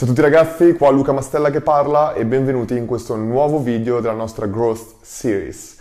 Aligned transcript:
Ciao 0.00 0.08
a 0.08 0.14
tutti 0.14 0.26
ragazzi, 0.26 0.72
qua 0.72 0.88
Luca 0.88 1.12
Mastella 1.12 1.50
che 1.50 1.60
parla 1.60 2.14
e 2.14 2.24
benvenuti 2.24 2.74
in 2.74 2.86
questo 2.86 3.16
nuovo 3.16 3.58
video 3.60 4.00
della 4.00 4.14
nostra 4.14 4.46
Growth 4.46 4.94
Series. 5.02 5.76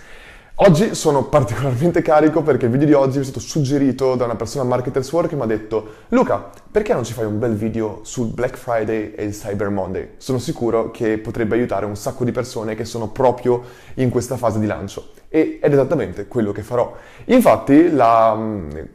Oggi 0.55 0.93
sono 0.93 1.23
particolarmente 1.23 2.01
carico 2.01 2.41
perché 2.41 2.65
il 2.65 2.71
video 2.71 2.85
di 2.85 2.93
oggi 2.93 3.19
è 3.19 3.23
stato 3.23 3.39
suggerito 3.39 4.15
da 4.15 4.25
una 4.25 4.35
persona 4.35 4.65
Marketers 4.65 5.09
World 5.13 5.29
che 5.29 5.37
mi 5.37 5.43
ha 5.43 5.45
detto 5.45 5.87
Luca, 6.09 6.49
perché 6.69 6.93
non 6.93 7.05
ci 7.05 7.13
fai 7.13 7.23
un 7.23 7.39
bel 7.39 7.55
video 7.55 8.01
sul 8.01 8.27
Black 8.27 8.57
Friday 8.57 9.13
e 9.15 9.23
il 9.23 9.31
Cyber 9.31 9.69
Monday? 9.69 10.09
Sono 10.17 10.37
sicuro 10.37 10.91
che 10.91 11.17
potrebbe 11.17 11.55
aiutare 11.55 11.85
un 11.85 11.95
sacco 11.95 12.25
di 12.25 12.33
persone 12.33 12.75
che 12.75 12.83
sono 12.83 13.07
proprio 13.07 13.63
in 13.93 14.09
questa 14.09 14.35
fase 14.35 14.59
di 14.59 14.65
lancio. 14.65 15.11
Ed 15.29 15.59
è 15.61 15.71
esattamente 15.71 16.27
quello 16.27 16.51
che 16.51 16.63
farò. 16.63 16.95
Infatti, 17.25 17.91
la, 17.91 18.37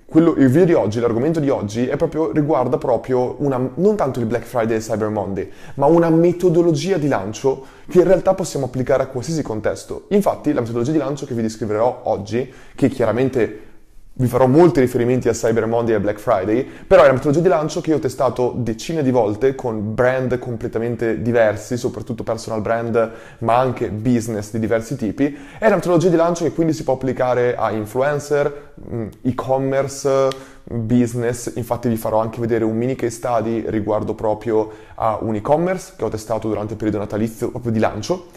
quello, 0.05 0.35
il 0.37 0.49
video 0.49 0.65
di 0.65 0.73
oggi, 0.73 0.99
l'argomento 0.99 1.39
di 1.39 1.49
oggi, 1.49 1.87
proprio, 1.97 2.33
riguarda 2.33 2.77
proprio 2.77 3.37
una, 3.39 3.71
non 3.75 3.95
tanto 3.95 4.19
il 4.19 4.27
Black 4.27 4.45
Friday 4.45 4.77
e 4.77 4.81
Cyber 4.81 5.09
Monday, 5.09 5.51
ma 5.75 5.87
una 5.87 6.11
metodologia 6.11 6.99
di 6.99 7.07
lancio 7.07 7.65
che 7.89 7.99
in 7.99 8.05
realtà 8.05 8.35
possiamo 8.35 8.67
applicare 8.67 9.05
a 9.05 9.07
qualsiasi 9.07 9.43
contesto. 9.43 10.07
Infatti, 10.09 10.53
la 10.53 10.61
metodologia 10.61 10.91
di 10.91 10.99
lancio 10.99 11.25
che 11.25 11.35
vi 11.35 11.43
descriverò 11.43 12.01
oggi, 12.05 12.53
che 12.75 12.89
chiaramente 12.89 13.73
vi 14.17 14.29
farò 14.29 14.47
molti 14.47 14.79
riferimenti 14.79 15.29
a 15.29 15.33
Cyber 15.33 15.67
Monday 15.67 15.97
e 15.97 16.01
Black 16.01 16.21
Friday, 16.21 16.65
però 16.87 17.03
è 17.03 17.07
una 17.07 17.15
metodologia 17.15 17.43
di 17.43 17.49
lancio 17.49 17.81
che 17.81 17.91
io 17.91 17.97
ho 17.97 18.01
testato 18.01 18.53
decine 18.57 19.03
di 19.03 19.11
volte 19.11 19.57
con 19.57 19.93
brand 19.93 20.39
completamente 20.39 21.21
diversi, 21.21 21.77
soprattutto 21.77 22.23
personal 22.23 22.61
brand, 22.61 23.11
ma 23.39 23.59
anche 23.59 23.91
business 23.91 24.53
di 24.53 24.61
diversi 24.61 24.95
tipi. 24.95 25.37
È 25.59 25.67
una 25.67 25.77
metodologia 25.77 26.11
di 26.11 26.17
lancio 26.17 26.45
che 26.45 26.53
quindi 26.53 26.73
si 26.75 26.85
può 26.85 26.95
applicare 26.95 27.57
a 27.57 27.73
influencer, 27.73 28.75
mm, 28.89 29.07
e-commerce, 29.23 30.53
business. 30.63 31.53
Infatti 31.57 31.89
vi 31.89 31.97
farò 31.97 32.21
anche 32.21 32.41
vedere 32.41 32.65
un 32.65 32.77
mini 32.77 32.95
case 32.95 33.17
study 33.17 33.65
riguardo 33.67 34.15
proprio 34.15 34.71
a 34.95 35.19
un 35.21 35.35
e-commerce 35.35 35.95
che 35.97 36.05
ho 36.05 36.09
testato 36.09 36.49
durante 36.49 36.73
il 36.73 36.79
periodo 36.79 36.99
natalizio 36.99 37.51
proprio 37.51 37.73
di 37.73 37.81
lancio. 37.81 38.29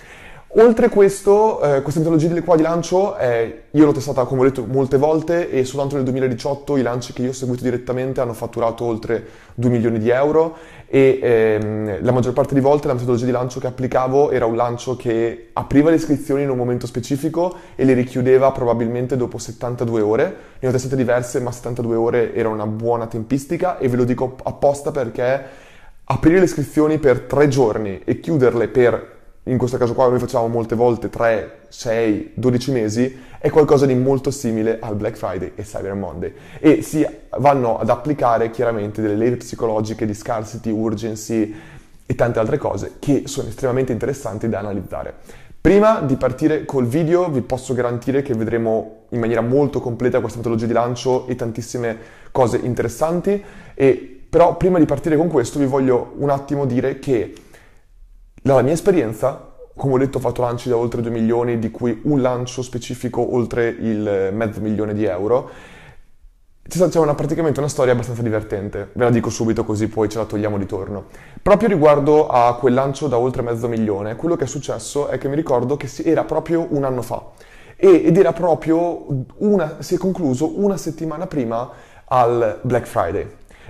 Oltre 0.51 0.87
questo, 0.87 1.61
eh, 1.61 1.81
questa 1.81 1.99
metodologia 1.99 2.41
qua 2.41 2.55
di 2.55 2.61
lancio, 2.61 3.17
eh, 3.17 3.63
io 3.69 3.85
l'ho 3.85 3.91
testata 3.91 4.23
come 4.23 4.41
ho 4.41 4.43
detto 4.45 4.65
molte 4.65 4.95
volte 4.95 5.51
e 5.51 5.65
soltanto 5.65 5.95
nel 5.95 6.05
2018 6.05 6.77
i 6.77 6.81
lanci 6.81 7.11
che 7.11 7.21
io 7.21 7.29
ho 7.29 7.33
seguito 7.33 7.63
direttamente 7.63 8.21
hanno 8.21 8.31
fatturato 8.31 8.85
oltre 8.85 9.25
2 9.55 9.69
milioni 9.69 9.99
di 9.99 10.09
euro 10.09 10.55
e 10.87 11.19
ehm, 11.21 12.01
la 12.01 12.11
maggior 12.13 12.31
parte 12.31 12.53
di 12.53 12.61
volte 12.61 12.87
la 12.87 12.93
metodologia 12.93 13.25
di 13.25 13.31
lancio 13.31 13.59
che 13.59 13.67
applicavo 13.67 14.31
era 14.31 14.45
un 14.45 14.55
lancio 14.55 14.95
che 14.95 15.49
apriva 15.51 15.89
le 15.89 15.97
iscrizioni 15.97 16.43
in 16.43 16.49
un 16.49 16.57
momento 16.57 16.87
specifico 16.87 17.53
e 17.75 17.83
le 17.83 17.93
richiudeva 17.93 18.49
probabilmente 18.51 19.17
dopo 19.17 19.37
72 19.37 20.01
ore. 20.01 20.35
Ne 20.59 20.69
ho 20.69 20.71
testate 20.71 20.95
diverse, 20.95 21.41
ma 21.41 21.51
72 21.51 21.95
ore 21.97 22.33
era 22.33 22.47
una 22.47 22.65
buona 22.65 23.07
tempistica 23.07 23.77
e 23.79 23.89
ve 23.89 23.97
lo 23.97 24.05
dico 24.05 24.37
apposta 24.43 24.91
perché 24.91 25.43
aprire 26.05 26.39
le 26.39 26.45
iscrizioni 26.45 26.99
per 26.99 27.23
3 27.23 27.49
giorni 27.49 28.01
e 28.05 28.21
chiuderle 28.21 28.69
per 28.69 29.15
in 29.47 29.57
questo 29.57 29.77
caso 29.77 29.93
qua 29.93 30.07
noi 30.07 30.19
facciamo 30.19 30.47
molte 30.47 30.75
volte 30.75 31.09
3, 31.09 31.59
6, 31.69 32.31
12 32.33 32.71
mesi, 32.71 33.19
è 33.39 33.49
qualcosa 33.49 33.85
di 33.85 33.95
molto 33.95 34.29
simile 34.29 34.77
al 34.81 34.95
Black 34.95 35.15
Friday 35.15 35.53
e 35.55 35.63
Cyber 35.63 35.93
Monday 35.93 36.33
e 36.59 36.81
si 36.81 37.05
vanno 37.37 37.79
ad 37.79 37.89
applicare 37.89 38.51
chiaramente 38.51 39.01
delle 39.01 39.15
leggi 39.15 39.37
psicologiche 39.37 40.05
di 40.05 40.13
scarcity, 40.13 40.69
urgency 40.69 41.55
e 42.05 42.15
tante 42.15 42.39
altre 42.39 42.57
cose 42.57 42.93
che 42.99 43.23
sono 43.25 43.47
estremamente 43.47 43.91
interessanti 43.91 44.49
da 44.49 44.59
analizzare. 44.59 45.13
Prima 45.59 46.01
di 46.01 46.15
partire 46.15 46.65
col 46.65 46.85
video 46.85 47.29
vi 47.29 47.41
posso 47.41 47.73
garantire 47.73 48.21
che 48.21 48.33
vedremo 48.33 49.05
in 49.09 49.19
maniera 49.19 49.41
molto 49.41 49.79
completa 49.79 50.19
questa 50.19 50.37
metodologia 50.37 50.67
di 50.67 50.73
lancio 50.73 51.27
e 51.27 51.35
tantissime 51.35 51.97
cose 52.31 52.57
interessanti, 52.57 53.43
e, 53.73 54.21
però 54.29 54.55
prima 54.55 54.79
di 54.79 54.85
partire 54.85 55.17
con 55.17 55.27
questo 55.27 55.59
vi 55.59 55.65
voglio 55.65 56.13
un 56.17 56.29
attimo 56.29 56.65
dire 56.65 56.99
che 56.99 57.33
dalla 58.41 58.61
mia 58.61 58.73
esperienza, 58.73 59.53
come 59.75 59.93
ho 59.93 59.97
detto, 59.97 60.17
ho 60.17 60.21
fatto 60.21 60.41
lanci 60.41 60.69
da 60.69 60.77
oltre 60.77 61.01
2 61.01 61.11
milioni, 61.11 61.59
di 61.59 61.69
cui 61.69 62.01
un 62.03 62.21
lancio 62.21 62.61
specifico 62.61 63.35
oltre 63.35 63.67
il 63.67 64.31
mezzo 64.33 64.59
milione 64.59 64.93
di 64.93 65.05
euro. 65.05 65.49
C'è 66.67 66.99
una, 66.99 67.15
praticamente 67.15 67.59
una 67.59 67.69
storia 67.69 67.93
abbastanza 67.93 68.21
divertente, 68.21 68.89
ve 68.93 69.05
la 69.05 69.09
dico 69.09 69.29
subito 69.29 69.63
così 69.63 69.87
poi 69.87 70.09
ce 70.09 70.17
la 70.17 70.25
togliamo 70.25 70.57
di 70.57 70.65
torno. 70.65 71.05
Proprio 71.41 71.69
riguardo 71.69 72.27
a 72.27 72.55
quel 72.57 72.73
lancio 72.73 73.07
da 73.07 73.17
oltre 73.17 73.41
mezzo 73.41 73.69
milione, 73.69 74.17
quello 74.17 74.35
che 74.35 74.43
è 74.43 74.47
successo 74.47 75.07
è 75.07 75.17
che 75.17 75.29
mi 75.29 75.35
ricordo 75.35 75.77
che 75.77 75.89
era 76.03 76.25
proprio 76.25 76.67
un 76.69 76.83
anno 76.83 77.01
fa 77.01 77.23
ed 77.77 78.17
era 78.17 78.33
proprio 78.33 79.05
una, 79.37 79.77
si 79.79 79.95
è 79.95 79.97
concluso 79.97 80.59
una 80.59 80.75
settimana 80.75 81.27
prima 81.27 81.69
al 82.05 82.59
Black 82.63 82.85
Friday. 82.85 83.27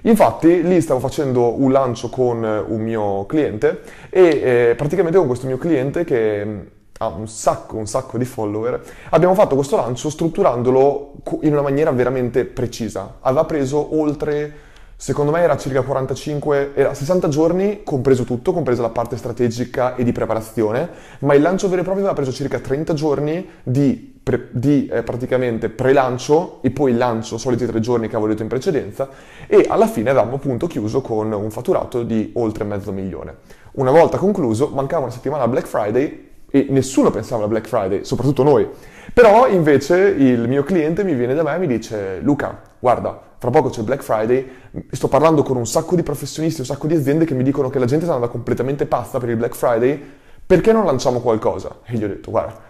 Infatti 0.08 0.64
lì 0.64 0.80
stavo 0.80 1.02
facendo 1.02 1.62
un 1.62 1.70
lancio 1.70 2.10
con 2.10 2.42
un 2.42 2.82
mio 2.82 3.26
cliente 3.26 3.82
e 4.10 4.22
eh, 4.22 4.76
praticamente 4.76 5.18
con 5.18 5.28
questo 5.28 5.48
mio 5.48 5.58
cliente 5.58 6.06
che 6.06 6.46
mm, 6.46 6.60
ha 7.00 7.08
un 7.08 7.28
sacco, 7.28 7.76
un 7.76 7.88
sacco 7.88 8.18
di 8.18 8.24
follower, 8.24 8.82
abbiamo 9.10 9.34
fatto 9.34 9.56
questo 9.56 9.76
lancio 9.76 10.10
strutturandolo 10.10 11.12
in 11.42 11.52
una 11.52 11.62
maniera 11.62 11.92
veramente 11.92 12.46
precisa. 12.46 13.18
Aveva 13.20 13.44
preso 13.44 14.00
oltre 14.00 14.66
Secondo 15.00 15.32
me 15.32 15.42
era 15.42 15.56
circa 15.58 15.84
45, 15.84 16.72
era 16.74 16.92
60 16.92 17.28
giorni, 17.28 17.84
compreso 17.84 18.24
tutto, 18.24 18.52
compresa 18.52 18.82
la 18.82 18.90
parte 18.90 19.16
strategica 19.16 19.94
e 19.94 20.04
di 20.04 20.12
preparazione, 20.12 20.90
ma 21.20 21.36
il 21.36 21.44
lancio 21.44 21.70
vero 21.70 21.82
e 21.82 21.84
proprio 21.84 22.04
aveva 22.04 22.20
preso 22.20 22.36
circa 22.36 22.60
30 22.60 22.96
giorni 22.96 23.48
di, 23.62 24.17
pre, 24.28 24.50
di 24.52 24.90
eh, 24.92 25.04
praticamente 25.04 25.70
pre-lancio 25.70 26.60
e 26.60 26.70
poi 26.72 26.94
lancio, 26.98 27.38
soliti 27.38 27.66
tre 27.66 27.80
giorni 27.80 28.10
che 28.10 28.18
avevo 28.18 28.30
detto 28.30 28.42
in 28.42 28.50
precedenza, 28.50 29.08
e 29.48 29.66
alla 29.70 29.88
fine 29.88 30.10
avevamo 30.10 30.36
appunto 30.36 30.68
chiuso 30.68 31.00
con 31.00 31.32
un 31.32 31.50
fatturato 31.50 32.04
di 32.04 32.32
oltre 32.36 32.66
mezzo 32.66 32.92
milione. 32.92 33.38
Una 33.74 33.92
volta 33.92 34.18
concluso, 34.18 34.68
mancava 34.74 35.04
una 35.04 35.14
settimana 35.14 35.44
a 35.44 35.48
Black 35.48 35.66
Friday 35.66 36.28
e 36.52 36.66
nessuno 36.70 37.10
pensava 37.10 37.46
a 37.46 37.48
Black 37.48 37.70
Friday, 37.70 38.04
soprattutto 38.04 38.44
noi. 38.44 38.68
Però 39.14 39.48
invece 39.48 39.98
il 39.98 40.46
mio 40.50 40.64
cliente 40.64 41.06
mi 41.06 41.14
viene 41.14 41.34
da 41.34 41.44
me 41.44 41.56
e 41.56 41.60
mi 41.60 41.68
dice 41.68 42.20
Luca, 42.22 42.60
guarda, 42.80 43.18
fra 43.38 43.50
poco 43.50 43.70
c'è 43.70 43.82
Black 43.82 44.04
Friday, 44.04 44.46
sto 44.92 45.08
parlando 45.08 45.42
con 45.42 45.56
un 45.56 45.66
sacco 45.66 45.96
di 45.96 46.04
professionisti, 46.04 46.60
un 46.60 46.66
sacco 46.66 46.88
di 46.88 46.96
aziende 46.96 47.24
che 47.24 47.34
mi 47.34 47.44
dicono 47.44 47.70
che 47.70 47.80
la 47.80 47.86
gente 47.86 48.04
sta 48.04 48.14
andando 48.14 48.34
completamente 48.34 48.88
pazza 48.88 49.20
per 49.20 49.30
il 49.30 49.38
Black 49.38 49.56
Friday, 49.56 50.04
perché 50.46 50.74
non 50.74 50.84
lanciamo 50.84 51.22
qualcosa? 51.22 51.78
E 51.86 51.96
gli 51.96 52.04
ho 52.04 52.08
detto, 52.08 52.30
guarda, 52.30 52.67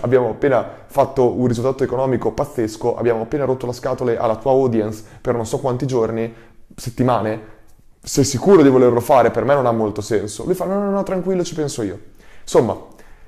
abbiamo 0.00 0.30
appena 0.30 0.66
fatto 0.86 1.38
un 1.38 1.46
risultato 1.46 1.84
economico 1.84 2.32
pazzesco, 2.32 2.96
abbiamo 2.96 3.22
appena 3.22 3.44
rotto 3.44 3.66
la 3.66 3.72
scatole 3.72 4.16
alla 4.16 4.36
tua 4.36 4.52
audience 4.52 5.02
per 5.20 5.34
non 5.34 5.46
so 5.46 5.58
quanti 5.58 5.86
giorni, 5.86 6.32
settimane, 6.74 7.54
sei 8.00 8.24
sicuro 8.24 8.62
di 8.62 8.68
volerlo 8.68 9.00
fare? 9.00 9.30
Per 9.30 9.44
me 9.44 9.54
non 9.54 9.66
ha 9.66 9.72
molto 9.72 10.00
senso. 10.00 10.44
Lui 10.44 10.54
fa, 10.54 10.64
no, 10.64 10.78
no, 10.78 10.90
no, 10.90 11.02
tranquillo, 11.02 11.42
ci 11.42 11.54
penso 11.54 11.82
io. 11.82 11.98
Insomma, 12.42 12.76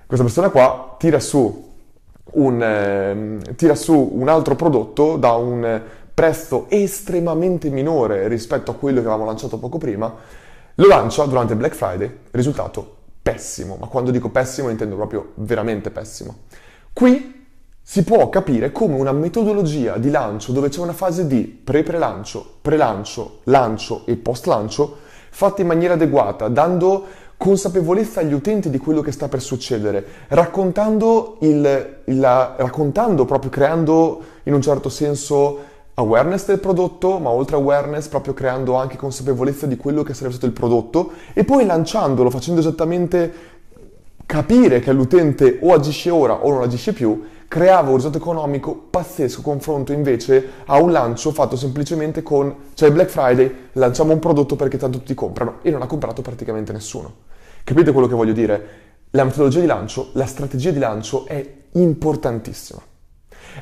questa 0.07 0.25
persona 0.25 0.51
qua 0.51 0.95
tira 0.99 1.19
su 1.19 1.67
un, 2.31 2.63
eh, 2.63 3.55
tira 3.57 3.75
su 3.75 4.11
un 4.15 4.29
altro 4.29 4.55
prodotto 4.55 5.17
da 5.17 5.33
un 5.33 5.83
prezzo 6.15 6.67
estremamente 6.69 7.71
minore 7.71 8.29
rispetto 8.29 8.71
a 8.71 8.75
quello 8.75 9.01
che 9.01 9.07
avevamo 9.07 9.27
lanciato 9.27 9.59
poco 9.59 9.79
prima, 9.79 10.13
lo 10.75 10.87
lancia 10.87 11.25
durante 11.25 11.57
Black 11.57 11.75
Friday, 11.75 12.19
risultato 12.31 12.97
pessimo, 13.33 13.77
ma 13.79 13.87
quando 13.87 14.11
dico 14.11 14.31
pessimo 14.31 14.71
intendo 14.71 14.97
proprio 14.97 15.33
veramente 15.35 15.91
pessimo. 15.91 16.37
Qui 16.93 17.47
si 17.83 18.03
può 18.03 18.29
capire 18.31 18.73
come 18.73 18.95
una 18.95 19.13
metodologia 19.13 19.99
di 19.99 20.11
lancio 20.11 20.53
dove 20.53 20.69
c'è 20.69 20.81
una 20.81 20.93
fase 20.95 21.27
di 21.27 21.43
pre-prelancio, 21.43 22.57
pre-lancio, 22.63 23.41
lancio 23.45 24.03
e 24.07 24.17
post-lancio 24.17 24.97
fatta 25.31 25.61
in 25.61 25.67
maniera 25.67 25.95
adeguata, 25.95 26.49
dando 26.49 27.07
consapevolezza 27.37 28.21
agli 28.21 28.33
utenti 28.33 28.71
di 28.71 28.79
quello 28.79 29.01
che 29.01 29.13
sta 29.13 29.29
per 29.29 29.41
succedere, 29.41 30.05
raccontando, 30.29 31.37
il, 31.41 32.01
il, 32.05 32.21
raccontando 32.21 33.25
proprio, 33.27 33.51
creando 33.51 34.23
in 34.45 34.55
un 34.55 34.63
certo 34.63 34.89
senso 34.89 35.77
awareness 35.99 36.47
del 36.47 36.61
prodotto, 36.61 37.19
ma 37.19 37.31
oltre 37.31 37.57
awareness 37.57 38.07
proprio 38.07 38.33
creando 38.33 38.75
anche 38.75 38.97
consapevolezza 38.97 39.67
di 39.67 39.77
quello 39.77 40.03
che 40.03 40.15
sarebbe 40.15 40.35
stato 40.35 40.47
il 40.47 40.53
prodotto 40.53 41.11
e 41.33 41.45
poi 41.45 41.67
lanciandolo, 41.67 42.31
facendo 42.31 42.61
esattamente 42.61 43.33
capire 44.25 44.81
che 44.81 44.93
l'utente 44.93 45.59
o 45.61 45.75
agisce 45.75 46.11
ora 46.11 46.35
o 46.35 46.51
non 46.51 46.63
agisce 46.63 46.93
più, 46.93 47.27
creava 47.49 47.89
un 47.89 47.97
risultato 47.97 48.23
economico 48.23 48.75
pazzesco 48.91 49.43
confronto 49.43 49.93
invece 49.93 50.51
a 50.67 50.79
un 50.81 50.93
lancio 50.93 51.33
fatto 51.33 51.57
semplicemente 51.57 52.23
con, 52.23 52.55
cioè 52.75 52.93
Black 52.93 53.11
Friday, 53.11 53.69
lanciamo 53.73 54.13
un 54.13 54.19
prodotto 54.21 54.55
perché 54.55 54.77
tanto 54.77 54.99
tutti 54.99 55.15
comprano 55.15 55.57
e 55.63 55.71
non 55.71 55.83
ha 55.83 55.87
comprato 55.87 56.23
praticamente 56.23 56.73
nessuno. 56.73 57.13
Capite 57.65 57.91
quello 57.91 58.07
che 58.07 58.15
voglio 58.15 58.33
dire? 58.33 58.69
La 59.11 59.25
metodologia 59.25 59.61
di 59.61 59.67
lancio, 59.67 60.11
la 60.13 60.27
strategia 60.27 60.71
di 60.71 60.79
lancio 60.79 61.27
è 61.27 61.45
importantissima. 61.73 62.81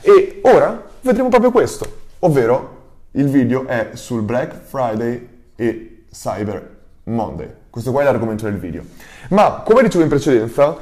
E 0.03 0.41
ora 0.43 0.85
vedremo 1.01 1.29
proprio 1.29 1.51
questo 1.51 2.05
ovvero 2.21 2.75
il 3.13 3.29
video 3.29 3.67
è 3.67 3.91
sul 3.95 4.23
Black 4.23 4.61
Friday 4.63 5.29
e 5.57 6.05
Cyber 6.11 6.77
Monday. 7.05 7.49
Questo 7.71 7.93
qua 7.93 8.03
è 8.03 8.05
l'argomento 8.05 8.45
del 8.45 8.59
video. 8.59 8.85
Ma 9.31 9.63
come 9.65 9.83
dicevo 9.83 10.03
in 10.03 10.09
precedenza, 10.09 10.77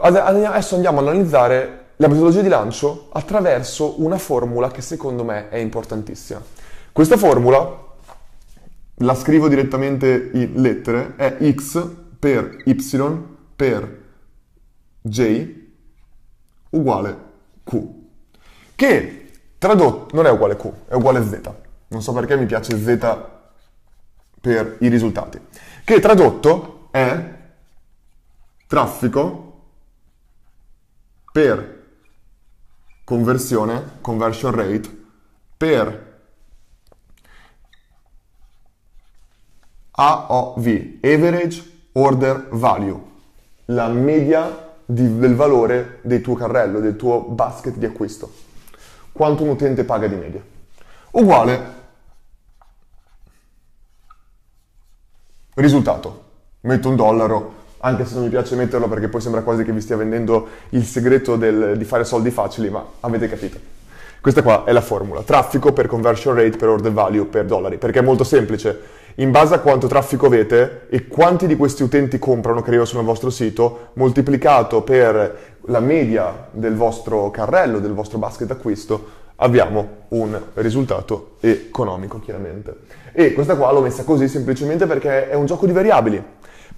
adesso 0.00 0.74
andiamo 0.74 1.00
ad 1.00 1.08
analizzare 1.08 1.80
la 1.96 2.08
metodologia 2.08 2.42
di 2.42 2.48
lancio 2.48 3.08
attraverso 3.12 4.02
una 4.02 4.18
formula 4.18 4.70
che 4.70 4.82
secondo 4.82 5.24
me 5.24 5.48
è 5.48 5.56
importantissima. 5.56 6.42
Questa 6.90 7.16
formula 7.16 7.80
la 8.96 9.14
scrivo 9.14 9.48
direttamente 9.48 10.30
in 10.32 10.52
lettere, 10.60 11.14
è 11.16 11.36
x 11.52 11.88
per 12.18 12.62
y 12.64 12.74
per 13.56 14.00
j 15.00 15.60
uguale 16.70 17.16
q, 17.64 17.80
che 18.74 19.21
tradotto 19.62 20.16
non 20.16 20.26
è 20.26 20.30
uguale 20.30 20.56
q, 20.56 20.72
è 20.88 20.94
uguale 20.94 21.24
z. 21.24 21.40
Non 21.86 22.02
so 22.02 22.12
perché 22.12 22.36
mi 22.36 22.46
piace 22.46 22.76
z 22.76 22.98
per 24.40 24.76
i 24.80 24.88
risultati. 24.88 25.40
Che 25.84 26.00
tradotto 26.00 26.88
è 26.90 27.34
traffico 28.66 29.60
per 31.30 31.86
conversione, 33.04 33.98
conversion 34.00 34.52
rate, 34.52 35.04
per 35.56 36.10
AOV, 39.92 40.98
Average 41.02 41.88
Order 41.92 42.48
Value, 42.50 43.00
la 43.66 43.86
media 43.86 44.74
di, 44.84 45.18
del 45.18 45.36
valore 45.36 46.00
del 46.02 46.20
tuo 46.20 46.34
carrello, 46.34 46.80
del 46.80 46.96
tuo 46.96 47.20
basket 47.20 47.76
di 47.76 47.86
acquisto. 47.86 48.50
Quanto 49.12 49.42
un 49.42 49.50
utente 49.50 49.84
paga 49.84 50.06
di 50.06 50.14
media. 50.16 50.42
Uguale 51.12 51.80
risultato. 55.54 56.30
Metto 56.60 56.88
un 56.88 56.96
dollaro, 56.96 57.54
anche 57.78 58.04
se 58.04 58.14
non 58.14 58.24
mi 58.24 58.28
piace 58.30 58.54
metterlo 58.54 58.88
perché 58.88 59.08
poi 59.08 59.20
sembra 59.20 59.42
quasi 59.42 59.64
che 59.64 59.72
vi 59.72 59.80
stia 59.80 59.96
vendendo 59.96 60.48
il 60.70 60.84
segreto 60.84 61.36
del, 61.36 61.76
di 61.76 61.84
fare 61.84 62.04
soldi 62.04 62.30
facili, 62.30 62.70
ma 62.70 62.84
avete 63.00 63.28
capito. 63.28 63.58
Questa 64.20 64.42
qua 64.42 64.64
è 64.64 64.72
la 64.72 64.80
formula. 64.80 65.22
Traffico 65.22 65.72
per 65.72 65.88
conversion 65.88 66.36
rate 66.36 66.56
per 66.56 66.68
order 66.68 66.92
value 66.92 67.24
per 67.24 67.44
dollari, 67.44 67.78
perché 67.78 67.98
è 67.98 68.02
molto 68.02 68.22
semplice 68.22 69.00
in 69.16 69.30
base 69.30 69.54
a 69.54 69.60
quanto 69.60 69.86
traffico 69.86 70.26
avete 70.26 70.86
e 70.88 71.06
quanti 71.06 71.46
di 71.46 71.56
questi 71.56 71.82
utenti 71.82 72.18
comprano, 72.18 72.62
che 72.62 72.70
io 72.70 72.84
sul 72.84 73.02
vostro 73.02 73.30
sito, 73.30 73.90
moltiplicato 73.94 74.82
per 74.82 75.56
la 75.66 75.80
media 75.80 76.48
del 76.50 76.74
vostro 76.74 77.30
carrello, 77.30 77.78
del 77.78 77.92
vostro 77.92 78.18
basket 78.18 78.50
acquisto, 78.50 79.20
abbiamo 79.36 80.04
un 80.08 80.40
risultato 80.54 81.36
economico, 81.40 82.20
chiaramente. 82.20 82.74
E 83.12 83.32
questa 83.32 83.56
qua 83.56 83.72
l'ho 83.72 83.82
messa 83.82 84.04
così 84.04 84.28
semplicemente 84.28 84.86
perché 84.86 85.28
è 85.28 85.34
un 85.34 85.46
gioco 85.46 85.66
di 85.66 85.72
variabili. 85.72 86.22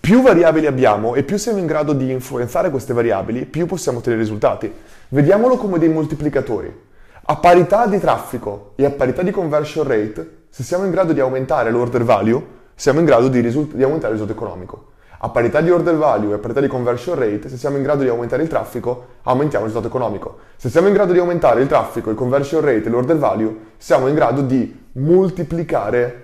Più 0.00 0.20
variabili 0.20 0.66
abbiamo 0.66 1.14
e 1.14 1.22
più 1.22 1.36
siamo 1.36 1.58
in 1.58 1.66
grado 1.66 1.92
di 1.92 2.10
influenzare 2.10 2.70
queste 2.70 2.92
variabili, 2.92 3.46
più 3.46 3.66
possiamo 3.66 3.98
ottenere 3.98 4.20
risultati. 4.20 4.70
Vediamolo 5.08 5.56
come 5.56 5.78
dei 5.78 5.88
moltiplicatori. 5.88 6.82
A 7.26 7.36
parità 7.36 7.86
di 7.86 7.98
traffico 7.98 8.72
e 8.74 8.84
a 8.84 8.90
parità 8.90 9.22
di 9.22 9.30
conversion 9.30 9.86
rate, 9.86 10.43
se 10.54 10.62
siamo 10.62 10.84
in 10.84 10.92
grado 10.92 11.12
di 11.12 11.18
aumentare 11.18 11.72
l'order 11.72 12.04
value, 12.04 12.40
siamo 12.76 13.00
in 13.00 13.04
grado 13.04 13.26
di, 13.26 13.40
risult- 13.40 13.74
di 13.74 13.82
aumentare 13.82 14.14
il 14.14 14.20
risultato 14.20 14.38
economico. 14.38 14.92
A 15.18 15.28
parità 15.28 15.60
di 15.60 15.68
order 15.68 15.96
value 15.96 16.30
e 16.30 16.34
a 16.34 16.38
parità 16.38 16.60
di 16.60 16.68
conversion 16.68 17.18
rate, 17.18 17.48
se 17.48 17.56
siamo 17.56 17.76
in 17.76 17.82
grado 17.82 18.04
di 18.04 18.08
aumentare 18.08 18.44
il 18.44 18.48
traffico, 18.48 19.06
aumentiamo 19.24 19.64
il 19.64 19.72
risultato 19.72 19.92
economico. 19.92 20.38
Se 20.54 20.70
siamo 20.70 20.86
in 20.86 20.94
grado 20.94 21.12
di 21.12 21.18
aumentare 21.18 21.60
il 21.60 21.66
traffico, 21.66 22.08
il 22.10 22.14
conversion 22.14 22.60
rate 22.60 22.84
e 22.84 22.88
l'order 22.88 23.16
value, 23.16 23.56
siamo 23.78 24.06
in 24.06 24.14
grado 24.14 24.42
di 24.42 24.80
moltiplicare, 24.92 26.22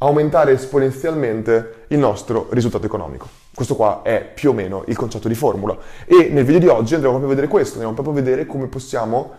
aumentare 0.00 0.52
esponenzialmente 0.52 1.84
il 1.86 1.98
nostro 1.98 2.48
risultato 2.50 2.84
economico. 2.84 3.26
Questo 3.54 3.74
qua 3.74 4.02
è 4.02 4.32
più 4.34 4.50
o 4.50 4.52
meno 4.52 4.84
il 4.88 4.96
concetto 4.98 5.28
di 5.28 5.34
formula. 5.34 5.78
E 6.04 6.28
nel 6.30 6.44
video 6.44 6.60
di 6.60 6.68
oggi 6.68 6.92
andremo 6.92 7.16
proprio 7.16 7.24
a 7.24 7.34
vedere 7.34 7.48
questo, 7.48 7.76
andremo 7.76 7.94
proprio 7.94 8.14
a 8.14 8.22
vedere 8.22 8.44
come 8.44 8.66
possiamo 8.66 9.32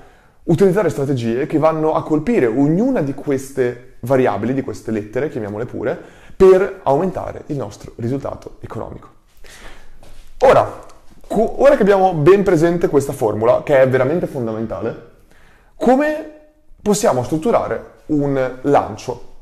utilizzare 0.47 0.89
strategie 0.89 1.45
che 1.45 1.59
vanno 1.59 1.93
a 1.93 2.01
colpire 2.03 2.47
ognuna 2.47 3.01
di 3.01 3.13
queste 3.13 3.96
variabili, 4.07 4.53
di 4.53 4.61
queste 4.61 4.89
lettere, 4.91 5.29
chiamiamole 5.29 5.65
pure, 5.65 5.99
per 6.35 6.79
aumentare 6.83 7.43
il 7.47 7.57
nostro 7.57 7.91
risultato 7.97 8.55
economico. 8.61 9.09
Ora, 10.39 10.85
ora 11.27 11.75
che 11.75 11.81
abbiamo 11.81 12.13
ben 12.13 12.43
presente 12.43 12.87
questa 12.87 13.13
formula, 13.13 13.61
che 13.63 13.81
è 13.81 13.87
veramente 13.87 14.25
fondamentale, 14.25 15.15
come 15.75 16.31
possiamo 16.81 17.23
strutturare 17.23 17.95
un 18.07 18.59
lancio? 18.61 19.35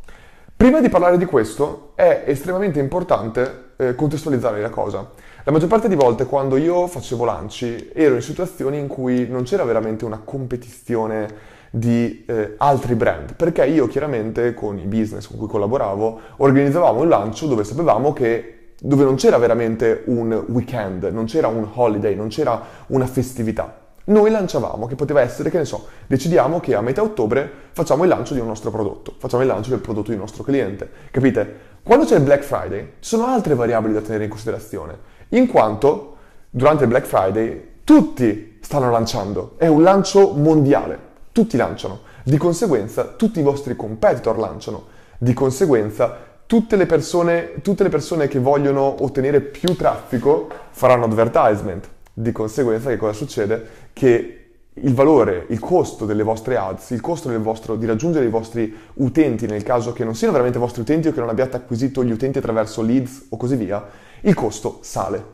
Prima 0.58 0.82
di 0.82 0.90
parlare 0.90 1.18
di 1.18 1.26
questo 1.26 1.92
è 1.96 2.24
estremamente 2.26 2.80
importante 2.80 3.74
eh, 3.78 3.94
contestualizzare 3.94 4.62
la 4.62 4.70
cosa. 4.70 5.12
La 5.44 5.52
maggior 5.52 5.70
parte 5.70 5.88
di 5.88 5.96
volte 5.96 6.26
quando 6.26 6.58
io 6.58 6.88
facevo 6.88 7.24
lanci 7.24 7.92
ero 7.94 8.16
in 8.16 8.22
situazioni 8.22 8.80
in 8.80 8.88
cui 8.88 9.28
non 9.30 9.44
c'era 9.44 9.64
veramente 9.64 10.06
una 10.06 10.22
competizione 10.24 11.54
di 11.76 12.24
eh, 12.26 12.54
altri 12.56 12.96
brand, 12.96 13.36
perché 13.36 13.66
io 13.66 13.88
chiaramente 13.88 14.54
con 14.54 14.80
i 14.80 14.86
business 14.86 15.28
con 15.28 15.38
cui 15.38 15.48
collaboravo 15.48 16.20
organizzavamo 16.38 17.02
un 17.02 17.10
lancio 17.10 17.48
dove 17.48 17.66
sapevamo 17.66 18.14
che 18.14 18.52
dove 18.80 19.04
non 19.04 19.16
c'era 19.16 19.38
veramente 19.38 20.04
un 20.06 20.46
weekend, 20.48 21.04
non 21.06 21.26
c'era 21.26 21.48
un 21.48 21.68
holiday, 21.74 22.16
non 22.16 22.30
c'era 22.30 22.62
una 22.88 23.06
festività. 23.08 23.84
Noi 24.06 24.30
lanciavamo, 24.30 24.86
che 24.86 24.96
poteva 24.96 25.20
essere, 25.22 25.50
che 25.50 25.58
ne 25.58 25.66
so, 25.66 25.88
decidiamo 26.08 26.60
che 26.60 26.76
a 26.76 26.82
metà 26.82 27.02
ottobre 27.02 27.50
facciamo 27.72 28.04
il 28.04 28.10
lancio 28.10 28.34
di 28.34 28.40
un 28.40 28.48
nostro 28.48 28.72
prodotto, 28.72 29.14
facciamo 29.18 29.42
il 29.42 29.50
lancio 29.50 29.72
del 29.72 29.80
prodotto 29.80 30.10
di 30.10 30.16
un 30.16 30.22
nostro 30.22 30.44
cliente. 30.44 30.90
Capite? 31.12 31.74
Quando 31.84 32.06
c'è 32.06 32.16
il 32.16 32.24
Black 32.24 32.44
Friday, 32.44 32.94
ci 33.00 33.10
sono 33.10 33.26
altre 33.26 33.54
variabili 33.54 33.94
da 33.94 34.02
tenere 34.02 34.24
in 34.24 34.30
considerazione 34.30 34.98
in 35.30 35.48
quanto 35.48 36.16
durante 36.50 36.84
il 36.84 36.90
Black 36.90 37.06
Friday 37.06 37.74
tutti 37.84 38.60
stanno 38.62 38.92
lanciando, 38.92 39.56
è 39.58 39.68
un 39.68 39.84
lancio 39.84 40.32
mondiale, 40.34 41.14
tutti 41.36 41.58
lanciano, 41.58 42.00
di 42.24 42.38
conseguenza 42.38 43.04
tutti 43.04 43.42
i 43.42 43.44
vostri 43.44 43.76
competitor 43.76 44.38
lanciano, 44.38 44.86
di 45.18 45.34
conseguenza 45.34 46.18
tutte 46.46 46.78
le 46.78 46.86
persone, 46.86 47.62
tutte 47.62 47.84
le 47.84 47.90
persone 47.90 48.30
che 48.30 48.40
vogliono 48.40 49.04
ottenere 49.04 49.42
più 49.42 49.76
traffico 49.76 50.48
faranno 50.70 51.04
advertisement, 51.04 51.90
di 52.14 52.32
conseguenza 52.32 52.88
che 52.88 52.96
cosa 52.96 53.12
succede? 53.12 53.68
Che 53.92 54.46
il 54.76 54.94
valore, 54.94 55.48
il 55.50 55.60
costo 55.60 56.06
delle 56.06 56.24
vostre 56.24 56.56
ads, 56.56 56.92
il 56.92 57.02
costo 57.02 57.30
vostro, 57.42 57.76
di 57.76 57.86
raggiungere 57.86 58.24
i 58.24 58.30
vostri 58.30 58.74
utenti 58.94 59.46
nel 59.46 59.64
caso 59.64 59.92
che 59.92 60.06
non 60.06 60.16
siano 60.16 60.32
veramente 60.32 60.58
vostri 60.58 60.84
utenti 60.84 61.10
o 61.10 61.12
che 61.12 61.20
non 61.20 61.28
abbiate 61.28 61.58
acquisito 61.58 62.02
gli 62.02 62.12
utenti 62.12 62.38
attraverso 62.38 62.82
leads 62.82 63.26
o 63.28 63.36
così 63.36 63.58
via, 63.58 63.86
il 64.22 64.34
costo 64.34 64.78
sale. 64.84 65.34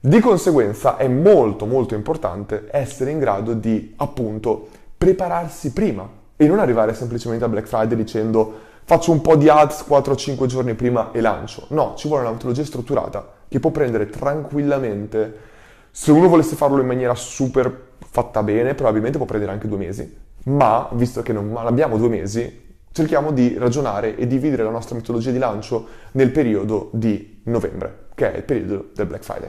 Di 0.00 0.18
conseguenza 0.18 0.96
è 0.96 1.06
molto 1.06 1.64
molto 1.64 1.94
importante 1.94 2.66
essere 2.72 3.12
in 3.12 3.20
grado 3.20 3.52
di 3.52 3.94
appunto 3.98 4.77
prepararsi 4.98 5.72
prima 5.72 6.06
e 6.36 6.46
non 6.46 6.58
arrivare 6.58 6.92
semplicemente 6.92 7.44
a 7.44 7.48
Black 7.48 7.68
Friday 7.68 7.96
dicendo 7.96 8.66
faccio 8.84 9.12
un 9.12 9.20
po' 9.20 9.36
di 9.36 9.48
ads 9.48 9.84
4-5 9.88 10.46
giorni 10.46 10.74
prima 10.74 11.12
e 11.12 11.20
lancio. 11.20 11.66
No, 11.68 11.94
ci 11.96 12.08
vuole 12.08 12.22
una 12.22 12.32
metodologia 12.32 12.64
strutturata 12.64 13.36
che 13.48 13.60
può 13.60 13.70
prendere 13.70 14.08
tranquillamente, 14.08 15.36
se 15.90 16.10
uno 16.10 16.28
volesse 16.28 16.56
farlo 16.56 16.80
in 16.80 16.86
maniera 16.86 17.14
super 17.14 17.86
fatta 17.98 18.42
bene, 18.42 18.74
probabilmente 18.74 19.18
può 19.18 19.26
prendere 19.26 19.52
anche 19.52 19.68
due 19.68 19.78
mesi, 19.78 20.16
ma 20.44 20.88
visto 20.92 21.22
che 21.22 21.32
non 21.32 21.54
abbiamo 21.56 21.96
due 21.98 22.08
mesi, 22.08 22.66
cerchiamo 22.92 23.30
di 23.30 23.56
ragionare 23.58 24.16
e 24.16 24.26
dividere 24.26 24.62
la 24.62 24.70
nostra 24.70 24.94
metodologia 24.94 25.30
di 25.30 25.38
lancio 25.38 25.86
nel 26.12 26.30
periodo 26.30 26.88
di 26.92 27.40
novembre, 27.44 28.06
che 28.14 28.32
è 28.32 28.36
il 28.38 28.44
periodo 28.44 28.88
del 28.94 29.06
Black 29.06 29.24
Friday. 29.24 29.48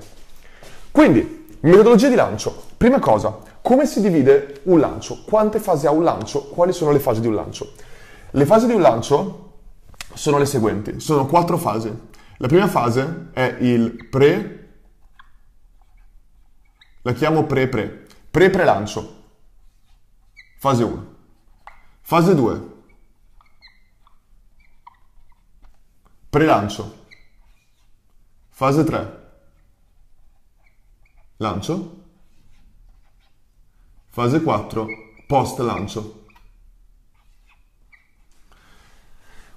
Quindi, 0.91 1.38
metodologia 1.61 2.09
di 2.09 2.15
lancio. 2.15 2.65
Prima 2.77 2.99
cosa, 2.99 3.37
come 3.61 3.85
si 3.85 4.01
divide 4.01 4.61
un 4.63 4.79
lancio? 4.79 5.23
Quante 5.25 5.59
fasi 5.59 5.85
ha 5.85 5.91
un 5.91 6.03
lancio? 6.03 6.45
Quali 6.45 6.73
sono 6.73 6.91
le 6.91 6.99
fasi 6.99 7.21
di 7.21 7.27
un 7.27 7.35
lancio? 7.35 7.73
Le 8.31 8.45
fasi 8.45 8.67
di 8.67 8.73
un 8.73 8.81
lancio 8.81 9.51
sono 10.13 10.37
le 10.37 10.45
seguenti, 10.45 10.99
sono 10.99 11.25
quattro 11.25 11.57
fasi. 11.57 12.07
La 12.37 12.47
prima 12.47 12.67
fase 12.67 13.29
è 13.33 13.57
il 13.59 14.07
pre, 14.09 14.69
la 17.01 17.13
chiamo 17.13 17.43
pre-pre, 17.43 18.05
pre-pre-lancio, 18.31 19.15
fase 20.57 20.83
1. 20.83 21.17
Fase 22.01 22.33
2, 22.33 22.77
Pre-lancio. 26.29 27.05
Fase 28.49 28.83
3. 28.83 29.18
Lancio. 31.41 31.95
Fase 34.09 34.41
4. 34.41 34.85
Post-lancio. 35.25 36.23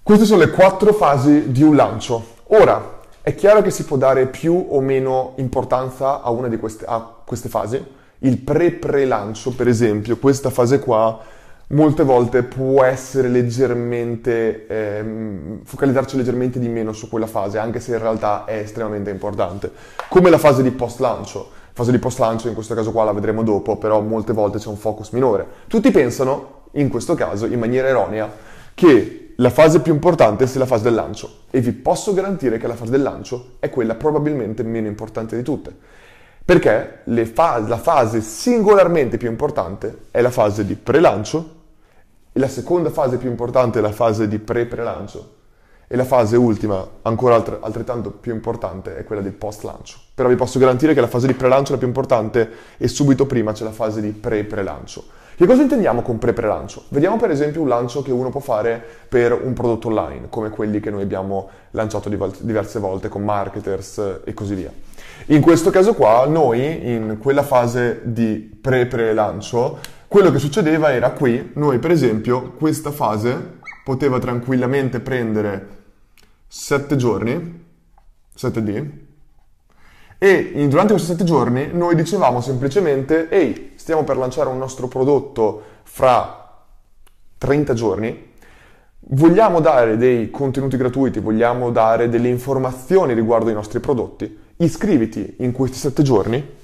Queste 0.00 0.24
sono 0.24 0.44
le 0.44 0.50
quattro 0.50 0.92
fasi 0.92 1.50
di 1.50 1.64
un 1.64 1.74
lancio. 1.74 2.34
Ora, 2.50 3.00
è 3.20 3.34
chiaro 3.34 3.62
che 3.62 3.72
si 3.72 3.84
può 3.84 3.96
dare 3.96 4.28
più 4.28 4.68
o 4.70 4.80
meno 4.80 5.32
importanza 5.38 6.22
a 6.22 6.30
una 6.30 6.46
di 6.46 6.56
queste, 6.56 6.86
queste 7.26 7.48
fasi. 7.48 7.84
Il 8.18 8.38
pre-pre-lancio, 8.38 9.50
per 9.50 9.66
esempio, 9.66 10.18
questa 10.18 10.50
fase 10.50 10.78
qua 10.78 11.18
molte 11.68 12.04
volte 12.04 12.44
può 12.44 12.84
essere 12.84 13.26
leggermente, 13.26 14.68
ehm, 14.68 15.64
focalizzarci 15.64 16.16
leggermente 16.16 16.60
di 16.60 16.68
meno 16.68 16.92
su 16.92 17.08
quella 17.08 17.26
fase, 17.26 17.58
anche 17.58 17.80
se 17.80 17.90
in 17.92 17.98
realtà 17.98 18.44
è 18.44 18.58
estremamente 18.58 19.10
importante. 19.10 19.72
Come 20.08 20.30
la 20.30 20.38
fase 20.38 20.62
di 20.62 20.70
post-lancio. 20.70 21.60
Fase 21.82 21.94
di 21.94 21.98
post-lancio, 21.98 22.46
in 22.46 22.54
questo 22.54 22.76
caso 22.76 22.92
qua 22.92 23.02
la 23.02 23.12
vedremo 23.12 23.42
dopo, 23.42 23.76
però 23.76 24.00
molte 24.02 24.32
volte 24.32 24.58
c'è 24.58 24.68
un 24.68 24.76
focus 24.76 25.10
minore. 25.10 25.44
Tutti 25.66 25.90
pensano, 25.90 26.66
in 26.74 26.88
questo 26.88 27.14
caso, 27.14 27.44
in 27.46 27.58
maniera 27.58 27.88
erronea, 27.88 28.30
che 28.72 29.32
la 29.34 29.50
fase 29.50 29.80
più 29.80 29.92
importante 29.92 30.46
sia 30.46 30.60
la 30.60 30.66
fase 30.66 30.84
del 30.84 30.94
lancio 30.94 31.38
e 31.50 31.60
vi 31.60 31.72
posso 31.72 32.14
garantire 32.14 32.58
che 32.58 32.68
la 32.68 32.76
fase 32.76 32.92
del 32.92 33.02
lancio 33.02 33.54
è 33.58 33.68
quella 33.68 33.96
probabilmente 33.96 34.62
meno 34.62 34.86
importante 34.86 35.34
di 35.34 35.42
tutte. 35.42 35.76
Perché 36.44 37.00
fa- 37.32 37.58
la 37.58 37.78
fase 37.78 38.20
singolarmente 38.20 39.16
più 39.16 39.28
importante 39.28 40.02
è 40.12 40.20
la 40.20 40.30
fase 40.30 40.64
di 40.64 40.76
pre-lancio 40.76 41.54
e 42.30 42.38
la 42.38 42.46
seconda 42.46 42.90
fase 42.90 43.16
più 43.16 43.28
importante 43.28 43.80
è 43.80 43.82
la 43.82 43.90
fase 43.90 44.28
di 44.28 44.38
pre-pre-lancio 44.38 45.40
e 45.92 45.96
la 45.96 46.04
fase 46.04 46.38
ultima, 46.38 46.88
ancora 47.02 47.34
alt- 47.34 47.58
altrettanto 47.60 48.12
più 48.12 48.32
importante, 48.32 48.96
è 48.96 49.04
quella 49.04 49.20
del 49.20 49.32
post-lancio. 49.32 49.98
Però 50.14 50.26
vi 50.26 50.36
posso 50.36 50.58
garantire 50.58 50.94
che 50.94 51.02
la 51.02 51.06
fase 51.06 51.26
di 51.26 51.34
pre-lancio 51.34 51.68
è 51.68 51.72
la 51.72 51.78
più 51.78 51.86
importante 51.86 52.50
e 52.78 52.88
subito 52.88 53.26
prima 53.26 53.52
c'è 53.52 53.62
la 53.62 53.72
fase 53.72 54.00
di 54.00 54.08
pre-pre-lancio. 54.08 55.04
Che 55.36 55.44
cosa 55.44 55.60
intendiamo 55.60 56.00
con 56.00 56.16
pre-pre-lancio? 56.16 56.84
Vediamo 56.88 57.18
per 57.18 57.30
esempio 57.30 57.60
un 57.60 57.68
lancio 57.68 58.00
che 58.00 58.10
uno 58.10 58.30
può 58.30 58.40
fare 58.40 58.82
per 59.06 59.38
un 59.38 59.52
prodotto 59.52 59.88
online, 59.88 60.28
come 60.30 60.48
quelli 60.48 60.80
che 60.80 60.88
noi 60.88 61.02
abbiamo 61.02 61.50
lanciato 61.72 62.08
diverse 62.08 62.78
volte 62.78 63.10
con 63.10 63.22
marketers 63.22 64.20
e 64.24 64.32
così 64.32 64.54
via. 64.54 64.72
In 65.26 65.42
questo 65.42 65.68
caso 65.68 65.92
qua, 65.92 66.24
noi 66.24 66.90
in 66.90 67.18
quella 67.20 67.42
fase 67.42 68.00
di 68.04 68.58
pre-pre-lancio, 68.58 69.78
quello 70.08 70.30
che 70.30 70.38
succedeva 70.38 70.90
era 70.90 71.10
qui, 71.10 71.50
noi 71.56 71.78
per 71.78 71.90
esempio, 71.90 72.52
questa 72.52 72.90
fase 72.90 73.60
poteva 73.84 74.18
tranquillamente 74.18 75.00
prendere 75.00 75.80
7 76.54 76.96
giorni, 76.96 77.64
7D, 78.36 78.86
e 80.18 80.66
durante 80.68 80.92
questi 80.92 81.12
7 81.12 81.24
giorni 81.24 81.70
noi 81.72 81.94
dicevamo 81.94 82.42
semplicemente, 82.42 83.30
ehi, 83.30 83.72
stiamo 83.76 84.04
per 84.04 84.18
lanciare 84.18 84.50
un 84.50 84.58
nostro 84.58 84.86
prodotto 84.86 85.62
fra 85.84 86.62
30 87.38 87.72
giorni, 87.72 88.32
vogliamo 88.98 89.60
dare 89.60 89.96
dei 89.96 90.30
contenuti 90.30 90.76
gratuiti, 90.76 91.20
vogliamo 91.20 91.70
dare 91.70 92.10
delle 92.10 92.28
informazioni 92.28 93.14
riguardo 93.14 93.48
ai 93.48 93.54
nostri 93.54 93.80
prodotti, 93.80 94.38
iscriviti 94.58 95.36
in 95.38 95.52
questi 95.52 95.78
7 95.78 96.02
giorni 96.02 96.54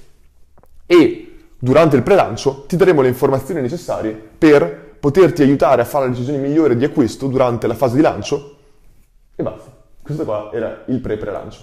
e 0.85 1.37
durante 1.57 1.95
il 1.95 2.03
pre-lancio 2.03 2.65
ti 2.67 2.75
daremo 2.75 3.01
le 3.01 3.07
informazioni 3.07 3.59
necessarie 3.59 4.11
per 4.13 4.97
poterti 4.99 5.41
aiutare 5.41 5.81
a 5.81 5.85
fare 5.85 6.05
la 6.05 6.11
decisione 6.11 6.37
migliore 6.37 6.77
di 6.77 6.85
acquisto 6.85 7.25
durante 7.25 7.65
la 7.65 7.73
fase 7.73 7.95
di 7.95 8.01
lancio. 8.01 8.55
E 9.35 9.41
basta. 9.41 9.77
Questo 10.09 10.25
qua 10.25 10.49
era 10.51 10.85
il 10.87 10.99
pre-pre-lancio. 11.01 11.59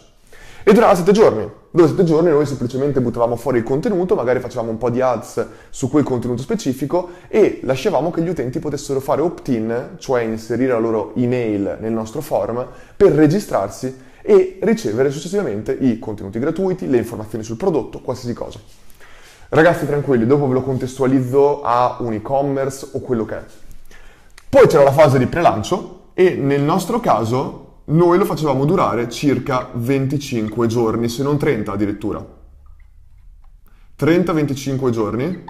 E 0.63 0.73
durava 0.73 0.95
7 0.95 1.11
giorni. 1.11 1.51
Dopo 1.69 1.89
7 1.89 2.05
giorni 2.05 2.31
noi 2.31 2.47
semplicemente 2.47 3.01
buttavamo 3.01 3.35
fuori 3.35 3.59
il 3.59 3.65
contenuto, 3.65 4.15
magari 4.15 4.39
facevamo 4.39 4.71
un 4.71 4.79
po' 4.79 4.89
di 4.89 5.01
ads 5.01 5.47
su 5.69 5.91
quel 5.91 6.05
contenuto 6.05 6.43
specifico 6.43 7.09
e 7.27 7.59
lasciavamo 7.65 8.13
che 8.13 8.23
gli 8.23 8.29
utenti 8.29 8.61
potessero 8.61 9.01
fare 9.01 9.21
opt-in, 9.21 9.95
cioè 9.99 10.23
inserire 10.23 10.75
la 10.75 10.79
loro 10.79 11.13
email 11.17 11.79
nel 11.81 11.91
nostro 11.91 12.21
form 12.21 12.65
per 12.97 13.11
registrarsi 13.15 13.99
e 14.23 14.61
ricevere 14.63 15.11
successivamente 15.11 15.73
i 15.73 15.99
contenuti 15.99 16.39
gratuiti, 16.39 16.89
le 16.89 16.99
informazioni 16.99 17.43
sul 17.43 17.57
prodotto, 17.57 18.01
qualsiasi 18.01 18.33
cosa. 18.33 18.61
Ragazzi 19.49 19.87
tranquilli, 19.87 20.25
dopo 20.25 20.47
ve 20.47 20.55
lo 20.55 20.63
contestualizzo 20.63 21.63
a 21.65 21.97
un 21.99 22.13
e-commerce 22.13 22.91
o 22.93 23.01
quello 23.01 23.25
che 23.25 23.37
è. 23.37 23.43
Poi 24.49 24.69
c'era 24.69 24.85
la 24.85 24.93
fase 24.93 25.19
di 25.19 25.27
pre-lancio 25.27 26.11
e 26.15 26.37
nel 26.37 26.63
nostro 26.63 27.01
caso 27.01 27.66
noi 27.87 28.19
lo 28.19 28.25
facevamo 28.25 28.65
durare 28.65 29.09
circa 29.09 29.69
25 29.73 30.67
giorni, 30.67 31.09
se 31.09 31.23
non 31.23 31.39
30 31.39 31.73
addirittura. 31.73 32.25
30-25 33.99 34.91
giorni 34.91 35.45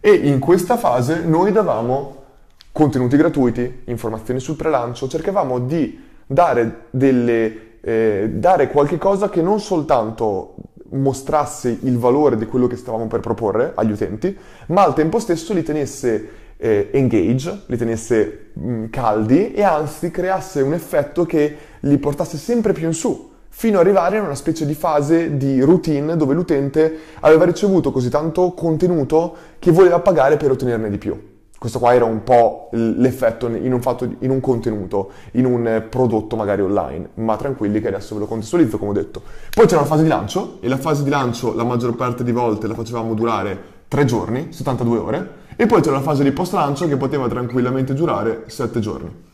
e 0.00 0.12
in 0.12 0.38
questa 0.38 0.76
fase 0.76 1.24
noi 1.24 1.52
davamo 1.52 2.24
contenuti 2.72 3.16
gratuiti, 3.16 3.82
informazioni 3.86 4.40
sul 4.40 4.56
prelancio, 4.56 5.08
cercavamo 5.08 5.60
di 5.60 6.02
dare, 6.26 6.86
delle, 6.90 7.80
eh, 7.80 8.30
dare 8.34 8.70
qualche 8.70 8.98
cosa 8.98 9.28
che 9.28 9.40
non 9.40 9.60
soltanto 9.60 10.56
mostrasse 10.90 11.78
il 11.82 11.98
valore 11.98 12.36
di 12.36 12.46
quello 12.46 12.66
che 12.66 12.76
stavamo 12.76 13.06
per 13.06 13.20
proporre 13.20 13.72
agli 13.74 13.92
utenti, 13.92 14.36
ma 14.68 14.82
al 14.82 14.94
tempo 14.94 15.18
stesso 15.18 15.52
li 15.52 15.62
tenesse 15.62 16.30
eh, 16.56 16.88
engage, 16.92 17.62
li 17.66 17.76
tenesse 17.76 18.50
mh, 18.52 18.70
mm, 18.70 18.84
caldi 18.90 19.52
e 19.52 19.62
anzi 19.62 20.10
creasse 20.10 20.60
un 20.60 20.72
effetto 20.72 21.24
che 21.24 21.56
li 21.80 21.98
portasse 21.98 22.36
sempre 22.36 22.72
più 22.72 22.86
in 22.86 22.94
su, 22.94 23.30
fino 23.48 23.78
ad 23.78 23.86
arrivare 23.86 24.18
a 24.18 24.22
una 24.22 24.34
specie 24.34 24.66
di 24.66 24.74
fase 24.74 25.36
di 25.36 25.60
routine 25.60 26.16
dove 26.16 26.34
l'utente 26.34 26.98
aveva 27.20 27.44
ricevuto 27.44 27.90
così 27.92 28.08
tanto 28.08 28.52
contenuto 28.52 29.34
che 29.58 29.70
voleva 29.70 30.00
pagare 30.00 30.36
per 30.36 30.50
ottenerne 30.50 30.90
di 30.90 30.98
più. 30.98 31.34
Questo 31.58 31.78
qua 31.78 31.94
era 31.94 32.04
un 32.04 32.22
po' 32.22 32.68
l'effetto 32.72 33.46
in 33.48 33.72
un, 33.72 33.80
fatto, 33.80 34.04
in 34.18 34.30
un 34.30 34.40
contenuto, 34.40 35.10
in 35.32 35.46
un 35.46 35.86
prodotto 35.88 36.36
magari 36.36 36.60
online, 36.60 37.08
ma 37.14 37.36
tranquilli 37.36 37.80
che 37.80 37.88
adesso 37.88 38.14
ve 38.14 38.20
lo 38.20 38.26
contestualizzo 38.26 38.76
come 38.76 38.90
ho 38.90 38.94
detto. 38.94 39.22
Poi 39.54 39.66
c'era 39.66 39.80
la 39.80 39.86
fase 39.86 40.02
di 40.02 40.08
lancio 40.08 40.58
e 40.60 40.68
la 40.68 40.76
fase 40.76 41.02
di 41.02 41.08
lancio 41.08 41.54
la 41.54 41.64
maggior 41.64 41.96
parte 41.96 42.24
di 42.24 42.32
volte 42.32 42.66
la 42.66 42.74
facevamo 42.74 43.14
durare 43.14 43.58
3 43.88 44.04
giorni, 44.04 44.48
72 44.50 44.98
ore, 44.98 45.30
e 45.56 45.66
poi 45.66 45.80
c'era 45.80 45.96
la 45.96 46.02
fase 46.02 46.22
di 46.22 46.32
post 46.32 46.52
lancio 46.52 46.86
che 46.86 46.96
poteva 46.96 47.26
tranquillamente 47.28 47.94
durare 47.94 48.44
7 48.46 48.78
giorni. 48.78 49.24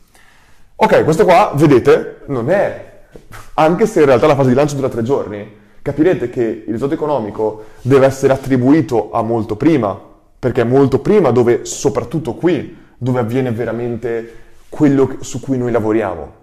Ok, 0.75 1.03
questo 1.03 1.25
qua, 1.25 1.51
vedete, 1.55 2.21
non 2.27 2.49
è, 2.49 3.01
anche 3.55 3.85
se 3.85 3.99
in 3.99 4.05
realtà 4.07 4.27
la 4.27 4.35
fase 4.35 4.49
di 4.49 4.55
lancio 4.55 4.75
dura 4.75 4.89
3 4.89 5.03
giorni, 5.03 5.61
capirete 5.81 6.29
che 6.29 6.41
il 6.41 6.71
risultato 6.71 6.93
economico 6.93 7.65
deve 7.81 8.05
essere 8.05 8.33
attribuito 8.33 9.11
a 9.11 9.21
molto 9.21 9.55
prima, 9.55 9.99
perché 10.39 10.61
è 10.61 10.65
molto 10.65 10.99
prima 10.99 11.31
dove, 11.31 11.65
soprattutto 11.65 12.33
qui, 12.33 12.77
dove 12.97 13.19
avviene 13.19 13.51
veramente 13.51 14.35
quello 14.69 15.17
su 15.19 15.39
cui 15.39 15.57
noi 15.57 15.71
lavoriamo. 15.71 16.41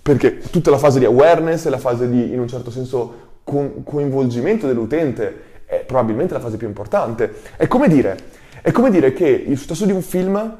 Perché 0.00 0.38
tutta 0.38 0.70
la 0.70 0.78
fase 0.78 1.00
di 1.00 1.04
awareness 1.04 1.66
e 1.66 1.70
la 1.70 1.78
fase 1.78 2.08
di, 2.08 2.32
in 2.32 2.38
un 2.38 2.48
certo 2.48 2.70
senso, 2.70 3.24
coinvolgimento 3.42 4.66
dell'utente 4.66 5.42
è 5.66 5.84
probabilmente 5.86 6.34
la 6.34 6.40
fase 6.40 6.56
più 6.56 6.66
importante. 6.66 7.40
È 7.56 7.66
come 7.66 7.88
dire, 7.88 8.16
è 8.66 8.72
come 8.72 8.90
dire 8.90 9.12
che 9.12 9.28
il 9.28 9.56
successo 9.56 9.86
di 9.86 9.92
un 9.92 10.02
film 10.02 10.56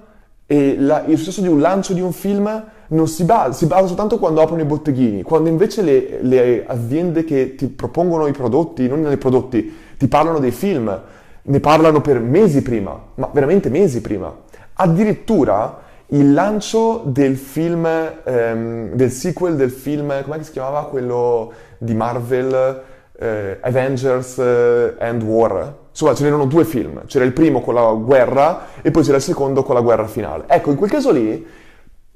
e 0.47 0.77
la, 0.79 1.03
il 1.07 1.19
successo 1.19 1.41
di 1.41 1.49
un 1.49 1.59
lancio 1.59 1.93
di 1.93 2.01
un 2.01 2.13
film 2.13 2.65
non 2.87 3.09
si 3.09 3.25
basa, 3.25 3.51
si 3.51 3.67
basa 3.67 3.89
soltanto 3.89 4.21
quando 4.21 4.41
aprono 4.41 4.63
i 4.63 4.65
botteghini, 4.65 5.23
quando 5.23 5.49
invece 5.49 5.83
le, 5.83 6.19
le 6.21 6.65
aziende 6.69 7.25
che 7.25 7.57
ti 7.57 7.67
propongono 7.67 8.29
i 8.29 8.31
prodotti, 8.31 8.87
non 8.87 9.11
i 9.11 9.17
prodotti, 9.17 9.77
ti 9.99 10.07
parlano 10.07 10.39
dei 10.39 10.53
film, 10.53 11.01
ne 11.43 11.59
parlano 11.59 12.01
per 12.01 12.21
mesi 12.21 12.63
prima, 12.63 12.97
ma 13.17 13.29
veramente 13.33 13.71
mesi 13.71 14.01
prima. 14.01 14.33
Addirittura 14.75 15.81
il 16.11 16.33
lancio 16.33 17.03
del 17.07 17.37
film, 17.37 17.87
ehm, 17.87 18.93
del 18.93 19.11
sequel 19.11 19.57
del 19.57 19.73
film, 19.73 20.23
come 20.23 20.45
si 20.45 20.53
chiamava 20.53 20.85
quello 20.85 21.53
di 21.79 21.95
Marvel, 21.95 22.83
eh, 23.19 23.59
Avengers 23.63 24.39
eh, 24.39 24.95
and 24.97 25.25
War. 25.25 25.86
Insomma, 25.97 26.15
ce 26.15 26.25
n'erano 26.25 26.45
due 26.45 26.67
film. 26.67 27.07
C'era 27.07 27.25
il 27.25 27.33
primo 27.33 27.63
con 27.63 27.73
la 27.73 27.91
guerra 27.93 28.67
e 28.83 28.91
poi 28.91 29.03
c'era 29.03 29.17
il 29.17 29.23
secondo 29.23 29.63
con 29.63 29.75
la 29.75 29.81
guerra 29.81 30.07
finale. 30.07 30.45
Ecco, 30.47 30.71
in 30.71 30.77
quel 30.77 30.91
caso 30.91 31.11
lì 31.11 31.47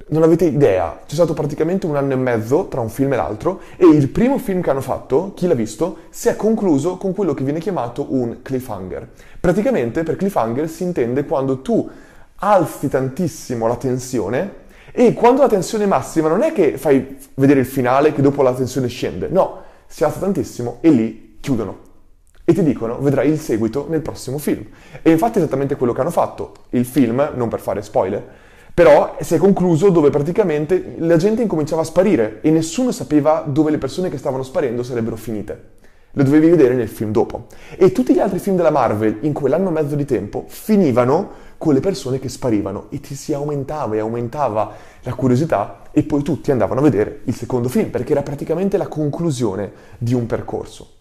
non 0.09 0.23
avete 0.23 0.45
idea, 0.45 1.01
c'è 1.07 1.15
stato 1.15 1.33
praticamente 1.33 1.87
un 1.87 1.97
anno 1.97 2.13
e 2.13 2.17
mezzo 2.17 2.67
tra 2.67 2.81
un 2.81 2.91
film 2.91 3.15
e 3.15 3.17
l'altro 3.17 3.61
e 3.77 3.87
il 3.87 4.09
primo 4.09 4.37
film 4.37 4.61
che 4.61 4.69
hanno 4.69 4.83
fatto, 4.83 5.33
chi 5.35 5.47
l'ha 5.47 5.55
visto, 5.55 5.99
si 6.11 6.29
è 6.29 6.37
concluso 6.37 6.99
con 6.99 7.15
quello 7.15 7.33
che 7.33 7.43
viene 7.43 7.59
chiamato 7.59 8.07
un 8.11 8.43
cliffhanger. 8.43 9.09
Praticamente 9.41 10.03
per 10.03 10.17
cliffhanger 10.17 10.69
si 10.69 10.83
intende 10.83 11.25
quando 11.25 11.61
tu 11.61 11.89
alzi 12.37 12.89
tantissimo 12.89 13.67
la 13.67 13.77
tensione 13.77 14.53
e 14.93 15.15
quando 15.15 15.41
la 15.41 15.49
tensione 15.49 15.85
è 15.85 15.87
massima 15.87 16.29
non 16.29 16.43
è 16.43 16.53
che 16.53 16.77
fai 16.77 17.17
vedere 17.37 17.61
il 17.61 17.67
finale 17.67 18.13
che 18.13 18.21
dopo 18.21 18.43
la 18.43 18.53
tensione 18.53 18.89
scende, 18.89 19.29
no, 19.29 19.63
si 19.87 20.05
alza 20.05 20.19
tantissimo 20.19 20.79
e 20.83 20.91
lì 20.91 21.39
chiudono. 21.41 21.89
E 22.51 22.53
ti 22.53 22.65
dicono 22.65 22.99
vedrai 22.99 23.31
il 23.31 23.39
seguito 23.39 23.87
nel 23.89 24.01
prossimo 24.01 24.37
film. 24.37 24.65
E 25.03 25.13
infatti 25.13 25.39
è 25.39 25.41
esattamente 25.41 25.77
quello 25.77 25.93
che 25.93 26.01
hanno 26.01 26.11
fatto. 26.11 26.53
Il 26.71 26.85
film, 26.85 27.31
non 27.37 27.49
per 27.49 27.61
fare 27.61 27.81
spoiler, 27.81 28.27
però 28.75 29.17
si 29.21 29.37
è 29.37 29.39
concluso 29.39 29.89
dove 29.91 30.11
praticamente 30.11 30.97
la 30.99 31.17
gente 31.17 31.43
incominciava 31.43 31.83
a 31.83 31.85
sparire 31.85 32.41
e 32.41 32.51
nessuno 32.51 32.91
sapeva 32.91 33.45
dove 33.47 33.71
le 33.71 33.79
persone 33.79 34.09
che 34.09 34.19
stavano 34.19 34.43
sparendo 34.43 34.83
sarebbero 34.83 35.15
finite. 35.15 35.69
Lo 36.15 36.25
dovevi 36.25 36.51
vedere 36.51 36.75
nel 36.75 36.89
film 36.89 37.13
dopo. 37.13 37.47
E 37.77 37.93
tutti 37.93 38.15
gli 38.15 38.19
altri 38.19 38.41
film 38.41 38.57
della 38.57 38.71
Marvel 38.71 39.19
in 39.21 39.33
quell'anno 39.33 39.69
e 39.69 39.73
mezzo 39.73 39.95
di 39.95 40.05
tempo 40.05 40.43
finivano 40.49 41.31
con 41.57 41.73
le 41.73 41.79
persone 41.79 42.19
che 42.19 42.29
sparivano 42.29 42.87
e 42.89 42.99
ti 42.99 43.15
si 43.15 43.33
aumentava 43.33 43.95
e 43.95 44.01
aumentava 44.01 44.73
la 45.03 45.15
curiosità 45.15 45.83
e 45.93 46.03
poi 46.03 46.23
tutti 46.23 46.51
andavano 46.51 46.81
a 46.81 46.83
vedere 46.83 47.21
il 47.27 47.35
secondo 47.37 47.69
film 47.69 47.91
perché 47.91 48.11
era 48.11 48.23
praticamente 48.23 48.77
la 48.77 48.89
conclusione 48.89 49.71
di 49.99 50.15
un 50.15 50.27
percorso. 50.27 50.99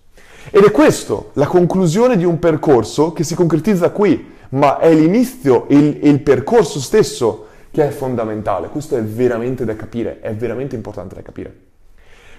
Ed 0.51 0.63
è 0.63 0.71
questo, 0.71 1.31
la 1.33 1.47
conclusione 1.47 2.17
di 2.17 2.25
un 2.25 2.39
percorso 2.39 3.13
che 3.13 3.23
si 3.23 3.35
concretizza 3.35 3.91
qui, 3.91 4.37
ma 4.49 4.79
è 4.79 4.93
l'inizio 4.93 5.67
e 5.67 5.75
il, 5.75 5.99
il 6.07 6.21
percorso 6.21 6.79
stesso 6.79 7.47
che 7.71 7.87
è 7.87 7.91
fondamentale. 7.91 8.69
Questo 8.69 8.95
è 8.95 9.03
veramente 9.03 9.63
da 9.65 9.75
capire, 9.75 10.19
è 10.21 10.33
veramente 10.33 10.75
importante 10.75 11.15
da 11.15 11.21
capire. 11.21 11.55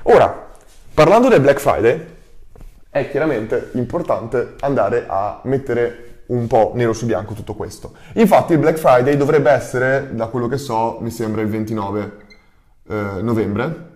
Ora, 0.04 0.48
parlando 0.92 1.28
del 1.28 1.40
Black 1.40 1.60
Friday, 1.60 2.04
è 2.90 3.08
chiaramente 3.08 3.70
importante 3.74 4.54
andare 4.60 5.04
a 5.06 5.40
mettere 5.44 6.22
un 6.26 6.46
po' 6.46 6.72
nero 6.74 6.92
su 6.92 7.06
bianco 7.06 7.34
tutto 7.34 7.54
questo. 7.54 7.92
Infatti 8.14 8.52
il 8.52 8.58
Black 8.58 8.78
Friday 8.78 9.16
dovrebbe 9.16 9.50
essere, 9.50 10.10
da 10.12 10.26
quello 10.26 10.48
che 10.48 10.58
so, 10.58 10.98
mi 11.00 11.10
sembra 11.10 11.42
il 11.42 11.48
29 11.48 12.12
eh, 12.88 12.94
novembre 13.22 13.88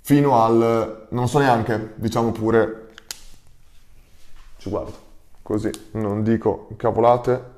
fino 0.00 0.42
al, 0.42 1.06
non 1.10 1.28
so 1.28 1.38
neanche, 1.38 1.92
diciamo 1.96 2.32
pure, 2.32 2.87
ci 4.58 4.68
guardo, 4.70 4.92
così 5.42 5.70
non 5.92 6.22
dico 6.22 6.68
cavolate 6.76 7.56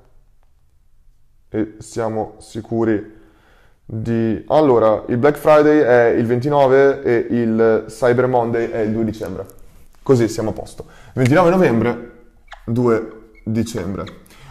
e 1.49 1.75
siamo 1.78 2.35
sicuri 2.38 3.19
di... 3.85 4.45
Allora, 4.49 5.02
il 5.09 5.16
Black 5.16 5.37
Friday 5.37 5.80
è 5.80 6.04
il 6.16 6.26
29 6.26 7.02
e 7.02 7.26
il 7.30 7.85
Cyber 7.88 8.26
Monday 8.28 8.71
è 8.71 8.78
il 8.80 8.92
2 8.92 9.04
dicembre. 9.04 9.47
Così 10.02 10.28
siamo 10.28 10.50
a 10.50 10.52
posto. 10.52 10.85
29 11.14 11.50
novembre, 11.50 12.11
2 12.66 13.12
dicembre. 13.45 14.04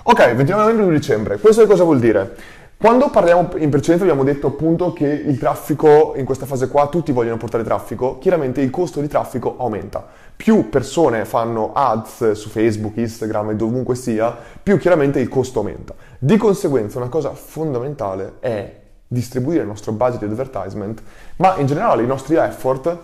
Ok, 0.03 0.35
29 0.35 0.61
novembre, 0.61 0.85
2 0.85 0.93
dicembre. 0.93 1.37
Questo 1.37 1.65
cosa 1.65 1.83
vuol 1.83 1.99
dire? 1.99 2.35
Quando 2.75 3.09
parliamo 3.09 3.49
in 3.57 3.69
precedenza 3.69 4.03
abbiamo 4.03 4.23
detto 4.23 4.47
appunto 4.47 4.93
che 4.93 5.05
il 5.05 5.37
traffico 5.37 6.13
in 6.15 6.23
questa 6.25 6.45
fase 6.45 6.69
qua 6.69 6.87
tutti 6.87 7.11
vogliono 7.11 7.37
portare 7.37 7.63
traffico, 7.63 8.17
chiaramente 8.19 8.61
il 8.61 8.69
costo 8.69 9.01
di 9.01 9.07
traffico 9.07 9.57
aumenta. 9.57 10.07
Più 10.41 10.69
persone 10.69 11.25
fanno 11.25 11.73
ads 11.73 12.31
su 12.31 12.47
Facebook, 12.47 12.95
Instagram 12.95 13.49
e 13.49 13.55
dovunque 13.57 13.93
sia, 13.93 14.33
più 14.63 14.77
chiaramente 14.77 15.19
il 15.19 15.27
costo 15.27 15.59
aumenta. 15.59 15.93
Di 16.17 16.37
conseguenza 16.37 16.97
una 16.97 17.09
cosa 17.09 17.33
fondamentale 17.33 18.35
è 18.39 18.79
distribuire 19.05 19.63
il 19.63 19.67
nostro 19.67 19.91
budget 19.91 20.19
di 20.19 20.31
advertisement, 20.31 21.03
ma 21.35 21.57
in 21.57 21.65
generale 21.65 22.03
i 22.03 22.07
nostri 22.07 22.35
effort 22.35 22.97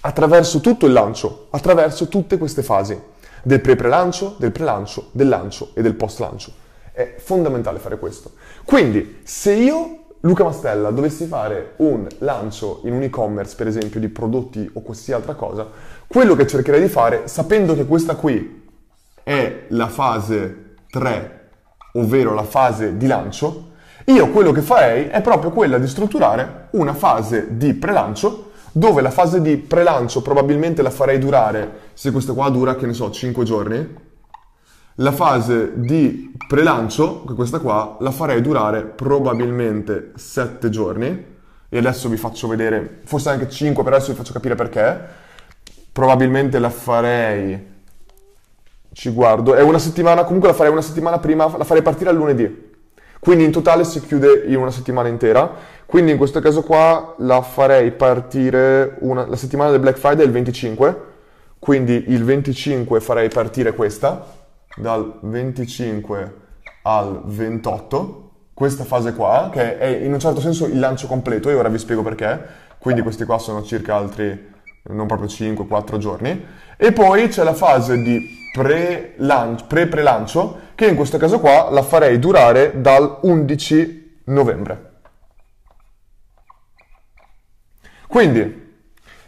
attraverso 0.00 0.60
tutto 0.60 0.84
il 0.84 0.92
lancio, 0.92 1.46
attraverso 1.48 2.06
tutte 2.08 2.36
queste 2.36 2.62
fasi 2.62 3.00
del 3.42 3.62
pre-prelancio, 3.62 4.36
del 4.38 4.52
pre-lancio, 4.52 5.08
del 5.12 5.28
lancio 5.28 5.70
e 5.72 5.80
del 5.80 5.94
post-lancio. 5.94 6.52
È 6.92 7.14
fondamentale 7.16 7.78
fare 7.78 7.98
questo. 7.98 8.32
Quindi, 8.66 9.20
se 9.22 9.54
io, 9.54 10.00
Luca 10.20 10.44
Mastella, 10.44 10.90
dovessi 10.90 11.24
fare 11.24 11.72
un 11.76 12.06
lancio 12.18 12.80
in 12.84 12.92
un 12.92 13.02
e-commerce, 13.04 13.56
per 13.56 13.68
esempio, 13.68 14.00
di 14.00 14.08
prodotti 14.10 14.68
o 14.74 14.82
qualsiasi 14.82 15.12
altra 15.12 15.34
cosa, 15.34 15.96
quello 16.08 16.34
che 16.34 16.46
cercherei 16.46 16.80
di 16.80 16.88
fare, 16.88 17.28
sapendo 17.28 17.74
che 17.74 17.84
questa 17.84 18.16
qui 18.16 18.66
è 19.22 19.66
la 19.68 19.88
fase 19.88 20.76
3, 20.90 21.50
ovvero 21.94 22.32
la 22.32 22.44
fase 22.44 22.96
di 22.96 23.06
lancio, 23.06 23.72
io 24.06 24.30
quello 24.30 24.52
che 24.52 24.62
farei 24.62 25.08
è 25.08 25.20
proprio 25.20 25.50
quella 25.50 25.76
di 25.76 25.86
strutturare 25.86 26.68
una 26.70 26.94
fase 26.94 27.58
di 27.58 27.74
pre-lancio 27.74 28.52
dove 28.72 29.02
la 29.02 29.10
fase 29.10 29.42
di 29.42 29.58
pre-lancio 29.58 30.22
probabilmente 30.22 30.80
la 30.80 30.90
farei 30.90 31.18
durare, 31.18 31.90
se 31.92 32.10
questa 32.10 32.32
qua 32.32 32.48
dura, 32.48 32.74
che 32.76 32.86
ne 32.86 32.94
so, 32.94 33.10
5 33.10 33.44
giorni, 33.44 33.94
la 34.96 35.12
fase 35.12 35.72
di 35.74 36.32
pre-lancio, 36.46 37.24
che 37.24 37.34
questa 37.34 37.58
qua, 37.58 37.96
la 38.00 38.10
farei 38.10 38.40
durare 38.40 38.82
probabilmente 38.82 40.12
7 40.14 40.70
giorni, 40.70 41.36
e 41.68 41.78
adesso 41.78 42.08
vi 42.08 42.16
faccio 42.16 42.48
vedere, 42.48 43.00
forse 43.04 43.30
anche 43.30 43.48
5, 43.48 43.82
però 43.82 43.96
adesso 43.96 44.12
vi 44.12 44.18
faccio 44.18 44.32
capire 44.32 44.54
perché, 44.54 45.26
probabilmente 45.98 46.60
la 46.60 46.70
farei, 46.70 47.60
ci 48.92 49.10
guardo, 49.10 49.54
è 49.54 49.62
una 49.62 49.80
settimana, 49.80 50.22
comunque 50.22 50.48
la 50.48 50.54
farei 50.54 50.70
una 50.70 50.80
settimana 50.80 51.18
prima, 51.18 51.52
la 51.56 51.64
farei 51.64 51.82
partire 51.82 52.10
al 52.10 52.14
lunedì, 52.14 52.70
quindi 53.18 53.42
in 53.42 53.50
totale 53.50 53.82
si 53.82 54.00
chiude 54.02 54.44
in 54.46 54.58
una 54.58 54.70
settimana 54.70 55.08
intera. 55.08 55.50
Quindi 55.86 56.12
in 56.12 56.16
questo 56.16 56.38
caso 56.38 56.62
qua 56.62 57.16
la 57.18 57.42
farei 57.42 57.90
partire 57.90 58.94
una, 59.00 59.26
la 59.26 59.34
settimana 59.34 59.72
del 59.72 59.80
Black 59.80 59.98
Friday 59.98 60.22
è 60.22 60.26
il 60.26 60.30
25. 60.30 61.00
Quindi 61.58 62.04
il 62.10 62.22
25 62.22 63.00
farei 63.00 63.28
partire 63.28 63.74
questa, 63.74 64.24
dal 64.76 65.18
25 65.22 66.34
al 66.82 67.22
28. 67.24 68.30
Questa 68.54 68.84
fase 68.84 69.14
qua, 69.14 69.50
che 69.52 69.78
è 69.78 69.86
in 69.88 70.12
un 70.12 70.20
certo 70.20 70.40
senso 70.40 70.66
il 70.66 70.78
lancio 70.78 71.08
completo, 71.08 71.50
e 71.50 71.54
ora 71.54 71.68
vi 71.68 71.78
spiego 71.78 72.02
perché. 72.02 72.66
Quindi 72.78 73.02
questi 73.02 73.24
qua 73.24 73.38
sono 73.38 73.64
circa 73.64 73.96
altri, 73.96 74.56
non 74.88 75.06
proprio 75.06 75.28
5-4 75.28 75.98
giorni. 75.98 76.44
E 76.76 76.92
poi 76.92 77.28
c'è 77.28 77.44
la 77.44 77.54
fase 77.54 78.02
di 78.02 78.36
pre-prelancio, 78.52 80.58
che 80.74 80.86
in 80.86 80.96
questo 80.96 81.18
caso 81.18 81.40
qua 81.40 81.70
la 81.70 81.82
farei 81.82 82.18
durare 82.18 82.80
dal 82.80 83.18
11 83.22 84.22
novembre. 84.24 84.86
Quindi, 88.06 88.66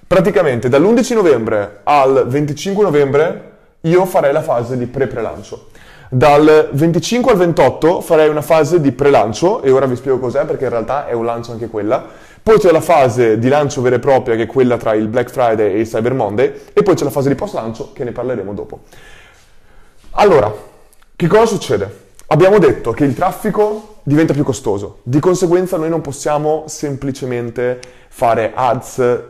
praticamente 0.06 0.68
dall'11 0.68 1.14
novembre 1.14 1.80
al 1.84 2.26
25 2.26 2.82
novembre 2.82 3.46
io 3.82 4.04
farei 4.06 4.32
la 4.32 4.42
fase 4.42 4.76
di 4.76 4.86
pre-prelancio. 4.86 5.70
Dal 6.12 6.70
25 6.72 7.30
al 7.30 7.38
28 7.38 8.00
farei 8.00 8.28
una 8.28 8.42
fase 8.42 8.80
di 8.80 8.90
pre-lancio, 8.90 9.62
e 9.62 9.70
ora 9.70 9.86
vi 9.86 9.94
spiego 9.94 10.18
cos'è 10.18 10.44
perché 10.44 10.64
in 10.64 10.70
realtà 10.70 11.06
è 11.06 11.12
un 11.12 11.24
lancio 11.24 11.52
anche 11.52 11.68
quella. 11.68 12.04
Poi 12.42 12.58
c'è 12.58 12.72
la 12.72 12.80
fase 12.80 13.38
di 13.38 13.46
lancio 13.46 13.80
vera 13.80 13.94
e 13.94 14.00
propria 14.00 14.34
che 14.34 14.42
è 14.42 14.46
quella 14.46 14.76
tra 14.76 14.92
il 14.94 15.06
Black 15.06 15.30
Friday 15.30 15.72
e 15.72 15.78
il 15.78 15.86
Cyber 15.86 16.12
Monday, 16.14 16.52
e 16.72 16.82
poi 16.82 16.96
c'è 16.96 17.04
la 17.04 17.10
fase 17.10 17.28
di 17.28 17.36
post-lancio 17.36 17.92
che 17.92 18.02
ne 18.02 18.10
parleremo 18.10 18.52
dopo. 18.52 18.80
Allora, 20.12 20.52
che 21.14 21.26
cosa 21.28 21.46
succede? 21.46 22.08
Abbiamo 22.26 22.58
detto 22.58 22.90
che 22.90 23.04
il 23.04 23.14
traffico 23.14 23.98
diventa 24.02 24.32
più 24.32 24.42
costoso, 24.42 24.98
di 25.04 25.20
conseguenza 25.20 25.76
noi 25.76 25.90
non 25.90 26.00
possiamo 26.00 26.64
semplicemente 26.66 27.78
fare 28.08 28.50
ads 28.52 29.22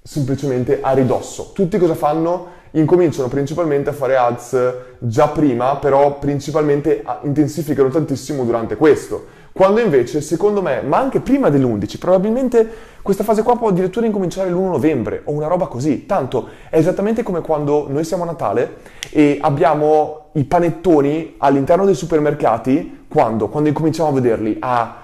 semplicemente 0.00 0.78
a 0.82 0.92
ridosso. 0.92 1.50
Tutti 1.52 1.78
cosa 1.78 1.96
fanno? 1.96 2.60
Incominciano 2.74 3.28
principalmente 3.28 3.90
a 3.90 3.92
fare 3.92 4.16
ads 4.16 4.74
già 4.98 5.28
prima, 5.28 5.76
però 5.76 6.18
principalmente 6.18 7.04
intensificano 7.22 7.88
tantissimo 7.90 8.44
durante 8.44 8.76
questo. 8.76 9.40
Quando 9.52 9.80
invece, 9.80 10.22
secondo 10.22 10.62
me, 10.62 10.80
ma 10.80 10.96
anche 10.96 11.20
prima 11.20 11.50
dell'11, 11.50 11.98
probabilmente 11.98 12.70
questa 13.02 13.22
fase 13.22 13.42
qua 13.42 13.58
può 13.58 13.68
addirittura 13.68 14.06
incominciare 14.06 14.48
l'1 14.48 14.70
novembre 14.70 15.20
o 15.24 15.32
una 15.32 15.48
roba 15.48 15.66
così. 15.66 16.06
Tanto 16.06 16.48
è 16.70 16.78
esattamente 16.78 17.22
come 17.22 17.42
quando 17.42 17.86
noi 17.90 18.04
siamo 18.04 18.22
a 18.22 18.26
Natale 18.26 18.76
e 19.10 19.36
abbiamo 19.42 20.30
i 20.32 20.44
panettoni 20.44 21.34
all'interno 21.36 21.84
dei 21.84 21.94
supermercati, 21.94 23.04
quando? 23.06 23.48
Quando 23.48 23.68
incominciamo 23.68 24.08
a 24.08 24.12
vederli 24.12 24.56
a 24.60 24.96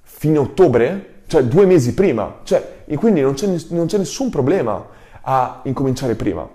fine 0.00 0.38
ottobre, 0.38 1.24
cioè 1.26 1.44
due 1.44 1.66
mesi 1.66 1.92
prima. 1.92 2.38
Cioè, 2.42 2.84
e 2.86 2.96
quindi 2.96 3.20
non 3.20 3.34
c'è, 3.34 3.54
non 3.68 3.84
c'è 3.84 3.98
nessun 3.98 4.30
problema 4.30 4.82
a 5.20 5.60
incominciare 5.64 6.14
prima. 6.14 6.48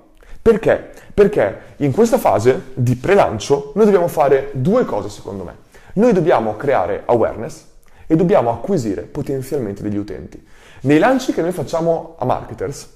Perché? 0.46 0.92
Perché 1.12 1.58
in 1.78 1.92
questa 1.92 2.20
fase 2.20 2.66
di 2.76 2.96
pre-lancio 2.96 3.72
noi 3.74 3.86
dobbiamo 3.86 4.08
fare 4.08 4.52
due 4.54 4.86
cose 4.86 5.10
secondo 5.10 5.44
me. 5.44 5.56
Noi 5.94 6.14
dobbiamo 6.14 6.56
creare 6.56 7.02
awareness 7.08 7.64
e 8.06 8.16
dobbiamo 8.16 8.52
acquisire 8.52 9.02
potenzialmente 9.02 9.82
degli 9.82 9.98
utenti. 9.98 10.40
Nei 10.82 11.00
lanci 11.00 11.34
che 11.34 11.42
noi 11.42 11.52
facciamo 11.52 12.16
a 12.20 12.26
marketers, 12.26 12.88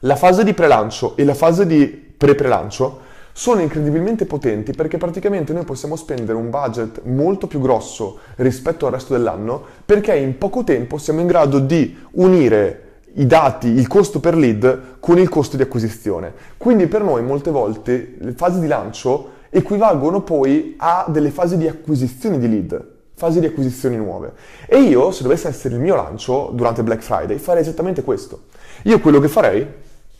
la 0.00 0.14
fase 0.14 0.44
di 0.44 0.54
pre-lancio 0.54 1.16
e 1.16 1.24
la 1.24 1.34
fase 1.34 1.66
di 1.66 1.88
pre-pre-lancio 1.88 3.00
sono 3.32 3.62
incredibilmente 3.62 4.24
potenti 4.24 4.70
perché 4.70 4.96
praticamente 4.96 5.52
noi 5.52 5.64
possiamo 5.64 5.96
spendere 5.96 6.38
un 6.38 6.50
budget 6.50 7.00
molto 7.02 7.48
più 7.48 7.60
grosso 7.60 8.20
rispetto 8.36 8.86
al 8.86 8.92
resto 8.92 9.12
dell'anno 9.12 9.60
perché 9.84 10.14
in 10.14 10.38
poco 10.38 10.62
tempo 10.62 10.98
siamo 10.98 11.18
in 11.18 11.26
grado 11.26 11.58
di 11.58 11.98
unire 12.12 12.85
i 13.18 13.26
dati, 13.26 13.68
il 13.68 13.86
costo 13.86 14.20
per 14.20 14.36
lead 14.36 14.98
con 15.00 15.18
il 15.18 15.28
costo 15.28 15.56
di 15.56 15.62
acquisizione. 15.62 16.32
Quindi 16.56 16.86
per 16.86 17.02
noi 17.02 17.22
molte 17.22 17.50
volte 17.50 18.16
le 18.18 18.32
fasi 18.32 18.60
di 18.60 18.66
lancio 18.66 19.34
equivalgono 19.48 20.22
poi 20.22 20.74
a 20.78 21.06
delle 21.08 21.30
fasi 21.30 21.56
di 21.56 21.66
acquisizione 21.66 22.38
di 22.38 22.48
lead, 22.48 22.84
fasi 23.14 23.40
di 23.40 23.46
acquisizioni 23.46 23.96
nuove. 23.96 24.32
E 24.66 24.80
io, 24.80 25.10
se 25.12 25.22
dovesse 25.22 25.48
essere 25.48 25.74
il 25.74 25.80
mio 25.80 25.94
lancio 25.94 26.50
durante 26.52 26.82
Black 26.82 27.02
Friday, 27.02 27.38
farei 27.38 27.62
esattamente 27.62 28.02
questo. 28.02 28.44
Io 28.82 29.00
quello 29.00 29.18
che 29.18 29.28
farei, 29.28 29.66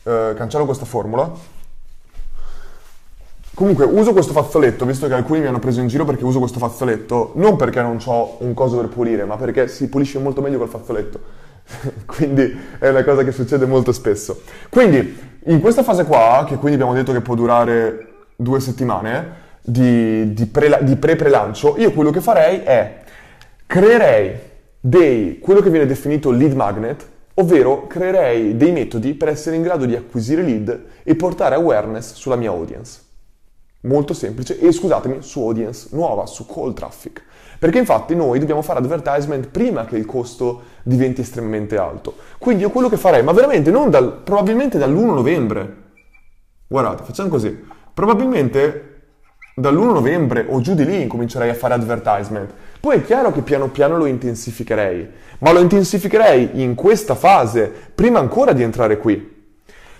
eh, 0.02 0.32
cancello 0.34 0.64
questa 0.64 0.86
formula, 0.86 1.30
comunque 3.54 3.84
uso 3.84 4.12
questo 4.12 4.32
fazzoletto, 4.32 4.86
visto 4.86 5.06
che 5.06 5.14
alcuni 5.14 5.40
mi 5.40 5.46
hanno 5.46 5.58
preso 5.58 5.80
in 5.80 5.88
giro 5.88 6.06
perché 6.06 6.24
uso 6.24 6.38
questo 6.38 6.58
fazzoletto, 6.58 7.32
non 7.34 7.56
perché 7.56 7.82
non 7.82 7.98
ho 8.02 8.36
un 8.38 8.54
coso 8.54 8.76
per 8.78 8.88
pulire, 8.88 9.24
ma 9.26 9.36
perché 9.36 9.68
si 9.68 9.88
pulisce 9.88 10.18
molto 10.18 10.40
meglio 10.40 10.58
col 10.58 10.68
fazzoletto. 10.68 11.44
quindi 12.06 12.56
è 12.78 12.88
una 12.88 13.04
cosa 13.04 13.24
che 13.24 13.32
succede 13.32 13.66
molto 13.66 13.92
spesso. 13.92 14.42
Quindi, 14.68 15.18
in 15.44 15.60
questa 15.60 15.82
fase 15.82 16.04
qua, 16.04 16.44
che 16.46 16.56
quindi 16.56 16.74
abbiamo 16.74 16.94
detto 16.94 17.12
che 17.12 17.20
può 17.20 17.34
durare 17.34 18.14
due 18.36 18.60
settimane 18.60 19.44
di, 19.62 20.32
di, 20.32 20.46
pre, 20.46 20.78
di 20.82 20.96
pre-prelancio, 20.96 21.76
io 21.78 21.92
quello 21.92 22.10
che 22.10 22.20
farei 22.20 22.60
è 22.60 23.02
creerei 23.66 24.38
dei, 24.80 25.38
quello 25.40 25.60
che 25.60 25.70
viene 25.70 25.86
definito 25.86 26.30
lead 26.30 26.52
magnet, 26.52 27.06
ovvero 27.34 27.86
creerei 27.86 28.56
dei 28.56 28.72
metodi 28.72 29.14
per 29.14 29.28
essere 29.28 29.56
in 29.56 29.62
grado 29.62 29.84
di 29.84 29.96
acquisire 29.96 30.42
lead 30.42 30.84
e 31.02 31.14
portare 31.16 31.56
awareness 31.56 32.14
sulla 32.14 32.36
mia 32.36 32.50
audience. 32.50 33.00
Molto 33.80 34.14
semplice 34.14 34.58
e 34.58 34.72
scusatemi, 34.72 35.18
su 35.20 35.40
audience 35.40 35.88
nuova, 35.90 36.26
su 36.26 36.46
call 36.46 36.72
traffic. 36.72 37.22
Perché 37.58 37.78
infatti 37.78 38.14
noi 38.14 38.38
dobbiamo 38.38 38.62
fare 38.62 38.78
advertisement 38.78 39.48
prima 39.48 39.84
che 39.84 39.96
il 39.96 40.06
costo 40.06 40.62
diventi 40.82 41.22
estremamente 41.22 41.76
alto. 41.76 42.14
Quindi 42.38 42.62
io 42.62 42.70
quello 42.70 42.88
che 42.88 42.96
farei, 42.96 43.22
ma 43.22 43.32
veramente 43.32 43.70
non 43.70 43.90
dal, 43.90 44.20
probabilmente 44.22 44.78
dall'1 44.78 45.14
novembre. 45.14 45.76
Guardate, 46.66 47.02
facciamo 47.04 47.28
così. 47.28 47.64
Probabilmente 47.94 48.96
dall'1 49.54 49.92
novembre 49.92 50.44
o 50.48 50.60
giù 50.60 50.74
di 50.74 50.84
lì 50.84 51.00
incomincerei 51.00 51.48
a 51.48 51.54
fare 51.54 51.74
advertisement. 51.74 52.52
Poi 52.78 52.98
è 52.98 53.04
chiaro 53.04 53.32
che 53.32 53.40
piano 53.40 53.68
piano 53.68 53.96
lo 53.96 54.04
intensificherei, 54.04 55.08
ma 55.38 55.50
lo 55.52 55.60
intensificherei 55.60 56.62
in 56.62 56.74
questa 56.74 57.14
fase 57.14 57.72
prima 57.94 58.18
ancora 58.18 58.52
di 58.52 58.62
entrare 58.62 58.98
qui. 58.98 59.34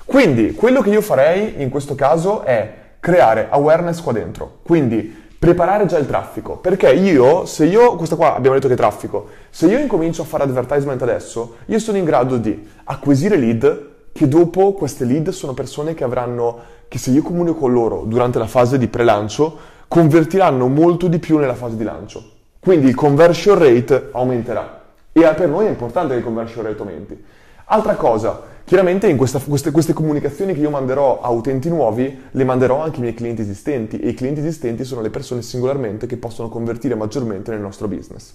Quindi 0.05 0.53
quello 0.53 0.83
che 0.83 0.90
io 0.90 1.01
farei 1.01 1.62
in 1.62 1.71
questo 1.71 1.95
caso 1.95 2.42
è 2.42 2.85
creare 3.01 3.49
awareness 3.51 4.01
qua 4.03 4.12
dentro. 4.12 4.59
Quindi 4.62 5.25
preparare 5.38 5.87
già 5.87 5.99
il 5.99 6.07
traffico, 6.07 6.57
perché 6.57 6.92
io, 6.92 7.44
se 7.44 7.66
io, 7.66 7.96
questa 7.96 8.16
qua 8.16 8.35
abbiamo 8.35 8.57
detto 8.57 8.68
che 8.68 8.75
è 8.75 8.77
traffico, 8.77 9.29
se 9.51 9.66
io 9.66 9.79
incomincio 9.79 10.22
a 10.22 10.25
fare 10.25 10.44
advertisement 10.44 11.01
adesso, 11.03 11.57
io 11.66 11.79
sono 11.79 11.99
in 11.99 12.05
grado 12.05 12.37
di 12.37 12.66
acquisire 12.85 13.37
lead, 13.37 13.94
che 14.12 14.29
dopo 14.29 14.72
queste 14.72 15.05
lead 15.05 15.29
sono 15.29 15.53
persone 15.53 15.94
che 15.94 16.05
avranno, 16.05 16.59
che 16.88 16.99
se 16.99 17.11
io 17.11 17.22
comunico 17.22 17.59
con 17.59 17.72
loro 17.72 18.05
durante 18.07 18.38
la 18.38 18.46
fase 18.46 18.79
di 18.79 18.88
pre-lancio, 18.88 19.75
convertiranno 19.88 20.68
molto 20.68 21.07
di 21.07 21.18
più 21.18 21.38
nella 21.38 21.55
fase 21.55 21.77
di 21.77 21.85
lancio. 21.85 22.31
Quindi 22.59 22.88
il 22.88 22.94
conversion 22.94 23.59
rate 23.59 24.09
aumenterà. 24.12 24.83
E 25.12 25.22
per 25.35 25.49
noi 25.49 25.66
è 25.66 25.68
importante 25.68 26.12
che 26.12 26.18
il 26.18 26.25
conversion 26.25 26.64
rate 26.64 26.81
aumenti. 26.81 27.25
Altra 27.68 27.96
cosa, 27.96 28.42
chiaramente 28.64 29.12
questa, 29.16 29.40
queste, 29.40 29.72
queste, 29.72 29.92
comunicazioni 29.92 30.55
che 30.55 30.61
io 30.61 30.70
manderò 30.70 31.20
a 31.20 31.31
utenti 31.31 31.68
nuovi, 31.68 32.16
le 32.31 32.44
manderò 32.44 32.81
anche 32.81 32.96
ai 32.96 33.02
miei 33.02 33.14
clienti 33.14 33.42
esistenti 33.42 33.98
e 33.98 34.11
i 34.11 34.14
clienti 34.14 34.38
esistenti 34.38 34.85
sono 34.85 35.00
le 35.00 35.11
persone 35.11 35.42
singolarmente 35.42 36.07
che 36.07 36.16
possono 36.16 36.48
convertire 36.48 36.94
maggiormente 36.94 37.50
nel 37.50 37.59
nostro 37.59 37.88
business. 37.88 38.35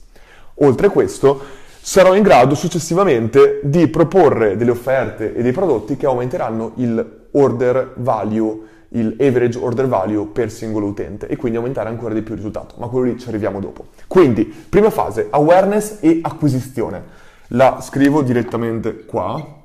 Oltre 0.55 0.87
a 0.87 0.89
questo, 0.89 1.39
sarò 1.79 2.13
in 2.13 2.23
grado 2.23 2.55
successivamente 2.55 3.61
di 3.63 3.87
proporre 3.87 4.57
delle 4.57 4.71
offerte 4.71 5.33
e 5.33 5.41
dei 5.41 5.53
prodotti 5.53 5.95
che 5.95 6.07
aumenteranno 6.07 6.73
il 6.75 7.27
order 7.31 7.93
value, 7.99 8.59
il 8.89 9.15
average 9.17 9.57
order 9.57 9.87
value 9.87 10.25
per 10.25 10.51
singolo 10.51 10.87
utente 10.87 11.27
e 11.27 11.37
quindi 11.37 11.57
aumentare 11.57 11.87
ancora 11.87 12.13
di 12.13 12.21
più 12.21 12.33
il 12.33 12.39
risultato, 12.39 12.75
ma 12.79 12.87
quello 12.87 13.05
lì 13.05 13.17
ci 13.17 13.29
arriviamo 13.29 13.61
dopo. 13.61 13.85
Quindi, 14.07 14.43
prima 14.43 14.89
fase, 14.89 15.27
awareness 15.29 15.99
e 16.01 16.19
acquisizione 16.21 17.20
la 17.53 17.79
scrivo 17.81 18.21
direttamente 18.21 19.05
qua. 19.05 19.59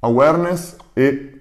Awareness 0.00 0.76
e 0.92 1.40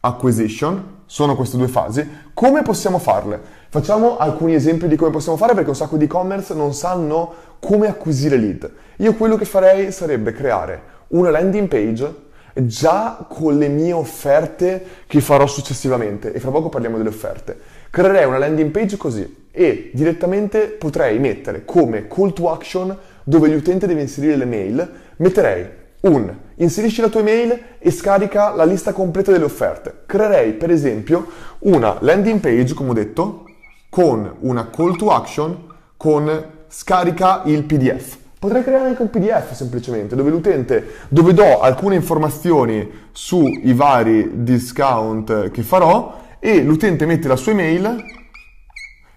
acquisition 0.00 0.98
sono 1.06 1.36
queste 1.36 1.56
due 1.56 1.68
fasi. 1.68 2.08
Come 2.34 2.62
possiamo 2.62 2.98
farle? 2.98 3.40
Facciamo 3.68 4.16
alcuni 4.16 4.54
esempi 4.54 4.88
di 4.88 4.96
come 4.96 5.10
possiamo 5.10 5.36
fare 5.36 5.54
perché 5.54 5.70
un 5.70 5.76
sacco 5.76 5.96
di 5.96 6.04
e-commerce 6.04 6.54
non 6.54 6.74
sanno 6.74 7.34
come 7.60 7.88
acquisire 7.88 8.36
lead. 8.36 8.70
Io 8.96 9.14
quello 9.14 9.36
che 9.36 9.44
farei 9.44 9.92
sarebbe 9.92 10.32
creare 10.32 10.98
una 11.08 11.30
landing 11.30 11.68
page 11.68 12.28
già 12.54 13.24
con 13.28 13.56
le 13.56 13.68
mie 13.68 13.92
offerte 13.92 14.84
che 15.06 15.20
farò 15.20 15.46
successivamente 15.46 16.32
e 16.32 16.40
fra 16.40 16.50
poco 16.50 16.68
parliamo 16.68 16.96
delle 16.96 17.08
offerte. 17.08 17.58
Creerei 17.90 18.26
una 18.26 18.38
landing 18.38 18.70
page 18.70 18.96
così 18.96 19.48
e 19.50 19.90
direttamente 19.94 20.66
potrei 20.66 21.18
mettere 21.18 21.64
come 21.64 22.06
call 22.06 22.32
to 22.32 22.50
action 22.50 22.96
dove 23.30 23.48
l'utente 23.48 23.86
deve 23.86 24.00
inserire 24.00 24.34
le 24.34 24.44
mail, 24.44 24.90
metterei 25.18 25.68
un 26.00 26.34
inserisci 26.56 27.00
la 27.00 27.08
tua 27.08 27.20
email 27.20 27.58
e 27.78 27.90
scarica 27.92 28.52
la 28.54 28.64
lista 28.64 28.92
completa 28.92 29.30
delle 29.30 29.44
offerte. 29.44 30.02
Creerei 30.04 30.52
per 30.54 30.70
esempio 30.70 31.26
una 31.60 31.96
landing 32.00 32.40
page, 32.40 32.74
come 32.74 32.90
ho 32.90 32.94
detto, 32.94 33.44
con 33.88 34.34
una 34.40 34.68
call 34.68 34.96
to 34.96 35.10
action 35.10 35.68
con 35.96 36.44
scarica 36.66 37.42
il 37.44 37.62
PDF. 37.62 38.16
Potrei 38.38 38.64
creare 38.64 38.88
anche 38.88 39.02
un 39.02 39.10
PDF 39.10 39.52
semplicemente, 39.52 40.16
dove 40.16 40.30
l'utente, 40.30 40.84
dove 41.08 41.32
do 41.32 41.60
alcune 41.60 41.94
informazioni 41.94 42.90
sui 43.12 43.72
vari 43.74 44.42
discount 44.42 45.50
che 45.50 45.62
farò 45.62 46.18
e 46.40 46.62
l'utente 46.62 47.06
mette 47.06 47.28
la 47.28 47.36
sua 47.36 47.52
email 47.52 48.18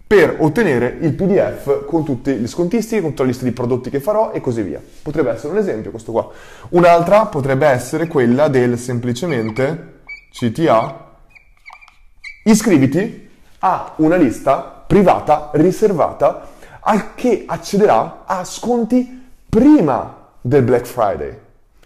per 0.05 0.35
ottenere 0.39 0.97
il 1.01 1.13
PDF 1.13 1.85
con 1.85 2.03
tutti 2.03 2.33
gli 2.33 2.47
scontisti, 2.47 2.99
con 3.01 3.09
tutta 3.09 3.23
la 3.23 3.29
lista 3.29 3.45
di 3.45 3.51
prodotti 3.51 3.89
che 3.89 3.99
farò 3.99 4.31
e 4.31 4.41
così 4.41 4.61
via. 4.61 4.81
Potrebbe 5.01 5.31
essere 5.31 5.53
un 5.53 5.59
esempio 5.59 5.91
questo 5.91 6.11
qua. 6.11 6.29
Un'altra 6.69 7.25
potrebbe 7.25 7.67
essere 7.67 8.07
quella 8.07 8.47
del 8.47 8.77
semplicemente 8.77 10.01
CTA 10.31 11.11
iscriviti 12.45 13.29
a 13.59 13.93
una 13.97 14.15
lista 14.15 14.83
privata 14.85 15.49
riservata 15.53 16.49
al 16.81 17.15
che 17.15 17.43
accederà 17.47 18.23
a 18.25 18.43
sconti 18.43 19.21
prima 19.49 20.29
del 20.41 20.63
Black 20.63 20.85
Friday. 20.85 21.37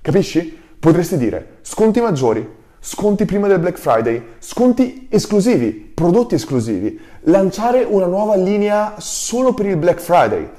Capisci? 0.01 0.65
Potresti 0.80 1.17
dire 1.17 1.58
sconti 1.62 1.99
maggiori, 2.01 2.56
sconti 2.80 3.25
prima 3.25 3.47
del 3.47 3.60
Black 3.60 3.77
Friday, 3.77 4.23
sconti 4.39 5.08
esclusivi, 5.10 5.71
prodotti 5.71 6.36
esclusivi, 6.36 6.99
lanciare 7.27 7.83
una 7.83 8.05
nuova 8.05 8.35
linea 8.35 8.95
solo 8.97 9.53
per 9.53 9.65
il 9.65 9.77
Black 9.77 9.99
Friday. 9.99 10.49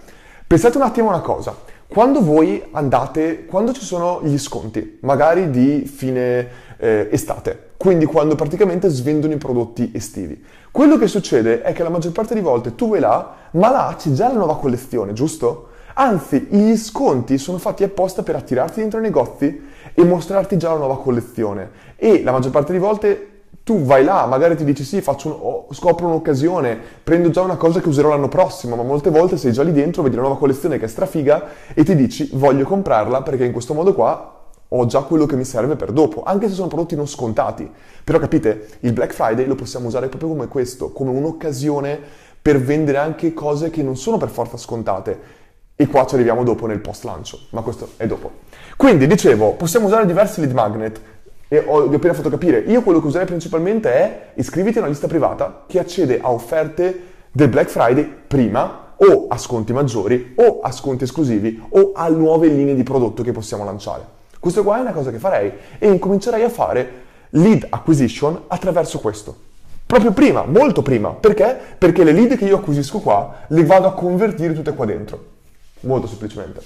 Pensate 0.46 0.76
un 0.76 0.82
attimo 0.82 1.08
a 1.08 1.14
una 1.14 1.22
cosa, 1.22 1.54
quando 1.86 2.22
voi 2.22 2.62
andate, 2.72 3.46
quando 3.46 3.72
ci 3.72 3.82
sono 3.82 4.20
gli 4.22 4.38
sconti, 4.38 4.98
magari 5.02 5.50
di 5.50 5.84
fine 5.86 6.48
eh, 6.76 7.08
estate, 7.10 7.70
quindi 7.76 8.04
quando 8.04 8.34
praticamente 8.34 8.88
svendono 8.88 9.32
i 9.32 9.38
prodotti 9.38 9.92
estivi, 9.94 10.42
quello 10.70 10.98
che 10.98 11.06
succede 11.06 11.62
è 11.62 11.72
che 11.72 11.82
la 11.82 11.88
maggior 11.88 12.12
parte 12.12 12.34
di 12.34 12.40
volte 12.40 12.74
tu 12.74 12.88
vai 12.88 13.00
là, 13.00 13.34
ma 13.52 13.70
là 13.70 13.94
c'è 13.96 14.10
già 14.12 14.28
la 14.28 14.34
nuova 14.34 14.58
collezione, 14.58 15.12
giusto? 15.14 15.68
Anzi, 15.94 16.46
gli 16.50 16.76
sconti 16.76 17.38
sono 17.38 17.58
fatti 17.58 17.82
apposta 17.82 18.22
per 18.22 18.36
attirarti 18.36 18.80
dentro 18.80 19.00
i 19.00 19.02
negozi 19.02 19.68
e 19.94 20.04
mostrarti 20.04 20.56
già 20.56 20.70
la 20.70 20.76
nuova 20.76 20.98
collezione. 20.98 21.70
E 21.96 22.22
la 22.22 22.30
maggior 22.30 22.52
parte 22.52 22.72
di 22.72 22.78
volte 22.78 23.37
tu 23.68 23.82
vai 23.82 24.02
là, 24.02 24.24
magari 24.24 24.56
ti 24.56 24.64
dici 24.64 24.82
sì, 24.82 25.04
un, 25.04 25.36
oh, 25.40 25.66
scopro 25.72 26.06
un'occasione, 26.06 26.78
prendo 27.04 27.28
già 27.28 27.42
una 27.42 27.56
cosa 27.56 27.80
che 27.80 27.88
userò 27.88 28.08
l'anno 28.08 28.28
prossimo, 28.28 28.76
ma 28.76 28.82
molte 28.82 29.10
volte 29.10 29.36
sei 29.36 29.52
già 29.52 29.62
lì 29.62 29.72
dentro, 29.72 30.02
vedi 30.02 30.16
la 30.16 30.22
nuova 30.22 30.38
collezione 30.38 30.78
che 30.78 30.86
è 30.86 30.88
strafiga 30.88 31.44
e 31.74 31.84
ti 31.84 31.94
dici 31.94 32.30
voglio 32.32 32.64
comprarla 32.64 33.20
perché 33.20 33.44
in 33.44 33.52
questo 33.52 33.74
modo 33.74 33.92
qua 33.92 34.36
ho 34.66 34.86
già 34.86 35.02
quello 35.02 35.26
che 35.26 35.36
mi 35.36 35.44
serve 35.44 35.76
per 35.76 35.92
dopo, 35.92 36.22
anche 36.22 36.48
se 36.48 36.54
sono 36.54 36.68
prodotti 36.68 36.96
non 36.96 37.06
scontati. 37.06 37.70
Però 38.02 38.18
capite, 38.18 38.68
il 38.80 38.94
Black 38.94 39.12
Friday 39.12 39.44
lo 39.44 39.54
possiamo 39.54 39.88
usare 39.88 40.08
proprio 40.08 40.30
come 40.30 40.48
questo, 40.48 40.90
come 40.90 41.10
un'occasione 41.10 42.00
per 42.40 42.62
vendere 42.62 42.96
anche 42.96 43.34
cose 43.34 43.68
che 43.68 43.82
non 43.82 43.98
sono 43.98 44.16
per 44.16 44.30
forza 44.30 44.56
scontate. 44.56 45.36
E 45.76 45.86
qua 45.88 46.06
ci 46.06 46.14
arriviamo 46.14 46.42
dopo 46.42 46.66
nel 46.66 46.80
post 46.80 47.04
lancio, 47.04 47.38
ma 47.50 47.60
questo 47.60 47.90
è 47.98 48.06
dopo. 48.06 48.30
Quindi 48.78 49.06
dicevo, 49.06 49.52
possiamo 49.52 49.86
usare 49.86 50.06
diversi 50.06 50.40
lead 50.40 50.52
magnet, 50.54 51.00
e 51.48 51.64
ho, 51.66 51.86
vi 51.86 51.94
ho 51.94 51.96
appena 51.96 52.14
fatto 52.14 52.28
capire, 52.28 52.58
io 52.60 52.82
quello 52.82 53.00
che 53.00 53.06
userei 53.06 53.26
principalmente 53.26 53.90
è 53.90 54.30
iscriviti 54.34 54.78
a 54.78 54.82
una 54.82 54.90
lista 54.90 55.06
privata 55.06 55.64
che 55.66 55.78
accede 55.78 56.20
a 56.20 56.30
offerte 56.30 57.02
del 57.32 57.48
Black 57.48 57.70
Friday 57.70 58.08
prima 58.26 58.92
o 58.96 59.26
a 59.28 59.38
sconti 59.38 59.72
maggiori 59.72 60.34
o 60.36 60.60
a 60.60 60.70
sconti 60.70 61.04
esclusivi 61.04 61.62
o 61.70 61.92
a 61.94 62.08
nuove 62.08 62.48
linee 62.48 62.74
di 62.74 62.82
prodotto 62.82 63.22
che 63.22 63.32
possiamo 63.32 63.64
lanciare. 63.64 64.16
Questo 64.38 64.62
qua 64.62 64.78
è 64.78 64.80
una 64.80 64.92
cosa 64.92 65.10
che 65.10 65.18
farei 65.18 65.52
e 65.78 65.88
incomincerei 65.88 66.42
a 66.42 66.48
fare 66.48 66.90
lead 67.30 67.66
acquisition 67.70 68.44
attraverso 68.46 69.00
questo. 69.00 69.46
Proprio 69.86 70.12
prima, 70.12 70.44
molto 70.44 70.82
prima. 70.82 71.10
Perché? 71.10 71.58
Perché 71.78 72.04
le 72.04 72.12
lead 72.12 72.36
che 72.36 72.44
io 72.44 72.56
acquisisco 72.56 72.98
qua 72.98 73.44
le 73.48 73.64
vado 73.64 73.86
a 73.86 73.94
convertire 73.94 74.52
tutte 74.52 74.74
qua 74.74 74.84
dentro. 74.84 75.24
Molto 75.80 76.06
semplicemente. 76.06 76.60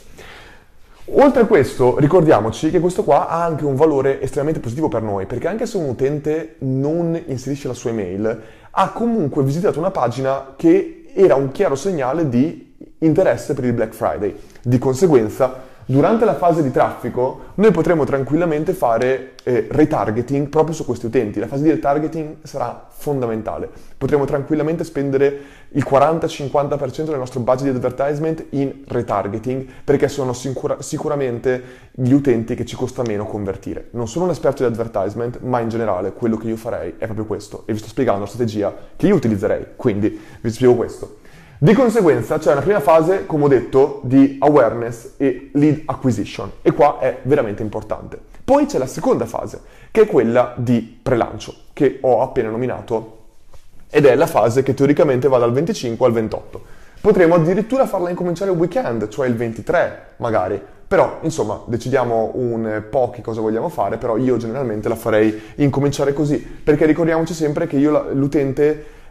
Oltre 1.15 1.43
a 1.43 1.47
questo, 1.47 1.99
ricordiamoci 1.99 2.71
che 2.71 2.81
questo 2.81 3.05
qua 3.05 3.29
ha 3.29 3.45
anche 3.45 3.67
un 3.67 3.75
valore 3.75 4.23
estremamente 4.23 4.61
positivo 4.61 4.89
per 4.89 5.03
noi, 5.03 5.27
perché 5.27 5.47
anche 5.47 5.67
se 5.67 5.77
un 5.77 5.91
utente 5.91 6.55
non 6.61 7.21
inserisce 7.27 7.69
la 7.69 7.75
sua 7.75 7.91
email, 7.91 8.41
ha 8.71 8.91
comunque 8.93 9.43
visitato 9.43 9.79
una 9.79 9.91
pagina 9.91 10.55
che 10.57 11.11
era 11.15 11.35
un 11.35 11.53
chiaro 11.53 11.75
segnale 11.75 12.31
di 12.31 12.75
interesse 13.01 13.53
per 13.53 13.65
il 13.65 13.75
Black 13.75 13.93
Friday. 13.93 14.35
Di 14.63 14.79
conseguenza, 14.79 15.55
Durante 15.85 16.25
la 16.25 16.35
fase 16.35 16.63
di 16.63 16.71
traffico 16.71 17.51
noi 17.55 17.73
potremo 17.73 18.05
tranquillamente 18.05 18.73
fare 18.73 19.33
eh, 19.43 19.67
retargeting 19.69 20.49
proprio 20.49 20.75
su 20.75 20.85
questi 20.85 21.07
utenti. 21.07 21.41
La 21.41 21.49
fase 21.49 21.65
di 21.65 21.71
retargeting 21.71 22.37
sarà 22.43 22.87
fondamentale. 22.89 23.69
Potremo 23.99 24.25
tranquillamente 24.25 24.85
spendere 24.85 25.41
il 25.71 25.85
40-50% 25.89 27.05
del 27.05 27.19
nostro 27.19 27.41
budget 27.41 27.65
di 27.65 27.77
advertisement 27.77 28.47
in 28.51 28.83
retargeting 28.87 29.67
perché 29.83 30.07
sono 30.09 30.33
sicura- 30.33 30.81
sicuramente 30.81 31.63
gli 31.91 32.13
utenti 32.13 32.55
che 32.55 32.65
ci 32.65 32.77
costa 32.77 33.03
meno 33.03 33.27
convertire. 33.27 33.89
Non 33.91 34.07
sono 34.07 34.27
un 34.27 34.31
esperto 34.31 34.63
di 34.63 34.73
advertisement, 34.73 35.41
ma 35.41 35.59
in 35.59 35.69
generale 35.69 36.13
quello 36.13 36.37
che 36.37 36.47
io 36.47 36.57
farei 36.57 36.95
è 36.97 37.07
proprio 37.07 37.27
questo 37.27 37.65
e 37.67 37.73
vi 37.73 37.79
sto 37.81 37.89
spiegando 37.89 38.21
la 38.21 38.27
strategia 38.27 38.73
che 38.95 39.09
io 39.09 39.17
utilizzerei. 39.17 39.67
Quindi 39.75 40.21
vi 40.41 40.51
spiego 40.51 40.75
questo. 40.75 41.21
Di 41.63 41.75
conseguenza 41.75 42.39
c'è 42.39 42.51
una 42.51 42.61
prima 42.61 42.81
fase, 42.81 43.25
come 43.25 43.45
ho 43.45 43.49
detto, 43.49 44.01
di 44.03 44.37
awareness 44.41 45.13
e 45.17 45.51
lead 45.53 45.83
acquisition 45.85 46.51
e 46.61 46.73
qua 46.73 46.99
è 46.99 47.19
veramente 47.23 47.63
importante. 47.63 48.19
Poi 48.43 48.67
c'è 48.67 48.79
la 48.79 48.89
seconda 48.89 49.27
fase, 49.27 49.61
che 49.93 50.01
è 50.01 50.07
quella 50.09 50.55
di 50.57 50.99
prelancio, 51.01 51.55
che 51.73 51.99
ho 52.01 52.21
appena 52.21 52.49
nominato 52.49 53.19
ed 53.89 54.07
è 54.07 54.17
la 54.17 54.27
fase 54.27 54.65
che 54.65 54.75
teoricamente 54.75 55.29
va 55.29 55.39
dal 55.39 55.53
25 55.53 56.05
al 56.05 56.13
28. 56.13 56.63
Potremmo 57.01 57.37
addirittura 57.37 57.87
farla 57.87 58.11
incominciare 58.11 58.51
il 58.51 58.59
weekend, 58.59 59.07
cioè 59.07 59.29
il 59.29 59.37
23 59.37 60.15
magari, 60.17 60.61
però 60.89 61.19
insomma 61.21 61.63
decidiamo 61.67 62.33
un 62.35 62.83
po' 62.91 63.11
che 63.11 63.23
cosa 63.23 63.41
vogliamo 63.41 63.69
fare, 63.69 63.99
però 63.99 64.17
io 64.17 64.37
generalmente 64.37 64.89
la 64.89 64.97
farei 64.97 65.41
incominciare 65.55 66.13
così, 66.13 66.39
perché 66.39 66.87
ricordiamoci 66.87 67.35
sempre 67.35 67.69
che 67.69 67.77
io 67.77 68.09
l'utente 68.15 69.02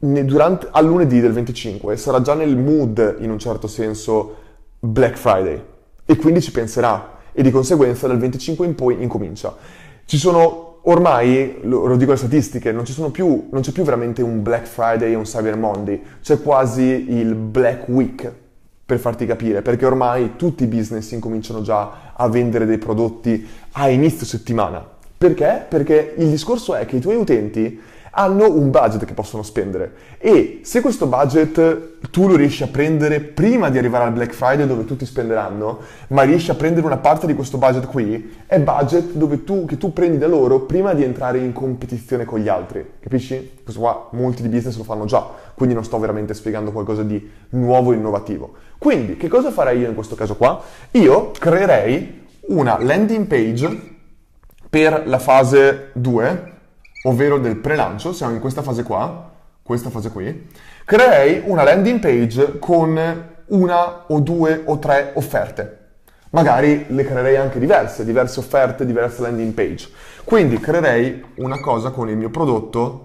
durante, 0.00 0.68
al 0.70 0.86
lunedì 0.86 1.20
del 1.20 1.32
25 1.32 1.96
sarà 1.96 2.22
già 2.22 2.34
nel 2.34 2.56
mood, 2.56 3.18
in 3.20 3.30
un 3.30 3.38
certo 3.38 3.66
senso, 3.66 4.36
Black 4.78 5.16
Friday 5.16 5.62
e 6.06 6.16
quindi 6.16 6.40
ci 6.40 6.50
penserà 6.50 7.18
e 7.32 7.42
di 7.42 7.50
conseguenza 7.50 8.06
dal 8.06 8.18
25 8.18 8.66
in 8.66 8.74
poi 8.74 9.00
incomincia. 9.02 9.54
Ci 10.04 10.16
sono 10.16 10.78
ormai, 10.82 11.58
lo, 11.62 11.96
dico 11.96 12.12
le 12.12 12.16
statistiche, 12.16 12.72
non, 12.72 12.84
più, 13.12 13.48
non 13.52 13.60
c'è 13.60 13.70
più 13.70 13.84
veramente 13.84 14.22
un 14.22 14.42
Black 14.42 14.66
Friday 14.66 15.12
e 15.12 15.14
un 15.14 15.24
Cyber 15.24 15.56
Monday, 15.56 16.02
c'è 16.22 16.40
quasi 16.42 16.82
il 16.82 17.34
Black 17.34 17.88
Week 17.88 18.32
per 18.84 18.98
farti 18.98 19.26
capire, 19.26 19.62
perché 19.62 19.86
ormai 19.86 20.34
tutti 20.34 20.64
i 20.64 20.66
business 20.66 21.12
incominciano 21.12 21.62
già 21.62 22.12
a 22.16 22.28
vendere 22.28 22.66
dei 22.66 22.78
prodotti 22.78 23.46
a 23.72 23.88
inizio 23.88 24.26
settimana. 24.26 24.84
Perché? 25.16 25.64
Perché 25.68 26.14
il 26.16 26.28
discorso 26.28 26.74
è 26.74 26.86
che 26.86 26.96
i 26.96 27.00
tuoi 27.00 27.16
utenti 27.16 27.80
hanno 28.10 28.52
un 28.52 28.70
budget 28.70 29.04
che 29.04 29.14
possono 29.14 29.42
spendere 29.42 29.92
e 30.18 30.60
se 30.64 30.80
questo 30.80 31.06
budget 31.06 32.08
tu 32.10 32.26
lo 32.26 32.36
riesci 32.36 32.62
a 32.62 32.66
prendere 32.66 33.20
prima 33.20 33.70
di 33.70 33.78
arrivare 33.78 34.04
al 34.04 34.12
Black 34.12 34.32
Friday 34.32 34.66
dove 34.66 34.84
tutti 34.84 35.06
spenderanno, 35.06 35.78
ma 36.08 36.22
riesci 36.22 36.50
a 36.50 36.54
prendere 36.54 36.86
una 36.86 36.96
parte 36.96 37.26
di 37.26 37.34
questo 37.34 37.58
budget 37.58 37.86
qui, 37.86 38.36
è 38.46 38.58
budget 38.58 39.16
tu, 39.44 39.64
che 39.64 39.76
tu 39.76 39.92
prendi 39.92 40.18
da 40.18 40.26
loro 40.26 40.60
prima 40.60 40.92
di 40.92 41.04
entrare 41.04 41.38
in 41.38 41.52
competizione 41.52 42.24
con 42.24 42.40
gli 42.40 42.48
altri, 42.48 42.84
capisci? 43.00 43.58
Questo 43.62 43.80
qua 43.80 44.08
molti 44.12 44.42
di 44.42 44.48
business 44.48 44.76
lo 44.76 44.84
fanno 44.84 45.04
già, 45.04 45.24
quindi 45.54 45.74
non 45.74 45.84
sto 45.84 45.98
veramente 45.98 46.34
spiegando 46.34 46.72
qualcosa 46.72 47.02
di 47.02 47.30
nuovo 47.50 47.92
e 47.92 47.96
innovativo. 47.96 48.54
Quindi, 48.78 49.16
che 49.16 49.28
cosa 49.28 49.50
farei 49.50 49.80
io 49.80 49.88
in 49.88 49.94
questo 49.94 50.14
caso 50.14 50.36
qua? 50.36 50.60
Io 50.92 51.30
creerei 51.32 52.26
una 52.48 52.78
landing 52.82 53.26
page 53.26 53.98
per 54.68 55.02
la 55.06 55.18
fase 55.18 55.90
2 55.94 56.58
ovvero 57.04 57.38
del 57.38 57.56
pre-lancio, 57.56 58.12
siamo 58.12 58.34
in 58.34 58.40
questa 58.40 58.62
fase 58.62 58.82
qua, 58.82 59.30
questa 59.62 59.90
fase 59.90 60.10
qui, 60.10 60.48
creerei 60.84 61.42
una 61.46 61.62
landing 61.62 62.00
page 62.00 62.58
con 62.58 63.28
una 63.46 64.04
o 64.06 64.20
due 64.20 64.62
o 64.64 64.78
tre 64.78 65.12
offerte. 65.14 65.78
Magari 66.30 66.86
le 66.88 67.04
creerei 67.04 67.36
anche 67.36 67.58
diverse, 67.58 68.04
diverse 68.04 68.38
offerte, 68.38 68.86
diverse 68.86 69.20
landing 69.22 69.52
page. 69.52 69.88
Quindi 70.24 70.60
creerei 70.60 71.24
una 71.36 71.60
cosa 71.60 71.90
con 71.90 72.08
il 72.08 72.16
mio 72.16 72.30
prodotto, 72.30 73.04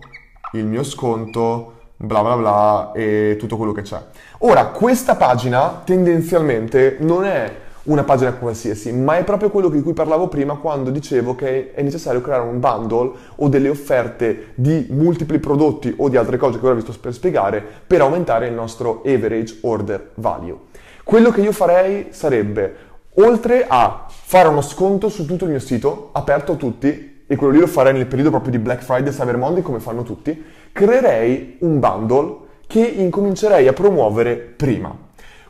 il 0.54 0.66
mio 0.66 0.84
sconto, 0.84 1.74
bla 1.98 2.22
bla 2.22 2.36
bla 2.36 2.92
e 2.94 3.36
tutto 3.40 3.58
quello 3.58 3.72
che 3.72 3.82
c'è. 3.82 4.00
Ora, 4.40 4.68
questa 4.68 5.16
pagina 5.16 5.82
tendenzialmente 5.84 6.98
non 7.00 7.26
è 7.26 7.64
una 7.86 8.04
pagina 8.04 8.34
qualsiasi, 8.34 8.92
ma 8.92 9.18
è 9.18 9.24
proprio 9.24 9.50
quello 9.50 9.70
di 9.70 9.82
cui 9.82 9.94
parlavo 9.94 10.28
prima 10.28 10.56
quando 10.56 10.90
dicevo 10.90 11.36
che 11.36 11.74
è 11.74 11.82
necessario 11.82 12.22
creare 12.22 12.44
un 12.44 12.60
bundle 12.60 13.12
o 13.36 13.48
delle 13.48 13.70
offerte 13.70 14.54
di 14.56 14.88
multipli 14.90 15.40
prodotti 15.40 15.94
o 15.98 16.10
di 16.10 16.18
altre 16.18 16.38
cose 16.38 16.60
che 16.60 16.66
ora 16.66 16.76
vi 16.76 16.82
sto 16.82 16.94
per 17.00 17.14
spiegare 17.14 17.64
per 17.86 18.02
aumentare 18.02 18.48
il 18.48 18.54
nostro 18.54 19.02
average 19.06 19.60
order 19.62 20.12
value. 20.16 20.58
Quello 21.04 21.30
che 21.30 21.42
io 21.42 21.52
farei 21.52 22.08
sarebbe, 22.10 22.76
oltre 23.16 23.66
a 23.68 24.06
fare 24.08 24.48
uno 24.48 24.62
sconto 24.62 25.10
su 25.10 25.26
tutto 25.26 25.44
il 25.44 25.52
mio 25.52 25.60
sito, 25.60 26.10
aperto 26.14 26.54
a 26.54 26.56
tutti, 26.56 27.24
e 27.28 27.36
quello 27.36 27.54
lì 27.54 27.60
lo 27.60 27.68
farei 27.68 27.94
nel 27.94 28.08
periodo 28.08 28.32
proprio 28.32 28.52
di 28.52 28.60
Black 28.60 28.84
Friday 28.84 29.12
e 29.12 29.16
Cyber 29.16 29.38
Monday 29.38 29.62
come 29.62 29.80
fanno 29.80 30.02
tutti, 30.02 30.44
creerei 30.72 31.58
un 31.60 31.80
bundle 31.80 32.38
che 32.66 32.84
incomincerei 32.84 33.68
a 33.68 33.74
promuovere 33.74 34.36
prima. 34.36 35.05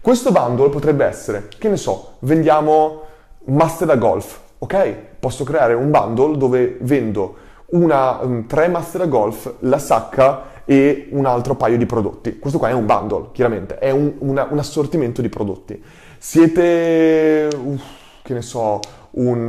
Questo 0.06 0.32
bundle 0.32 0.70
potrebbe 0.70 1.04
essere, 1.04 1.48
che 1.58 1.68
ne 1.68 1.78
so, 1.78 2.18
vendiamo 2.20 3.02
master 3.46 3.88
da 3.88 3.96
golf, 3.96 4.40
ok? 4.60 4.94
Posso 5.20 5.44
creare 5.44 5.74
un 5.74 5.90
bundle 5.90 6.38
dove 6.38 6.78
vendo 6.82 7.36
una, 7.70 8.20
um, 8.22 8.46
tre 8.46 8.68
master 8.68 9.02
da 9.02 9.08
golf, 9.08 9.52
la 9.62 9.80
sacca 9.80 10.62
e 10.64 11.08
un 11.10 11.26
altro 11.26 11.56
paio 11.56 11.76
di 11.76 11.88
prodotti. 11.88 12.38
Questo 12.38 12.60
qua 12.60 12.70
è 12.70 12.74
un 12.74 12.86
bundle, 12.86 13.30
chiaramente, 13.32 13.80
è 13.80 13.90
un, 13.90 14.14
una, 14.20 14.48
un 14.48 14.60
assortimento 14.60 15.24
di 15.24 15.30
prodotti. 15.30 15.84
Siete, 16.20 17.50
uff, 17.60 17.84
che 18.22 18.34
ne 18.36 18.44
so, 18.44 18.80
un... 19.10 19.40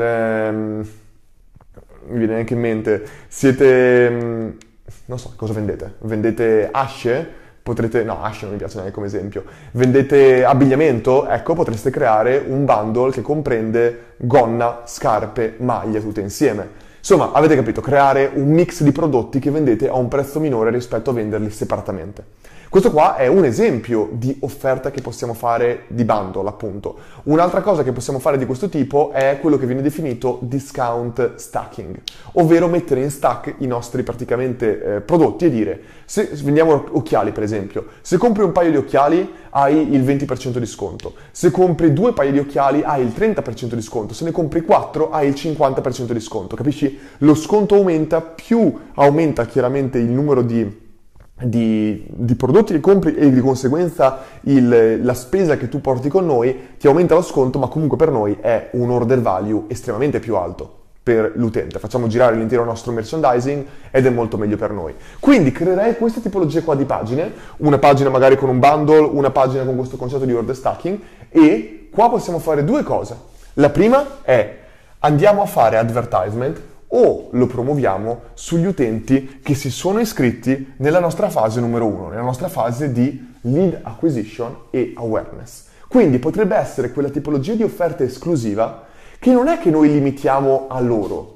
Um, 0.51 0.89
mi 2.13 2.19
viene 2.19 2.37
anche 2.37 2.55
in 2.55 2.61
mente, 2.61 3.07
siete... 3.29 4.09
Um, 4.11 4.57
non 5.05 5.19
so, 5.19 5.35
cosa 5.37 5.53
vendete? 5.53 5.97
Vendete 5.99 6.71
asce? 6.73 7.45
Potrete, 7.67 8.05
no, 8.05 8.23
Ash 8.23 8.43
non 8.43 8.53
mi 8.53 8.59
piace 8.59 8.77
neanche 8.77 8.95
come 8.95 9.07
esempio, 9.07 9.43
vendete 9.73 10.45
abbigliamento, 10.45 11.27
ecco, 11.27 11.55
potreste 11.55 11.91
creare 11.91 12.45
un 12.47 12.65
bundle 12.65 13.11
che 13.11 13.23
comprende 13.23 14.15
gonna, 14.19 14.83
scarpe, 14.85 15.57
maglie 15.59 16.01
tutte 16.01 16.21
insieme. 16.21 16.85
Insomma, 16.99 17.33
avete 17.33 17.57
capito, 17.57 17.81
creare 17.81 18.31
un 18.33 18.51
mix 18.51 18.85
di 18.85 18.93
prodotti 18.93 19.41
che 19.41 19.51
vendete 19.51 19.89
a 19.89 19.97
un 19.97 20.07
prezzo 20.07 20.39
minore 20.39 20.71
rispetto 20.71 21.11
a 21.11 21.13
venderli 21.13 21.51
separatamente. 21.51 22.25
Questo 22.77 22.93
qua 22.93 23.17
è 23.17 23.27
un 23.27 23.47
esempio 23.47 24.11
di 24.13 24.37
offerta 24.41 24.91
che 24.91 25.01
possiamo 25.01 25.33
fare 25.33 25.85
di 25.87 26.05
bundle, 26.05 26.47
appunto. 26.47 26.99
Un'altra 27.23 27.63
cosa 27.63 27.83
che 27.83 27.91
possiamo 27.91 28.19
fare 28.19 28.37
di 28.37 28.45
questo 28.45 28.69
tipo 28.69 29.13
è 29.13 29.39
quello 29.41 29.57
che 29.57 29.65
viene 29.65 29.81
definito 29.81 30.41
discount 30.43 31.37
stacking, 31.37 31.99
ovvero 32.33 32.69
mettere 32.69 33.01
in 33.01 33.11
stack 33.11 33.55
i 33.61 33.67
nostri 33.67 34.03
praticamente 34.03 34.97
eh, 34.97 35.01
prodotti 35.01 35.47
e 35.47 35.51
dire, 35.51 35.81
se 36.05 36.29
vendiamo 36.43 36.85
occhiali 36.91 37.33
per 37.33 37.45
esempio, 37.45 37.87
se 38.03 38.19
compri 38.19 38.43
un 38.43 38.53
paio 38.53 38.71
di 38.71 38.77
occhiali 38.77 39.27
hai 39.49 39.95
il 39.95 40.05
20% 40.05 40.59
di 40.59 40.67
sconto, 40.67 41.15
se 41.31 41.51
compri 41.51 41.95
due 41.95 42.13
paia 42.13 42.31
di 42.31 42.41
occhiali 42.41 42.83
hai 42.85 43.01
il 43.01 43.15
30% 43.17 43.73
di 43.73 43.81
sconto, 43.81 44.13
se 44.13 44.25
ne 44.25 44.33
compri 44.33 44.61
quattro 44.61 45.13
hai 45.13 45.29
il 45.29 45.35
50% 45.35 46.13
di 46.13 46.21
sconto, 46.21 46.57
capisci? 46.57 46.99
Lo 47.21 47.35
sconto 47.35 47.77
aumenta, 47.77 48.21
più 48.21 48.71
aumenta 48.97 49.47
chiaramente 49.47 49.97
il 49.97 50.11
numero 50.11 50.43
di 50.43 50.85
di, 51.39 52.07
di, 52.09 52.35
prodotti 52.35 52.73
che 52.73 52.81
compri 52.81 53.15
e 53.15 53.31
di 53.31 53.41
conseguenza 53.41 54.21
il, 54.43 55.05
la 55.05 55.15
spesa 55.15 55.57
che 55.57 55.69
tu 55.69 55.81
porti 55.81 56.09
con 56.09 56.25
noi 56.25 56.77
ti 56.79 56.87
aumenta 56.87 57.15
lo 57.15 57.23
sconto, 57.23 57.59
ma 57.59 57.69
comunque 57.69 57.97
per 57.97 58.11
noi 58.11 58.39
è 58.41 58.71
un 58.73 58.91
order 58.91 59.21
value 59.21 59.65
estremamente 59.69 60.19
più 60.19 60.37
alto 60.37 60.85
per 61.03 61.33
l'utente. 61.37 61.79
Facciamo 61.79 62.09
girare 62.09 62.35
l'intero 62.35 62.65
nostro 62.65 62.91
merchandising 62.91 63.65
ed 63.93 64.07
è 64.07 64.11
molto 64.11 64.37
meglio 64.37 64.57
per 64.57 64.73
noi. 64.73 64.95
Quindi 65.21 65.53
creerei 65.53 65.97
questa 65.97 66.21
tipologia 66.21 66.63
qua 66.63 66.75
di 66.75 66.85
pagine, 66.85 67.33
una 67.59 67.79
pagina 67.79 68.09
magari 68.09 68.37
con 68.37 68.49
un 68.49 68.59
bundle, 68.59 69.07
una 69.13 69.31
pagina 69.31 69.63
con 69.65 69.77
questo 69.77 69.97
concetto 69.97 70.25
di 70.25 70.33
order 70.33 70.57
stacking 70.57 70.99
e 71.29 71.89
qua 71.93 72.11
possiamo 72.11 72.39
fare 72.39 72.65
due 72.65 72.83
cose. 72.83 73.17
La 73.55 73.71
prima 73.71 74.23
è 74.23 74.59
andiamo 75.01 75.43
a 75.43 75.47
fare 75.47 75.77
advertisement 75.77 76.61
o 76.99 77.29
lo 77.31 77.47
promuoviamo 77.47 78.21
sugli 78.33 78.67
utenti 78.67 79.41
che 79.43 79.55
si 79.55 79.71
sono 79.71 80.01
iscritti 80.01 80.75
nella 80.79 80.99
nostra 80.99 81.29
fase 81.29 81.61
numero 81.61 81.87
uno, 81.87 82.09
nella 82.09 82.23
nostra 82.23 82.49
fase 82.49 82.91
di 82.91 83.35
lead 83.43 83.81
acquisition 83.83 84.55
e 84.71 84.93
awareness. 84.97 85.65
Quindi 85.89 86.19
potrebbe 86.19 86.57
essere 86.57 86.93
quella 86.93 87.11
tipologia 87.11 87.55
di 87.55 87.63
offerta 87.63 88.03
esclusiva 88.03 88.85
che 89.19 89.31
non 89.31 89.49
è 89.49 89.59
che 89.59 89.71
noi 89.71 89.91
limitiamo 89.91 90.67
a 90.69 90.81
loro, 90.81 91.35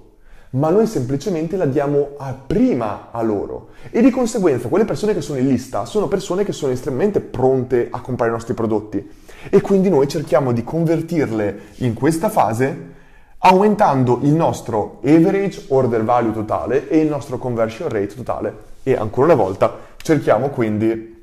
ma 0.50 0.70
noi 0.70 0.86
semplicemente 0.86 1.56
la 1.56 1.66
diamo 1.66 2.12
a 2.16 2.34
prima 2.34 3.08
a 3.10 3.20
loro. 3.20 3.68
E 3.90 4.00
di 4.00 4.10
conseguenza 4.10 4.68
quelle 4.68 4.86
persone 4.86 5.12
che 5.12 5.20
sono 5.20 5.38
in 5.38 5.46
lista 5.46 5.84
sono 5.84 6.08
persone 6.08 6.42
che 6.42 6.52
sono 6.52 6.72
estremamente 6.72 7.20
pronte 7.20 7.88
a 7.90 8.00
comprare 8.00 8.30
i 8.30 8.34
nostri 8.34 8.54
prodotti. 8.54 9.08
E 9.50 9.60
quindi 9.60 9.90
noi 9.90 10.08
cerchiamo 10.08 10.52
di 10.52 10.64
convertirle 10.64 11.60
in 11.76 11.92
questa 11.92 12.30
fase 12.30 12.98
aumentando 13.42 14.18
il 14.22 14.32
nostro 14.32 14.98
average 15.02 15.64
order 15.68 16.04
value 16.04 16.32
totale 16.32 16.88
e 16.88 16.98
il 16.98 17.08
nostro 17.08 17.38
conversion 17.38 17.88
rate 17.88 18.14
totale. 18.14 18.68
E 18.82 18.94
ancora 18.94 19.32
una 19.32 19.42
volta 19.42 19.76
cerchiamo 19.96 20.48
quindi 20.48 21.18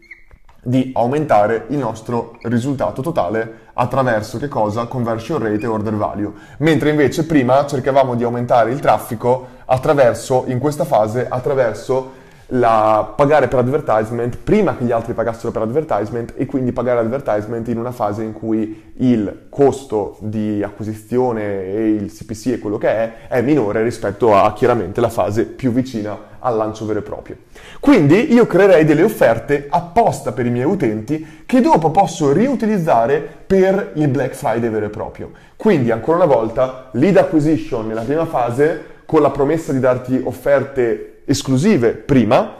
di 0.63 0.91
aumentare 0.95 1.65
il 1.69 1.77
nostro 1.77 2.37
risultato 2.41 3.01
totale 3.01 3.65
attraverso 3.73 4.37
che 4.37 4.47
cosa? 4.47 4.85
Conversion 4.85 5.39
rate 5.39 5.63
e 5.63 5.67
order 5.67 5.95
value. 5.95 6.31
Mentre 6.57 6.89
invece 6.89 7.25
prima 7.25 7.65
cercavamo 7.65 8.15
di 8.15 8.23
aumentare 8.23 8.71
il 8.71 8.79
traffico 8.79 9.47
attraverso, 9.65 10.45
in 10.47 10.59
questa 10.59 10.85
fase, 10.85 11.27
attraverso 11.29 12.25
la 12.51 13.13
pagare 13.15 13.47
per 13.47 13.59
advertisement 13.59 14.37
prima 14.37 14.77
che 14.77 14.85
gli 14.85 14.91
altri 14.91 15.13
pagassero 15.13 15.51
per 15.51 15.63
advertisement 15.63 16.33
e 16.37 16.45
quindi 16.45 16.71
pagare 16.71 16.99
advertisement 16.99 17.67
in 17.67 17.77
una 17.77 17.91
fase 17.91 18.23
in 18.23 18.31
cui 18.31 18.93
il 18.97 19.47
costo 19.49 20.17
di 20.19 20.63
acquisizione 20.63 21.65
e 21.65 21.89
il 21.89 22.11
CPC 22.11 22.47
e 22.53 22.59
quello 22.59 22.77
che 22.77 22.89
è 22.89 23.13
è 23.27 23.41
minore 23.41 23.83
rispetto 23.83 24.35
a 24.35 24.53
chiaramente 24.53 25.01
la 25.01 25.09
fase 25.09 25.43
più 25.45 25.71
vicina 25.71 26.35
al 26.39 26.55
lancio 26.55 26.85
vero 26.85 26.99
e 26.99 27.01
proprio. 27.01 27.35
Quindi 27.81 28.31
io 28.33 28.47
creerei 28.47 28.85
delle 28.85 29.03
offerte 29.03 29.67
apposta 29.69 30.31
per 30.31 30.45
i 30.45 30.49
miei 30.49 30.65
utenti 30.65 31.43
che 31.45 31.59
dopo 31.59 31.91
posso 31.91 32.31
riutilizzare 32.31 33.19
per 33.45 33.91
il 33.95 34.07
Black 34.07 34.33
Friday 34.33 34.69
vero 34.69 34.85
e 34.85 34.89
proprio. 34.89 35.31
Quindi 35.57 35.91
ancora 35.91 36.23
una 36.23 36.33
volta 36.33 36.89
lead 36.93 37.17
acquisition 37.17 37.87
nella 37.87 38.03
prima 38.03 38.25
fase 38.25 38.95
con 39.05 39.21
la 39.21 39.31
promessa 39.31 39.73
di 39.73 39.79
darti 39.79 40.21
offerte 40.23 41.16
esclusive 41.29 41.91
prima, 41.91 42.55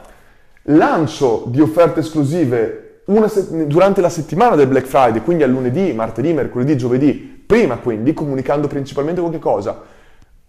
lancio 0.64 1.44
di 1.46 1.60
offerte 1.60 2.00
esclusive 2.00 3.02
se- 3.26 3.66
durante 3.66 4.02
la 4.02 4.10
settimana 4.10 4.56
del 4.56 4.66
Black 4.66 4.86
Friday, 4.86 5.22
quindi 5.22 5.42
a 5.42 5.46
lunedì, 5.46 5.94
martedì, 5.94 6.34
mercoledì, 6.34 6.76
giovedì, 6.76 7.42
prima 7.46 7.78
quindi, 7.78 8.12
comunicando 8.12 8.68
principalmente 8.68 9.22
con 9.22 9.30
che 9.30 9.38
cosa? 9.38 9.80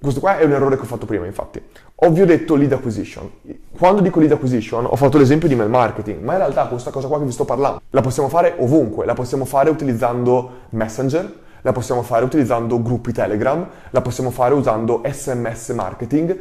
Questo 0.01 0.19
qua 0.19 0.37
è 0.37 0.43
un 0.43 0.51
errore 0.51 0.75
che 0.75 0.81
ho 0.81 0.85
fatto 0.85 1.05
prima, 1.05 1.25
infatti. 1.25 1.61
Ovvio 1.95 2.25
detto 2.25 2.55
lead 2.55 2.73
acquisition. 2.73 3.29
quando 3.77 4.01
dico 4.01 4.19
lead 4.19 4.31
acquisition 4.33 4.85
ho 4.85 4.95
fatto 4.97 5.17
l'esempio 5.17 5.47
di 5.47 5.55
mail 5.55 5.69
marketing, 5.69 6.21
ma 6.21 6.33
in 6.33 6.39
realtà 6.39 6.65
questa 6.67 6.91
cosa 6.91 7.07
qua 7.07 7.19
che 7.19 7.25
vi 7.25 7.31
sto 7.31 7.45
parlando 7.45 7.81
la 7.89 8.01
possiamo 8.01 8.27
fare 8.27 8.55
ovunque, 8.57 9.05
la 9.05 9.13
possiamo 9.13 9.45
fare 9.45 9.69
utilizzando 9.69 10.51
Messenger, 10.71 11.33
la 11.61 11.71
possiamo 11.71 12.01
fare 12.03 12.23
utilizzando 12.25 12.81
gruppi 12.81 13.11
Telegram, 13.11 13.67
la 13.89 14.01
possiamo 14.01 14.31
fare 14.31 14.53
usando 14.53 15.01
SMS 15.05 15.69
marketing, 15.69 16.37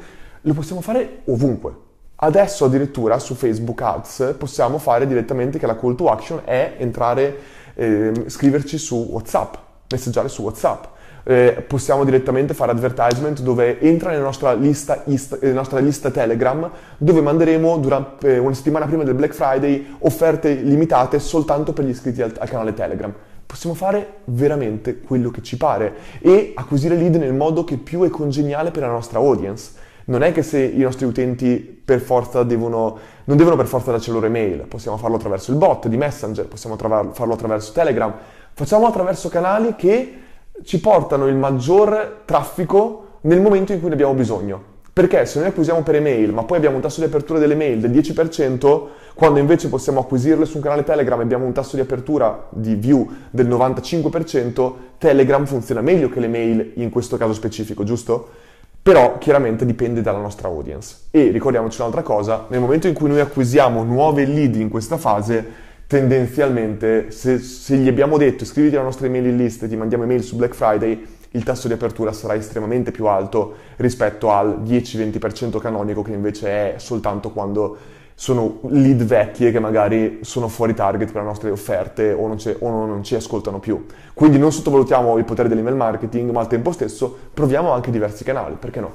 lo 0.49 0.55
possiamo 0.55 0.81
fare 0.81 1.21
ovunque. 1.27 1.87
Adesso 2.17 2.65
addirittura 2.65 3.19
su 3.21 3.35
Facebook 3.35 3.81
Ads 3.81 4.35
possiamo 4.37 4.79
fare 4.79 5.07
direttamente 5.07 5.59
che 5.59 5.67
la 5.67 5.77
call 5.77 5.95
to 5.95 6.11
action 6.11 6.41
è 6.45 6.75
entrare, 6.79 7.37
eh, 7.75 8.25
scriverci 8.27 8.77
su 8.77 8.97
WhatsApp, 9.11 9.55
messaggiare 9.89 10.29
su 10.29 10.43
WhatsApp. 10.43 10.85
Eh, 11.23 11.65
possiamo 11.67 12.05
direttamente 12.05 12.55
fare 12.55 12.73
advertisement 12.73 13.41
dove 13.43 13.79
entra 13.81 14.11
nella 14.11 14.23
nostra 14.23 14.55
lista, 14.55 15.03
ist, 15.07 15.39
nella 15.43 15.55
nostra 15.55 15.79
lista 15.79 16.11
Telegram 16.11 16.69
dove 16.97 17.21
manderemo 17.21 17.77
durante, 17.77 18.35
eh, 18.35 18.39
una 18.39 18.55
settimana 18.55 18.87
prima 18.87 19.05
del 19.05 19.15
Black 19.15 19.35
Friday 19.35 19.95
offerte 19.99 20.55
limitate 20.55 21.19
soltanto 21.19 21.75
per 21.75 21.85
gli 21.85 21.91
iscritti 21.91 22.23
al, 22.23 22.35
al 22.39 22.49
canale 22.49 22.73
Telegram 22.73 23.13
possiamo 23.49 23.75
fare 23.75 24.21
veramente 24.25 25.01
quello 25.01 25.31
che 25.31 25.43
ci 25.43 25.57
pare 25.57 25.95
e 26.21 26.53
acquisire 26.55 26.97
lead 26.97 27.15
nel 27.15 27.33
modo 27.33 27.65
che 27.65 27.79
più 27.79 28.03
è 28.03 28.11
congeniale 28.11 28.71
per 28.71 28.83
la 28.83 28.91
nostra 28.91 29.21
audience. 29.21 29.71
Non 30.09 30.23
è 30.23 30.33
che 30.33 30.43
se 30.43 30.59
i 30.63 30.79
nostri 30.79 31.05
utenti 31.05 31.59
per 31.59 32.01
forza 32.01 32.43
devono, 32.43 32.99
non 33.25 33.37
devono 33.37 33.57
per 33.57 33.67
forza 33.67 33.91
darci 33.91 34.09
la 34.09 34.15
loro 34.15 34.27
email, 34.27 34.65
possiamo 34.67 34.97
farlo 34.97 35.17
attraverso 35.17 35.51
il 35.51 35.59
bot 35.59 35.87
di 35.87 35.99
Messenger, 35.99 36.47
possiamo 36.47 36.77
tra- 36.77 37.11
farlo 37.13 37.35
attraverso 37.35 37.73
Telegram, 37.73 38.15
facciamo 38.55 38.87
attraverso 38.87 39.29
canali 39.29 39.75
che 39.77 40.15
ci 40.63 40.81
portano 40.81 41.27
il 41.27 41.37
maggior 41.37 42.23
traffico 42.25 43.19
nel 43.23 43.43
momento 43.43 43.75
in 43.75 43.81
cui 43.81 43.89
ne 43.89 43.95
abbiamo 43.95 44.15
bisogno. 44.15 44.77
Perché 44.95 45.27
se 45.27 45.41
noi 45.41 45.49
acquisiamo 45.49 45.83
per 45.83 45.97
email, 45.97 46.33
ma 46.33 46.43
poi 46.43 46.57
abbiamo 46.57 46.77
un 46.77 46.83
tasso 46.83 47.01
di 47.01 47.07
apertura 47.07 47.39
delle 47.39 47.55
mail 47.55 47.79
del 47.79 47.91
10%, 47.91 48.87
quando 49.15 49.39
invece 49.39 49.69
possiamo 49.69 50.01
acquisirle 50.01 50.47
su 50.47 50.57
un 50.57 50.63
canale 50.63 50.85
Telegram 50.85 51.21
e 51.21 51.23
abbiamo 51.23 51.45
un 51.45 51.53
tasso 51.53 51.77
di 51.77 51.83
apertura 51.83 52.47
di 52.49 52.75
view 52.77 53.07
del 53.31 53.47
95%, 53.47 54.73
Telegram 54.97 55.45
funziona 55.45 55.83
meglio 55.83 56.09
che 56.09 56.19
le 56.19 56.29
mail 56.29 56.73
in 56.77 56.89
questo 56.89 57.19
caso 57.19 57.35
specifico, 57.35 57.85
giusto? 57.85 58.47
Però 58.89 59.19
chiaramente 59.19 59.67
dipende 59.67 60.01
dalla 60.01 60.17
nostra 60.17 60.49
audience. 60.49 61.09
E 61.11 61.29
ricordiamoci 61.29 61.79
un'altra 61.79 62.01
cosa, 62.01 62.47
nel 62.49 62.59
momento 62.59 62.87
in 62.87 62.95
cui 62.95 63.11
noi 63.11 63.21
acquisiamo 63.21 63.83
nuove 63.83 64.25
lead 64.25 64.55
in 64.55 64.71
questa 64.71 64.97
fase, 64.97 65.45
tendenzialmente 65.87 67.11
se, 67.11 67.39
se 67.39 67.77
gli 67.77 67.87
abbiamo 67.87 68.17
detto 68.17 68.45
iscriviti 68.45 68.77
alla 68.77 68.87
nostra 68.87 69.07
email 69.07 69.37
list 69.37 69.63
e 69.63 69.69
ti 69.69 69.77
mandiamo 69.77 70.05
email 70.05 70.23
su 70.23 70.37
Black 70.37 70.55
Friday, 70.55 71.07
il 71.33 71.43
tasso 71.43 71.67
di 71.67 71.75
apertura 71.75 72.15
sarà 72.15 72.35
estremamente 72.35 72.91
più 72.91 73.05
alto 73.05 73.57
rispetto 73.77 74.31
al 74.31 74.63
10-20% 74.65 75.59
canonico 75.59 76.01
che 76.01 76.13
invece 76.13 76.49
è 76.49 76.79
soltanto 76.79 77.29
quando 77.29 77.77
sono 78.21 78.59
lead 78.63 79.05
vecchie 79.05 79.53
che 79.53 79.61
magari 79.61 80.19
sono 80.23 80.49
fuori 80.49 80.75
target 80.75 81.13
per 81.13 81.23
le 81.23 81.29
nostre 81.29 81.51
offerte 81.51 82.13
o 82.13 82.27
non, 82.27 82.37
o 82.59 82.85
non 82.85 83.05
ci 83.05 83.15
ascoltano 83.15 83.61
più. 83.61 83.87
Quindi 84.13 84.39
non 84.39 84.51
sottovalutiamo 84.51 85.17
il 85.19 85.25
potere 85.25 85.49
dell'email 85.49 85.77
marketing, 85.77 86.31
ma 86.33 86.41
al 86.41 86.49
tempo 86.49 86.73
stesso 86.73 87.17
proviamo 87.33 87.71
anche 87.71 87.93
diversi 87.93 88.25
canali, 88.25 88.57
perché 88.59 88.81
no? 88.81 88.93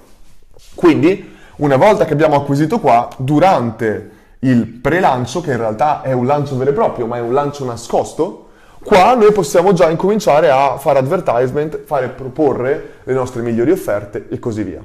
Quindi, 0.76 1.36
una 1.56 1.78
volta 1.78 2.04
che 2.04 2.12
abbiamo 2.12 2.36
acquisito 2.36 2.82
qua, 2.82 3.08
durante 3.16 4.12
il 4.40 4.68
pre-lancio, 4.68 5.40
che 5.40 5.52
in 5.52 5.58
realtà 5.58 6.02
è 6.02 6.12
un 6.12 6.26
lancio 6.26 6.58
vero 6.58 6.72
e 6.72 6.74
proprio, 6.74 7.06
ma 7.06 7.16
è 7.16 7.22
un 7.22 7.32
lancio 7.32 7.64
nascosto, 7.64 8.50
Qua 8.84 9.16
noi 9.16 9.32
possiamo 9.32 9.72
già 9.72 9.90
incominciare 9.90 10.50
a 10.50 10.76
fare 10.78 11.00
advertisement, 11.00 11.84
fare 11.86 12.10
proporre 12.10 12.96
le 13.04 13.14
nostre 13.14 13.42
migliori 13.42 13.72
offerte 13.72 14.26
e 14.30 14.40
così 14.40 14.64
via. 14.64 14.84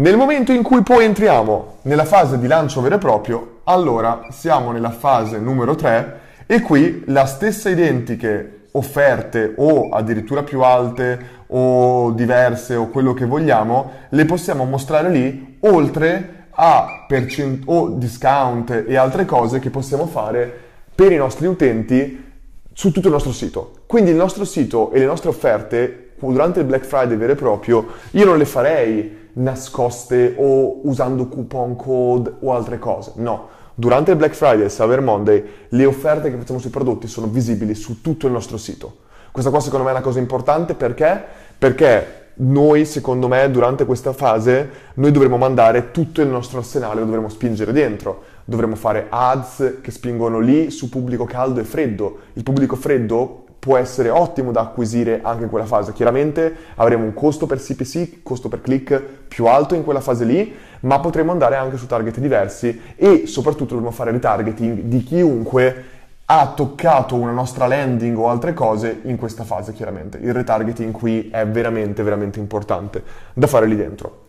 Nel 0.00 0.16
momento 0.16 0.50
in 0.50 0.62
cui 0.62 0.82
poi 0.82 1.04
entriamo 1.04 1.80
nella 1.82 2.06
fase 2.06 2.38
di 2.38 2.46
lancio 2.46 2.80
vero 2.80 2.94
e 2.94 2.98
proprio, 2.98 3.60
allora 3.64 4.28
siamo 4.30 4.72
nella 4.72 4.92
fase 4.92 5.38
numero 5.38 5.74
3 5.74 6.20
e 6.46 6.62
qui 6.62 7.02
la 7.08 7.26
stessa 7.26 7.68
identiche 7.68 8.68
offerte 8.72 9.52
o 9.58 9.90
addirittura 9.90 10.42
più 10.42 10.62
alte 10.62 11.42
o 11.48 12.12
diverse 12.12 12.76
o 12.76 12.88
quello 12.88 13.12
che 13.12 13.26
vogliamo, 13.26 13.90
le 14.08 14.24
possiamo 14.24 14.64
mostrare 14.64 15.10
lì 15.10 15.58
oltre 15.60 16.46
a 16.48 17.04
percent- 17.06 17.64
o 17.66 17.90
discount 17.90 18.84
e 18.86 18.96
altre 18.96 19.26
cose 19.26 19.58
che 19.58 19.68
possiamo 19.68 20.06
fare 20.06 20.50
per 20.94 21.12
i 21.12 21.16
nostri 21.16 21.46
utenti 21.46 22.24
su 22.72 22.90
tutto 22.90 23.08
il 23.08 23.12
nostro 23.12 23.32
sito. 23.32 23.72
Quindi 23.84 24.12
il 24.12 24.16
nostro 24.16 24.46
sito 24.46 24.92
e 24.92 24.98
le 25.00 25.04
nostre 25.04 25.28
offerte 25.28 26.12
durante 26.18 26.60
il 26.60 26.66
Black 26.66 26.86
Friday 26.86 27.18
vero 27.18 27.32
e 27.32 27.36
proprio, 27.36 27.86
io 28.12 28.24
non 28.24 28.38
le 28.38 28.46
farei 28.46 29.19
nascoste 29.34 30.34
o 30.36 30.80
usando 30.84 31.26
coupon 31.26 31.76
code 31.76 32.34
o 32.40 32.52
altre 32.52 32.78
cose. 32.78 33.12
No, 33.16 33.48
durante 33.74 34.12
il 34.12 34.16
Black 34.16 34.34
Friday 34.34 34.62
e 34.62 34.64
il 34.64 34.70
Cyber 34.70 35.00
Monday 35.00 35.44
le 35.68 35.84
offerte 35.84 36.30
che 36.30 36.36
facciamo 36.36 36.58
sui 36.58 36.70
prodotti 36.70 37.06
sono 37.06 37.26
visibili 37.26 37.74
su 37.74 38.00
tutto 38.00 38.26
il 38.26 38.32
nostro 38.32 38.56
sito. 38.56 39.08
Questa 39.32 39.50
qua 39.50 39.60
secondo 39.60 39.84
me 39.84 39.90
è 39.90 39.94
una 39.94 40.02
cosa 40.02 40.18
importante 40.18 40.74
perché? 40.74 41.22
Perché 41.56 42.18
noi, 42.40 42.86
secondo 42.86 43.28
me, 43.28 43.50
durante 43.50 43.84
questa 43.84 44.12
fase, 44.12 44.70
noi 44.94 45.10
dovremo 45.12 45.36
mandare 45.36 45.90
tutto 45.90 46.22
il 46.22 46.28
nostro 46.28 46.58
arsenale, 46.58 47.00
lo 47.00 47.06
dovremo 47.06 47.28
spingere 47.28 47.72
dentro. 47.72 48.22
Dovremo 48.44 48.76
fare 48.76 49.06
ads 49.10 49.78
che 49.82 49.90
spingono 49.90 50.38
lì 50.40 50.70
su 50.70 50.88
pubblico 50.88 51.24
caldo 51.24 51.60
e 51.60 51.64
freddo. 51.64 52.20
Il 52.32 52.42
pubblico 52.42 52.76
freddo 52.76 53.44
può 53.60 53.76
essere 53.76 54.08
ottimo 54.08 54.50
da 54.50 54.62
acquisire 54.62 55.20
anche 55.22 55.44
in 55.44 55.50
quella 55.50 55.66
fase. 55.66 55.92
Chiaramente 55.92 56.56
avremo 56.76 57.04
un 57.04 57.12
costo 57.12 57.46
per 57.46 57.58
CPC, 57.58 58.22
costo 58.22 58.48
per 58.48 58.62
click 58.62 59.00
più 59.28 59.46
alto 59.46 59.74
in 59.74 59.84
quella 59.84 60.00
fase 60.00 60.24
lì, 60.24 60.56
ma 60.80 60.98
potremo 60.98 61.30
andare 61.30 61.56
anche 61.56 61.76
su 61.76 61.86
target 61.86 62.18
diversi 62.18 62.80
e 62.96 63.26
soprattutto 63.26 63.74
dovremo 63.74 63.92
fare 63.92 64.10
retargeting 64.10 64.80
di 64.80 65.02
chiunque 65.04 65.84
ha 66.24 66.52
toccato 66.54 67.16
una 67.16 67.32
nostra 67.32 67.66
landing 67.66 68.16
o 68.16 68.28
altre 68.28 68.54
cose 68.54 69.00
in 69.02 69.16
questa 69.16 69.44
fase, 69.44 69.72
chiaramente. 69.72 70.16
Il 70.18 70.32
retargeting 70.32 70.92
qui 70.92 71.28
è 71.28 71.46
veramente, 71.46 72.02
veramente 72.02 72.38
importante 72.38 73.02
da 73.34 73.46
fare 73.46 73.66
lì 73.66 73.76
dentro. 73.76 74.26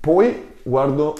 Poi 0.00 0.54
guardo 0.62 1.14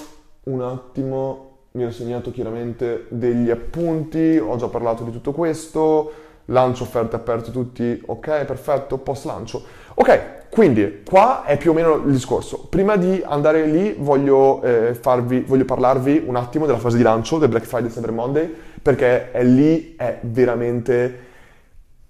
un 0.44 0.62
attimo, 0.62 1.50
mi 1.72 1.84
ho 1.84 1.90
segnato 1.90 2.30
chiaramente 2.30 3.06
degli 3.10 3.50
appunti, 3.50 4.38
ho 4.38 4.56
già 4.56 4.68
parlato 4.68 5.04
di 5.04 5.12
tutto 5.12 5.32
questo, 5.32 6.12
lancio 6.50 6.84
offerte 6.84 7.16
aperte 7.16 7.50
tutti, 7.50 8.00
ok, 8.04 8.44
perfetto, 8.44 8.98
post 8.98 9.24
lancio. 9.24 9.62
Ok, 9.94 10.48
quindi 10.50 11.02
qua 11.04 11.44
è 11.44 11.56
più 11.56 11.70
o 11.70 11.74
meno 11.74 11.94
il 11.96 12.12
discorso. 12.12 12.66
Prima 12.68 12.96
di 12.96 13.22
andare 13.24 13.66
lì 13.66 13.94
voglio, 13.98 14.62
eh, 14.62 14.94
farvi, 14.94 15.40
voglio 15.40 15.64
parlarvi 15.64 16.22
un 16.26 16.36
attimo 16.36 16.66
della 16.66 16.78
fase 16.78 16.96
di 16.96 17.02
lancio 17.02 17.38
del 17.38 17.48
Black 17.48 17.66
Friday 17.66 17.90
Cyber 17.90 18.12
Monday 18.12 18.54
perché 18.80 19.30
è 19.30 19.42
lì 19.42 19.94
è 19.96 20.18
veramente 20.22 21.26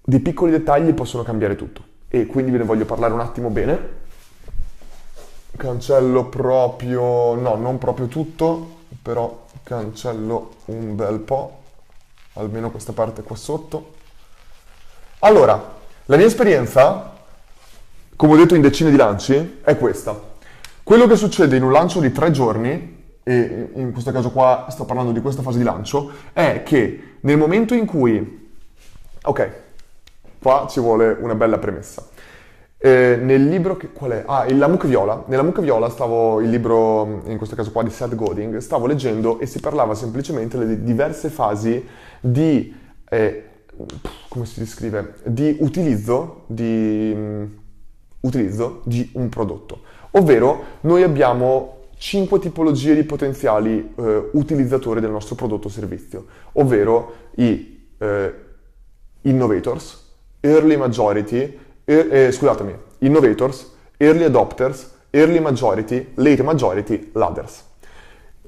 dei 0.01 0.19
piccoli 0.19 0.51
dettagli 0.51 0.93
possono 0.93 1.23
cambiare 1.23 1.55
tutto 1.55 1.83
e 2.07 2.25
quindi 2.25 2.51
ve 2.51 2.59
ne 2.59 2.63
voglio 2.63 2.85
parlare 2.85 3.13
un 3.13 3.19
attimo 3.19 3.49
bene. 3.49 3.97
Cancello 5.55 6.25
proprio, 6.25 7.35
no, 7.35 7.55
non 7.55 7.77
proprio 7.77 8.07
tutto, 8.07 8.77
però 9.01 9.45
cancello 9.63 10.51
un 10.65 10.95
bel 10.95 11.19
po', 11.19 11.61
almeno 12.33 12.71
questa 12.71 12.93
parte 12.93 13.21
qua 13.23 13.35
sotto. 13.35 13.97
Allora, 15.21 15.75
la 16.05 16.15
mia 16.15 16.25
esperienza, 16.25 17.11
come 18.15 18.33
ho 18.33 18.37
detto 18.37 18.55
in 18.55 18.61
decine 18.61 18.89
di 18.89 18.95
lanci, 18.95 19.59
è 19.61 19.77
questa. 19.77 20.17
Quello 20.81 21.07
che 21.07 21.17
succede 21.17 21.57
in 21.57 21.63
un 21.63 21.73
lancio 21.73 21.99
di 21.99 22.13
tre 22.13 22.31
giorni 22.31 22.97
e 23.23 23.69
in 23.73 23.91
questo 23.91 24.13
caso 24.13 24.31
qua 24.31 24.67
sto 24.69 24.85
parlando 24.85 25.11
di 25.11 25.19
questa 25.19 25.41
fase 25.41 25.57
di 25.57 25.65
lancio, 25.65 26.09
è 26.31 26.63
che 26.63 27.17
nel 27.19 27.37
momento 27.37 27.73
in 27.73 27.85
cui, 27.85 28.49
ok, 29.21 29.51
qua 30.41 30.67
ci 30.69 30.79
vuole 30.79 31.17
una 31.19 31.35
bella 31.35 31.57
premessa. 31.57 32.07
Eh, 32.77 33.19
nel 33.21 33.45
libro 33.45 33.75
che, 33.75 33.91
qual 33.91 34.11
è? 34.11 34.23
Ah, 34.25 34.45
La 34.53 34.69
mucca 34.69 34.87
viola. 34.87 35.25
Nella 35.27 35.43
mucca 35.43 35.59
viola 35.59 35.89
stavo, 35.89 36.39
il 36.39 36.49
libro, 36.49 37.23
in 37.25 37.35
questo 37.35 37.57
caso 37.57 37.73
qua 37.73 37.83
di 37.83 37.89
Seth 37.89 38.15
Godin, 38.15 38.61
stavo 38.61 38.87
leggendo 38.87 39.37
e 39.41 39.45
si 39.47 39.59
parlava 39.59 39.95
semplicemente 39.95 40.57
delle 40.57 40.81
diverse 40.81 41.27
fasi 41.27 41.85
di, 42.21 42.73
eh, 43.09 43.48
come 44.27 44.45
si 44.45 44.59
descrive, 44.59 45.15
di 45.23 45.57
utilizzo 45.59 46.43
di, 46.47 47.11
um, 47.15 47.49
utilizzo 48.21 48.81
di 48.85 49.09
un 49.13 49.29
prodotto. 49.29 49.81
Ovvero, 50.11 50.63
noi 50.81 51.03
abbiamo 51.03 51.77
cinque 51.97 52.39
tipologie 52.39 52.95
di 52.95 53.03
potenziali 53.03 53.93
eh, 53.95 54.29
utilizzatori 54.31 55.01
del 55.01 55.11
nostro 55.11 55.35
prodotto 55.35 55.67
o 55.67 55.69
servizio, 55.69 56.25
ovvero 56.53 57.13
i 57.35 57.87
eh, 57.97 58.33
innovators, 59.21 60.07
early 60.39 60.77
majority, 60.77 61.59
er, 61.83 62.13
eh, 62.13 62.31
scusatemi, 62.31 62.73
innovators, 62.99 63.71
early 63.97 64.23
adopters, 64.23 64.89
early 65.11 65.39
majority, 65.39 66.11
late 66.15 66.41
majority, 66.41 67.09
ladders. 67.13 67.65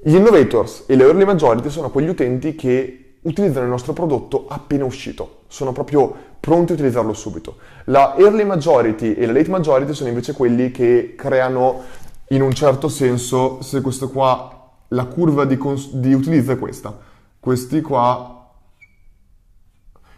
Gli 0.02 0.16
innovators 0.16 0.84
e 0.86 0.96
le 0.96 1.04
early 1.04 1.24
majority 1.24 1.70
sono 1.70 1.90
quegli 1.90 2.08
utenti 2.08 2.54
che 2.54 3.01
utilizzano 3.22 3.64
il 3.64 3.70
nostro 3.70 3.92
prodotto 3.92 4.46
appena 4.48 4.84
uscito, 4.84 5.42
sono 5.46 5.72
proprio 5.72 6.14
pronti 6.40 6.72
a 6.72 6.74
utilizzarlo 6.74 7.12
subito. 7.12 7.56
La 7.84 8.16
early 8.16 8.44
majority 8.44 9.14
e 9.14 9.26
la 9.26 9.32
late 9.32 9.50
majority 9.50 9.94
sono 9.94 10.08
invece 10.08 10.32
quelli 10.32 10.70
che 10.70 11.14
creano 11.16 11.82
in 12.28 12.42
un 12.42 12.52
certo 12.52 12.88
senso, 12.88 13.60
se 13.62 13.80
questo 13.80 14.08
qua 14.10 14.70
la 14.88 15.04
curva 15.04 15.44
di, 15.44 15.56
cons- 15.56 15.92
di 15.92 16.12
utilizzo 16.12 16.52
è 16.52 16.58
questa. 16.58 16.96
Questi 17.38 17.80
qua, 17.80 18.50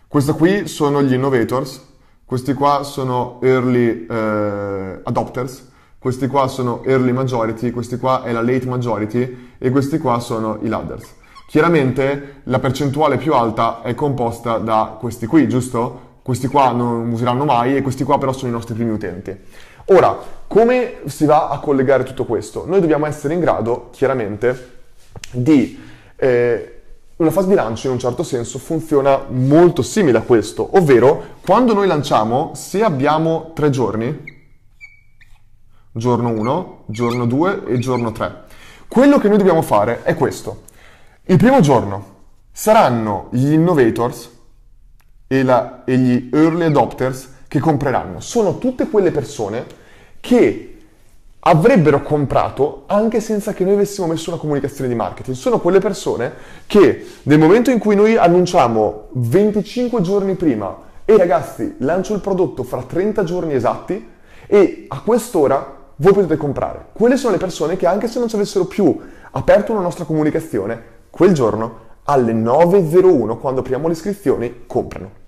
questi 0.08 0.32
qui 0.32 0.66
sono 0.66 1.02
gli 1.02 1.12
innovators, 1.12 1.92
questi 2.24 2.54
qua 2.54 2.82
sono 2.84 3.38
early 3.42 4.06
eh, 4.08 5.00
adopters, 5.02 5.72
questi 5.98 6.26
qua 6.26 6.48
sono 6.48 6.82
early 6.84 7.12
majority, 7.12 7.70
questi 7.70 7.98
qua 7.98 8.22
è 8.22 8.32
la 8.32 8.42
late 8.42 8.66
majority 8.66 9.52
e 9.58 9.70
questi 9.70 9.98
qua 9.98 10.20
sono 10.20 10.58
i 10.62 10.68
ladders. 10.68 11.22
Chiaramente 11.46 12.40
la 12.44 12.58
percentuale 12.58 13.16
più 13.16 13.34
alta 13.34 13.82
è 13.82 13.94
composta 13.94 14.58
da 14.58 14.96
questi 14.98 15.26
qui, 15.26 15.48
giusto? 15.48 16.12
Questi 16.22 16.46
qua 16.46 16.72
non 16.72 17.10
useranno 17.10 17.44
mai 17.44 17.76
e 17.76 17.82
questi 17.82 18.02
qua 18.02 18.18
però 18.18 18.32
sono 18.32 18.48
i 18.50 18.54
nostri 18.54 18.74
primi 18.74 18.90
utenti. 18.90 19.36
Ora, 19.86 20.16
come 20.46 21.00
si 21.06 21.26
va 21.26 21.50
a 21.50 21.58
collegare 21.58 22.04
tutto 22.04 22.24
questo? 22.24 22.64
Noi 22.66 22.80
dobbiamo 22.80 23.06
essere 23.06 23.34
in 23.34 23.40
grado, 23.40 23.88
chiaramente, 23.92 24.72
di... 25.30 25.78
Eh, 26.16 26.68
una 27.16 27.30
fase 27.30 27.46
di 27.46 27.54
lancio 27.54 27.86
in 27.86 27.92
un 27.92 27.98
certo 28.00 28.24
senso 28.24 28.58
funziona 28.58 29.24
molto 29.28 29.82
simile 29.82 30.18
a 30.18 30.22
questo, 30.22 30.76
ovvero 30.76 31.36
quando 31.44 31.72
noi 31.72 31.86
lanciamo, 31.86 32.50
se 32.54 32.82
abbiamo 32.82 33.52
tre 33.54 33.70
giorni, 33.70 34.32
giorno 35.92 36.30
1, 36.30 36.84
giorno 36.86 37.26
2 37.26 37.66
e 37.66 37.78
giorno 37.78 38.10
3, 38.10 38.42
quello 38.88 39.18
che 39.18 39.28
noi 39.28 39.38
dobbiamo 39.38 39.62
fare 39.62 40.02
è 40.02 40.16
questo. 40.16 40.62
Il 41.26 41.38
primo 41.38 41.60
giorno 41.60 42.04
saranno 42.52 43.28
gli 43.30 43.52
innovators 43.52 44.30
e, 45.26 45.42
la, 45.42 45.82
e 45.86 45.96
gli 45.96 46.28
early 46.30 46.64
adopters 46.64 47.30
che 47.48 47.60
compreranno. 47.60 48.20
Sono 48.20 48.58
tutte 48.58 48.90
quelle 48.90 49.10
persone 49.10 49.64
che 50.20 50.76
avrebbero 51.40 52.02
comprato 52.02 52.82
anche 52.88 53.22
senza 53.22 53.54
che 53.54 53.64
noi 53.64 53.72
avessimo 53.72 54.06
messo 54.06 54.28
una 54.28 54.38
comunicazione 54.38 54.90
di 54.90 54.94
marketing. 54.94 55.34
Sono 55.34 55.60
quelle 55.60 55.78
persone 55.78 56.30
che 56.66 57.06
nel 57.22 57.38
momento 57.38 57.70
in 57.70 57.78
cui 57.78 57.94
noi 57.94 58.18
annunciamo 58.18 59.08
25 59.12 60.02
giorni 60.02 60.34
prima 60.34 60.76
e 61.06 61.16
ragazzi 61.16 61.76
lancio 61.78 62.12
il 62.12 62.20
prodotto 62.20 62.64
fra 62.64 62.82
30 62.82 63.24
giorni 63.24 63.54
esatti 63.54 64.10
e 64.46 64.84
a 64.88 65.00
quest'ora 65.00 65.84
voi 65.96 66.12
potete 66.12 66.36
comprare. 66.36 66.88
Quelle 66.92 67.16
sono 67.16 67.32
le 67.32 67.38
persone 67.38 67.76
che 67.76 67.86
anche 67.86 68.08
se 68.08 68.18
non 68.18 68.28
ci 68.28 68.34
avessero 68.34 68.66
più 68.66 69.00
aperto 69.30 69.72
una 69.72 69.80
nostra 69.80 70.04
comunicazione, 70.04 70.92
quel 71.14 71.32
giorno 71.32 71.82
alle 72.06 72.32
9.01 72.32 73.38
quando 73.38 73.60
apriamo 73.60 73.86
le 73.86 73.92
iscrizioni 73.92 74.64
comprano. 74.66 75.22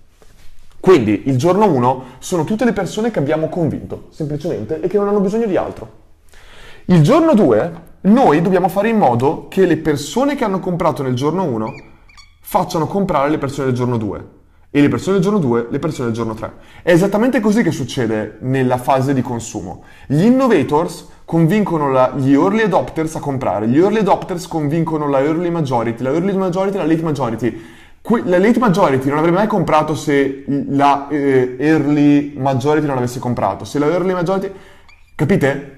Quindi 0.81 1.23
il 1.27 1.37
giorno 1.37 1.65
1 1.65 2.03
sono 2.19 2.43
tutte 2.43 2.65
le 2.65 2.73
persone 2.73 3.09
che 3.09 3.19
abbiamo 3.19 3.47
convinto, 3.47 4.07
semplicemente, 4.09 4.81
e 4.81 4.89
che 4.89 4.97
non 4.97 5.07
hanno 5.07 5.21
bisogno 5.21 5.45
di 5.45 5.55
altro. 5.55 5.89
Il 6.87 7.01
giorno 7.03 7.33
2 7.33 7.71
noi 8.01 8.41
dobbiamo 8.41 8.67
fare 8.67 8.89
in 8.89 8.97
modo 8.97 9.47
che 9.47 9.65
le 9.65 9.77
persone 9.77 10.35
che 10.35 10.43
hanno 10.43 10.59
comprato 10.59 11.03
nel 11.03 11.15
giorno 11.15 11.43
1 11.43 11.73
facciano 12.41 12.85
comprare 12.85 13.29
le 13.29 13.37
persone 13.37 13.67
del 13.67 13.75
giorno 13.75 13.95
2 13.95 14.27
e 14.69 14.81
le 14.81 14.89
persone 14.89 15.13
del 15.15 15.23
giorno 15.23 15.39
2 15.39 15.67
le 15.69 15.79
persone 15.79 16.07
del 16.07 16.15
giorno 16.15 16.33
3. 16.33 16.53
È 16.83 16.91
esattamente 16.91 17.39
così 17.39 17.63
che 17.63 17.71
succede 17.71 18.39
nella 18.41 18.77
fase 18.77 19.13
di 19.13 19.21
consumo. 19.21 19.83
Gli 20.05 20.25
innovators 20.25 21.07
convincono 21.27 21.91
la, 21.91 22.13
gli 22.15 22.33
early 22.33 22.61
adopters 22.61 23.15
a 23.15 23.19
comprare, 23.19 23.67
gli 23.67 23.77
early 23.77 23.99
adopters 23.99 24.47
convincono 24.47 25.09
la 25.09 25.19
early 25.19 25.49
majority, 25.49 26.01
la 26.01 26.11
early 26.11 26.33
majority 26.33 26.77
e 26.77 26.79
la 26.79 26.87
late 26.87 27.03
majority. 27.03 27.61
la 28.23 28.37
late 28.39 28.59
majority 28.59 29.09
non 29.09 29.17
avrebbe 29.17 29.35
mai 29.35 29.47
comprato 29.47 29.93
se 29.93 30.45
la 30.69 31.09
eh, 31.09 31.57
early 31.59 32.33
majority 32.37 32.87
non 32.87 32.97
avesse 32.97 33.19
comprato. 33.19 33.65
Se 33.65 33.77
la 33.77 33.87
early 33.87 34.13
majority... 34.13 34.51
Capite? 35.15 35.77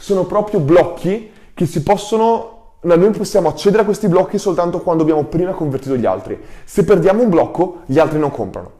sono 0.00 0.24
proprio 0.24 0.60
blocchi 0.60 1.30
che 1.52 1.66
si 1.66 1.82
possono 1.82 2.56
noi 2.82 3.10
possiamo 3.10 3.50
accedere 3.50 3.82
a 3.82 3.84
questi 3.84 4.08
blocchi 4.08 4.38
soltanto 4.38 4.80
quando 4.80 5.02
abbiamo 5.02 5.24
prima 5.24 5.52
convertito 5.52 5.96
gli 5.96 6.06
altri. 6.06 6.40
Se 6.64 6.82
perdiamo 6.82 7.22
un 7.22 7.28
blocco, 7.28 7.82
gli 7.84 7.98
altri 7.98 8.18
non 8.18 8.30
comprano. 8.30 8.70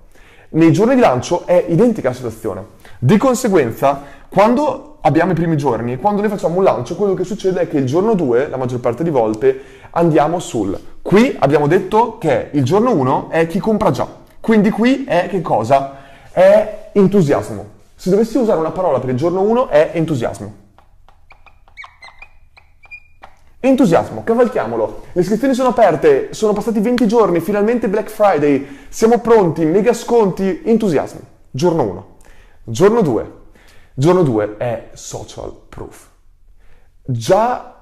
Nei 0.50 0.72
giorni 0.72 0.94
di 0.94 1.02
lancio 1.02 1.44
è 1.44 1.66
identica 1.68 2.08
la 2.08 2.14
situazione. 2.14 2.64
Di 3.02 3.16
conseguenza, 3.16 4.02
quando 4.28 4.98
abbiamo 5.00 5.32
i 5.32 5.34
primi 5.34 5.56
giorni, 5.56 5.96
quando 5.96 6.20
noi 6.20 6.28
facciamo 6.28 6.58
un 6.58 6.64
lancio, 6.64 6.96
quello 6.96 7.14
che 7.14 7.24
succede 7.24 7.62
è 7.62 7.68
che 7.68 7.78
il 7.78 7.86
giorno 7.86 8.12
2, 8.12 8.48
la 8.50 8.58
maggior 8.58 8.78
parte 8.80 9.02
di 9.02 9.08
volte, 9.08 9.58
andiamo 9.92 10.38
sul. 10.38 10.78
Qui 11.00 11.34
abbiamo 11.38 11.66
detto 11.66 12.18
che 12.18 12.50
il 12.52 12.62
giorno 12.62 12.92
1 12.92 13.30
è 13.30 13.46
chi 13.46 13.58
compra 13.58 13.90
già. 13.90 14.06
Quindi 14.38 14.68
qui 14.68 15.04
è 15.04 15.28
che 15.30 15.40
cosa? 15.40 15.96
È 16.30 16.90
entusiasmo. 16.92 17.64
Se 17.94 18.10
dovessi 18.10 18.36
usare 18.36 18.60
una 18.60 18.70
parola 18.70 19.00
per 19.00 19.08
il 19.08 19.16
giorno 19.16 19.40
1 19.40 19.68
è 19.68 19.92
entusiasmo. 19.94 20.52
Entusiasmo, 23.60 24.22
cavalchiamolo. 24.24 25.04
Le 25.12 25.20
iscrizioni 25.22 25.54
sono 25.54 25.70
aperte, 25.70 26.34
sono 26.34 26.52
passati 26.52 26.80
20 26.80 27.06
giorni, 27.06 27.40
finalmente 27.40 27.88
Black 27.88 28.10
Friday, 28.10 28.84
siamo 28.90 29.20
pronti, 29.20 29.64
mega 29.64 29.94
sconti, 29.94 30.60
entusiasmo. 30.66 31.20
Giorno 31.50 31.82
1. 31.82 32.09
Giorno 32.70 33.02
2. 33.02 33.32
Giorno 33.94 34.22
2 34.22 34.56
è 34.56 34.90
social 34.92 35.52
proof. 35.68 36.06
Già 37.04 37.74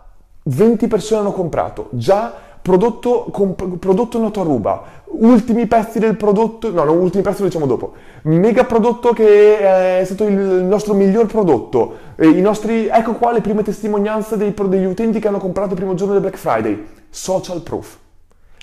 20 0.45 0.89
persone 0.89 1.21
hanno 1.21 1.33
comprato, 1.33 1.89
già 1.91 2.33
prodotto, 2.63 3.27
comp- 3.31 3.77
prodotto 3.77 4.19
noto 4.19 4.41
a 4.41 4.45
ruba, 4.45 4.83
ultimi 5.09 5.67
pezzi 5.67 5.99
del 5.99 6.17
prodotto, 6.17 6.71
no, 6.71 6.85
non 6.85 6.97
ultimi 6.97 7.23
pezzi 7.23 7.41
lo 7.41 7.49
diciamo 7.49 7.67
dopo, 7.67 7.93
mega 8.23 8.65
prodotto 8.65 9.13
che 9.13 9.59
è 10.01 10.05
stato 10.07 10.25
il 10.25 10.35
nostro 10.35 10.95
miglior 10.95 11.27
prodotto, 11.27 11.97
i 12.21 12.41
nostri, 12.41 12.87
ecco 12.87 13.13
qua 13.13 13.33
le 13.33 13.43
prime 13.43 13.63
testimonianze 13.63 14.39
dei, 14.39 14.55
degli 14.55 14.87
utenti 14.87 15.19
che 15.19 15.29
hanno 15.29 15.39
comprato 15.39 15.73
il 15.73 15.77
primo 15.77 15.93
giorno 15.95 16.15
del 16.15 16.23
Black 16.23 16.39
Friday, 16.39 16.87
social 17.11 17.61
proof. 17.61 17.99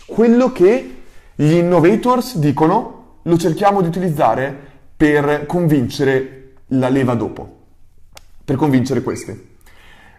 Quello 0.07 0.51
che 0.51 1.01
gli 1.36 1.53
innovators 1.53 2.38
dicono 2.38 3.03
lo 3.21 3.38
cerchiamo 3.38 3.82
di 3.82 3.88
utilizzare 3.88 4.73
per 4.96 5.46
convincere 5.46 6.54
la 6.68 6.89
leva 6.89 7.16
dopo, 7.16 7.64
per 8.43 8.56
convincere 8.56 9.02
questi. 9.02 9.58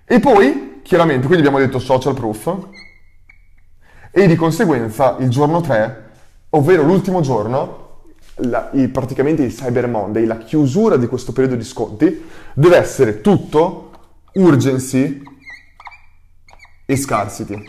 E 0.05 0.21
poi, 0.21 0.81
chiaramente, 0.83 1.27
quindi 1.27 1.47
abbiamo 1.47 1.65
detto 1.65 1.79
social 1.79 2.15
proof, 2.15 2.69
e 4.11 4.27
di 4.27 4.37
conseguenza 4.37 5.17
il 5.19 5.29
giorno 5.29 5.61
3, 5.61 6.11
ovvero 6.51 6.83
l'ultimo 6.83 7.21
giorno, 7.21 8.05
la, 8.37 8.71
il, 8.73 8.89
praticamente 8.91 9.43
il 9.43 9.53
Cyber 9.53 9.89
Monday, 9.89 10.25
la 10.25 10.39
chiusura 10.39 10.97
di 10.97 11.07
questo 11.07 11.33
periodo 11.33 11.57
di 11.57 11.65
sconti, 11.65 12.25
deve 12.55 12.77
essere 12.77 13.21
tutto 13.21 13.91
urgency 14.35 15.23
e 16.87 16.97
scarcity. 16.97 17.63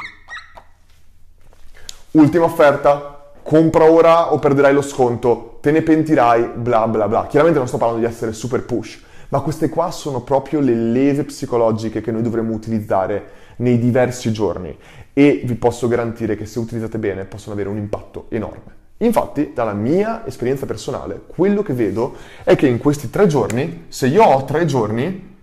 Ultima 2.12 2.46
offerta, 2.46 3.17
compra 3.48 3.90
ora 3.90 4.34
o 4.34 4.40
perderai 4.40 4.74
lo 4.74 4.82
sconto, 4.82 5.60
te 5.62 5.72
ne 5.72 5.82
pentirai, 5.82 6.50
bla 6.56 6.86
bla 6.86 7.08
bla. 7.08 7.28
Chiaramente 7.28 7.60
non 7.60 7.70
sto 7.70 7.78
parlando 7.78 8.06
di 8.06 8.12
essere 8.12 8.34
super 8.34 8.66
push, 8.66 9.02
ma 9.30 9.40
queste 9.40 9.70
qua 9.70 9.90
sono 9.90 10.20
proprio 10.20 10.60
le 10.60 10.76
leve 10.76 11.24
psicologiche 11.24 12.02
che 12.02 12.12
noi 12.12 12.24
dovremmo 12.24 12.52
utilizzare 12.52 13.30
nei 13.58 13.80
diversi 13.80 14.34
giorni 14.34 14.78
e 15.14 15.44
vi 15.46 15.56
posso 15.56 15.88
garantire 15.88 16.36
che 16.36 16.46
se 16.46 16.60
utilizzate 16.60 16.98
bene 16.98 17.24
possono 17.24 17.54
avere 17.54 17.70
un 17.70 17.78
impatto 17.78 18.26
enorme. 18.28 18.76
Infatti, 18.98 19.54
dalla 19.54 19.72
mia 19.72 20.28
esperienza 20.28 20.66
personale, 20.66 21.22
quello 21.26 21.62
che 21.62 21.72
vedo 21.72 22.16
è 22.44 22.58
che 22.58 22.68
in 22.68 22.80
questi 22.80 23.10
tre 23.10 23.28
giorni, 23.28 23.86
se 23.88 24.08
io 24.08 24.26
ho 24.26 24.44
tre 24.44 24.66
giorni, 24.66 25.38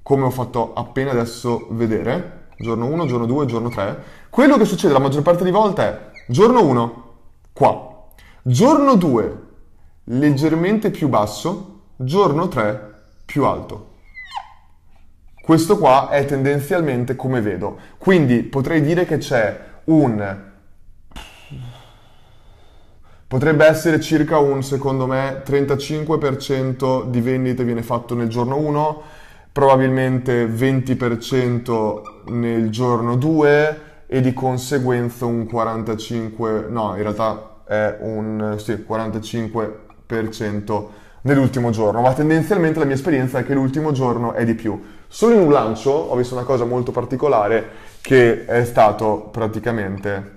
come 0.00 0.22
ho 0.22 0.30
fatto 0.30 0.74
appena 0.74 1.10
adesso 1.10 1.66
vedere, 1.70 2.50
giorno 2.56 2.86
1, 2.86 3.06
giorno 3.06 3.26
2, 3.26 3.46
giorno 3.46 3.68
3, 3.68 4.02
quello 4.30 4.56
che 4.56 4.64
succede 4.64 4.92
la 4.92 5.00
maggior 5.00 5.22
parte 5.22 5.42
di 5.42 5.50
volte 5.50 5.82
è 5.82 5.98
giorno 6.28 6.64
1, 6.64 7.06
qua, 7.58 8.06
giorno 8.40 8.94
2, 8.94 9.38
leggermente 10.04 10.92
più 10.92 11.08
basso, 11.08 11.80
giorno 11.96 12.46
3, 12.46 12.94
più 13.26 13.44
alto. 13.46 13.94
Questo 15.42 15.76
qua 15.76 16.08
è 16.08 16.24
tendenzialmente 16.24 17.16
come 17.16 17.40
vedo. 17.40 17.78
Quindi 17.98 18.44
potrei 18.44 18.80
dire 18.80 19.06
che 19.06 19.18
c'è 19.18 19.60
un... 19.86 20.46
Potrebbe 23.26 23.66
essere 23.66 24.00
circa 24.00 24.38
un, 24.38 24.62
secondo 24.62 25.08
me, 25.08 25.42
35% 25.44 27.06
di 27.06 27.20
vendite 27.20 27.64
viene 27.64 27.82
fatto 27.82 28.14
nel 28.14 28.28
giorno 28.28 28.56
1, 28.56 29.02
probabilmente 29.50 30.46
20% 30.46 32.00
nel 32.28 32.70
giorno 32.70 33.16
2 33.16 33.87
e 34.10 34.22
di 34.22 34.32
conseguenza 34.32 35.26
un 35.26 35.46
45, 35.46 36.64
no, 36.70 36.96
in 36.96 37.02
realtà 37.02 37.60
è 37.66 37.98
un 38.00 38.54
sì, 38.58 38.72
45% 38.88 40.86
nell'ultimo 41.22 41.68
giorno, 41.68 42.00
ma 42.00 42.14
tendenzialmente 42.14 42.78
la 42.78 42.86
mia 42.86 42.94
esperienza 42.94 43.38
è 43.38 43.44
che 43.44 43.52
l'ultimo 43.52 43.92
giorno 43.92 44.32
è 44.32 44.46
di 44.46 44.54
più. 44.54 44.82
Solo 45.06 45.34
in 45.34 45.40
un 45.40 45.52
lancio 45.52 45.90
ho 45.90 46.16
visto 46.16 46.34
una 46.34 46.44
cosa 46.44 46.64
molto 46.64 46.90
particolare 46.90 47.68
che 48.00 48.46
è 48.46 48.64
stato 48.64 49.28
praticamente 49.30 50.32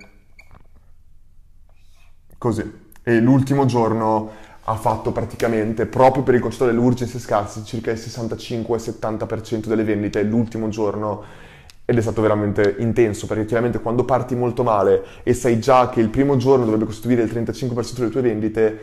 così. 2.36 2.90
E 3.02 3.20
l'ultimo 3.20 3.64
giorno 3.64 4.30
ha 4.64 4.74
fatto 4.74 5.12
praticamente, 5.12 5.86
proprio 5.86 6.22
per 6.22 6.34
il 6.34 6.40
concetto 6.40 6.66
dell'urgency 6.66 7.18
scarsi, 7.18 7.64
circa 7.64 7.90
il 7.90 7.98
65-70% 7.98 9.66
delle 9.66 9.84
vendite 9.84 10.22
l'ultimo 10.22 10.68
giorno 10.68 11.22
ed 11.84 11.98
è 11.98 12.00
stato 12.00 12.22
veramente 12.22 12.76
intenso 12.78 13.26
perché 13.26 13.44
chiaramente 13.44 13.80
quando 13.80 14.04
parti 14.04 14.34
molto 14.34 14.62
male 14.62 15.02
e 15.22 15.34
sai 15.34 15.58
già 15.58 15.88
che 15.88 16.00
il 16.00 16.08
primo 16.08 16.36
giorno 16.36 16.64
dovrebbe 16.64 16.84
costituire 16.84 17.22
il 17.22 17.30
35% 17.30 17.94
delle 17.96 18.10
tue 18.10 18.20
vendite, 18.20 18.78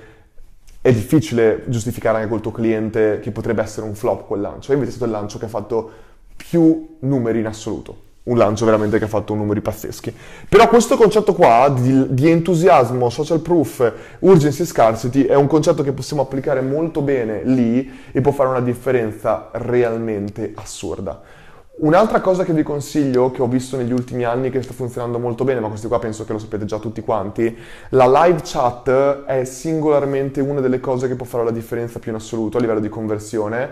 è 0.82 0.94
difficile 0.94 1.64
giustificare 1.68 2.18
anche 2.18 2.30
col 2.30 2.42
tuo 2.42 2.52
cliente 2.52 3.20
che 3.22 3.32
potrebbe 3.32 3.62
essere 3.62 3.86
un 3.86 3.96
flop 3.96 4.26
quel 4.28 4.42
lancio. 4.42 4.72
E 4.72 4.76
invece 4.76 4.92
è 4.92 4.96
stato 4.96 5.12
il 5.12 5.18
lancio 5.18 5.38
che 5.38 5.46
ha 5.46 5.50
fatto 5.50 5.92
più 6.36 6.98
numeri 7.00 7.40
in 7.40 7.48
assoluto. 7.48 8.08
Un 8.24 8.38
lancio 8.38 8.64
veramente 8.66 8.98
che 8.98 9.06
ha 9.06 9.10
fatto 9.10 9.34
numeri 9.34 9.60
pazzeschi. 9.60 10.14
Però 10.48 10.68
questo 10.68 10.96
concetto 10.96 11.34
qua 11.34 11.74
di, 11.76 12.14
di 12.14 12.30
entusiasmo, 12.30 13.10
social 13.10 13.40
proof, 13.40 13.92
urgency 14.20 14.66
scarcity 14.66 15.24
è 15.24 15.36
un 15.36 15.48
concetto 15.48 15.84
che 15.84 15.94
possiamo 15.94 16.22
applicare 16.22 16.62
molto 16.62 17.02
bene 17.02 17.42
lì 17.44 17.92
e 18.12 18.22
può 18.22 18.32
fare 18.32 18.50
una 18.50 18.62
differenza 18.62 19.50
realmente 19.54 20.52
assurda. 20.56 21.39
Un'altra 21.82 22.20
cosa 22.20 22.44
che 22.44 22.52
vi 22.52 22.62
consiglio, 22.62 23.32
che 23.32 23.42
ho 23.42 23.48
visto 23.48 23.78
negli 23.78 23.94
ultimi 23.94 24.26
anni 24.26 24.50
che 24.50 24.62
sta 24.62 24.74
funzionando 24.74 25.18
molto 25.18 25.46
bene, 25.46 25.62
ma 25.62 25.70
questi 25.70 25.88
qua 25.88 25.98
penso 25.98 26.26
che 26.26 26.34
lo 26.34 26.38
sapete 26.38 26.66
già 26.66 26.78
tutti 26.78 27.00
quanti, 27.00 27.58
la 27.92 28.26
live 28.26 28.42
chat 28.44 29.24
è 29.24 29.46
singolarmente 29.46 30.42
una 30.42 30.60
delle 30.60 30.82
cose 30.82 31.08
che 31.08 31.16
può 31.16 31.26
fare 31.26 31.46
la 31.46 31.52
differenza 31.52 32.00
più 32.00 32.12
in 32.12 32.18
assoluto 32.18 32.58
a 32.58 32.60
livello 32.60 32.82
di 32.82 32.90
conversione 32.90 33.70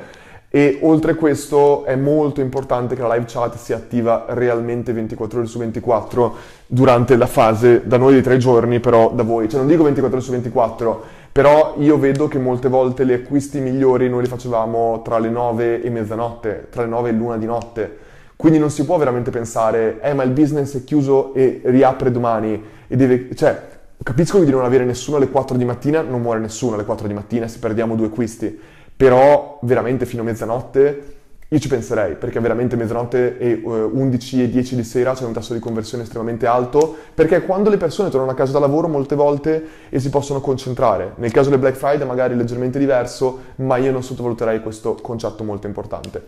e 0.50 0.80
oltre 0.84 1.16
questo 1.16 1.84
è 1.84 1.98
molto 1.98 2.40
importante 2.40 2.96
che 2.96 3.02
la 3.02 3.14
live 3.14 3.26
chat 3.28 3.58
sia 3.58 3.76
attiva 3.76 4.24
realmente 4.30 4.94
24 4.94 5.40
ore 5.40 5.48
su 5.48 5.60
24 5.60 6.36
durante 6.66 7.18
la 7.18 7.28
fase 7.28 7.86
da 7.86 7.98
noi 7.98 8.14
di 8.14 8.22
tre 8.22 8.38
giorni, 8.38 8.80
però 8.80 9.12
da 9.12 9.24
voi. 9.24 9.50
Cioè 9.50 9.60
non 9.60 9.68
dico 9.68 9.84
24 9.84 10.16
ore 10.16 10.26
su 10.26 10.32
24, 10.32 11.04
però 11.38 11.76
io 11.78 12.00
vedo 12.00 12.28
che 12.28 12.40
molte 12.40 12.68
volte 12.68 13.06
gli 13.06 13.14
acquisti 13.14 13.60
migliori 13.60 14.10
noi 14.10 14.24
li 14.24 14.28
facevamo 14.28 15.04
tra 15.04 15.20
le 15.20 15.30
9 15.30 15.84
e 15.84 15.90
mezzanotte, 15.92 16.66
tra 16.72 16.82
le 16.82 16.88
9 16.88 17.10
e 17.10 17.12
l'una 17.12 17.38
di 17.38 17.46
notte. 17.46 17.98
Quindi 18.36 18.58
non 18.58 18.72
si 18.72 18.84
può 18.86 18.98
veramente 18.98 19.30
pensare, 19.30 20.02
eh 20.02 20.16
ma 20.16 20.24
il 20.24 20.32
business 20.32 20.76
è 20.78 20.84
chiuso 20.84 21.36
e 21.36 21.62
riapre 21.66 22.10
domani 22.10 22.60
e 22.88 22.96
deve... 22.96 23.36
Cioè, 23.36 23.62
capisco 24.02 24.44
di 24.44 24.50
non 24.50 24.66
avere 24.66 24.84
nessuno 24.84 25.18
alle 25.18 25.30
4 25.30 25.56
di 25.58 25.64
mattina, 25.64 26.02
non 26.02 26.22
muore 26.22 26.40
nessuno 26.40 26.74
alle 26.74 26.86
4 26.86 27.08
di 27.08 27.14
mattina 27.14 27.48
se 27.48 27.60
perdiamo 27.60 27.96
due 27.96 28.08
acquisti, 28.08 28.60
però 28.96 29.60
veramente 29.62 30.08
fino 30.08 30.24
a 30.24 30.26
mezzanotte 30.26 31.17
io 31.50 31.60
ci 31.60 31.70
penserei, 31.70 32.16
perché 32.16 32.42
veramente 32.42 32.76
mezzanotte 32.76 33.38
e 33.38 33.62
uh, 33.64 33.90
11 33.94 34.44
e 34.44 34.50
10 34.50 34.76
di 34.76 34.84
sera 34.84 35.14
c'è 35.14 35.24
un 35.24 35.32
tasso 35.32 35.54
di 35.54 35.60
conversione 35.60 36.04
estremamente 36.04 36.46
alto, 36.46 36.98
perché 37.14 37.44
quando 37.44 37.70
le 37.70 37.78
persone 37.78 38.10
tornano 38.10 38.32
a 38.32 38.36
casa 38.36 38.52
da 38.52 38.60
lavoro 38.60 38.90
molte 38.90 39.16
volte 39.16 39.66
e 39.88 40.00
si 40.02 40.10
possono 40.10 40.42
concentrare. 40.42 41.14
Nel 41.16 41.32
caso 41.32 41.50
del 41.50 41.60
Black 41.60 41.78
Friday 41.78 42.06
magari 42.06 42.34
è 42.34 42.36
leggermente 42.36 42.80
diverso, 42.80 43.40
ma 43.58 43.78
io 43.78 43.94
non 43.94 44.04
sottovaluterei 44.04 44.62
questo 44.62 44.96
concetto 44.96 45.46
molto 45.46 45.68
importante. 45.68 46.22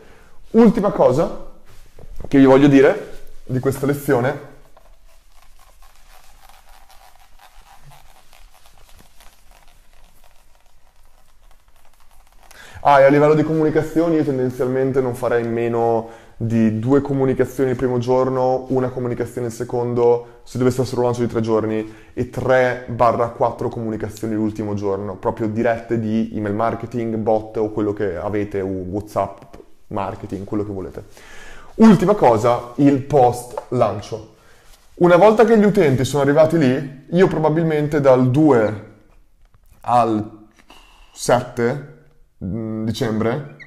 Ultima 0.52 0.92
cosa 0.92 1.48
che 2.26 2.38
vi 2.38 2.46
voglio 2.46 2.68
dire 2.68 3.18
di 3.44 3.60
questa 3.60 3.86
lezione 3.86 4.58
Ah, 12.82 13.02
e 13.02 13.04
a 13.04 13.10
livello 13.10 13.34
di 13.34 13.44
comunicazioni 13.44 14.16
io 14.16 14.24
tendenzialmente 14.24 15.02
non 15.02 15.14
farei 15.14 15.46
meno 15.46 16.28
di 16.38 16.80
due 16.80 17.02
comunicazioni 17.02 17.72
il 17.72 17.76
primo 17.76 17.98
giorno, 17.98 18.68
una 18.70 18.88
comunicazione 18.88 19.48
il 19.48 19.54
secondo, 19.54 20.40
se 20.44 20.58
dovesse 20.58 20.84
essere 20.84 21.02
un 21.02 21.08
lancio 21.08 21.20
di 21.20 21.28
tre 21.28 21.42
giorni, 21.42 21.94
e 22.14 22.30
3-4 22.30 23.68
comunicazioni 23.68 24.34
l'ultimo 24.34 24.76
giorno, 24.76 25.18
proprio 25.18 25.50
dirette 25.50 26.00
di 26.00 26.32
email 26.34 26.56
marketing, 26.56 27.16
bot 27.16 27.58
o 27.58 27.70
quello 27.70 27.92
che 27.92 28.16
avete, 28.16 28.62
o 28.62 28.68
WhatsApp 28.68 29.56
marketing, 29.88 30.46
quello 30.46 30.64
che 30.64 30.72
volete. 30.72 31.04
Ultima 31.76 32.14
cosa, 32.14 32.72
il 32.76 33.02
post 33.02 33.62
lancio. 33.70 34.36
Una 34.96 35.18
volta 35.18 35.44
che 35.44 35.58
gli 35.58 35.66
utenti 35.66 36.06
sono 36.06 36.24
arrivati 36.24 36.58
lì, 36.58 37.06
io 37.10 37.28
probabilmente 37.28 38.00
dal 38.00 38.32
2 38.32 38.84
al 39.82 40.48
7 41.12 41.98
Mm, 41.99 41.99
dicembre, 42.40 43.58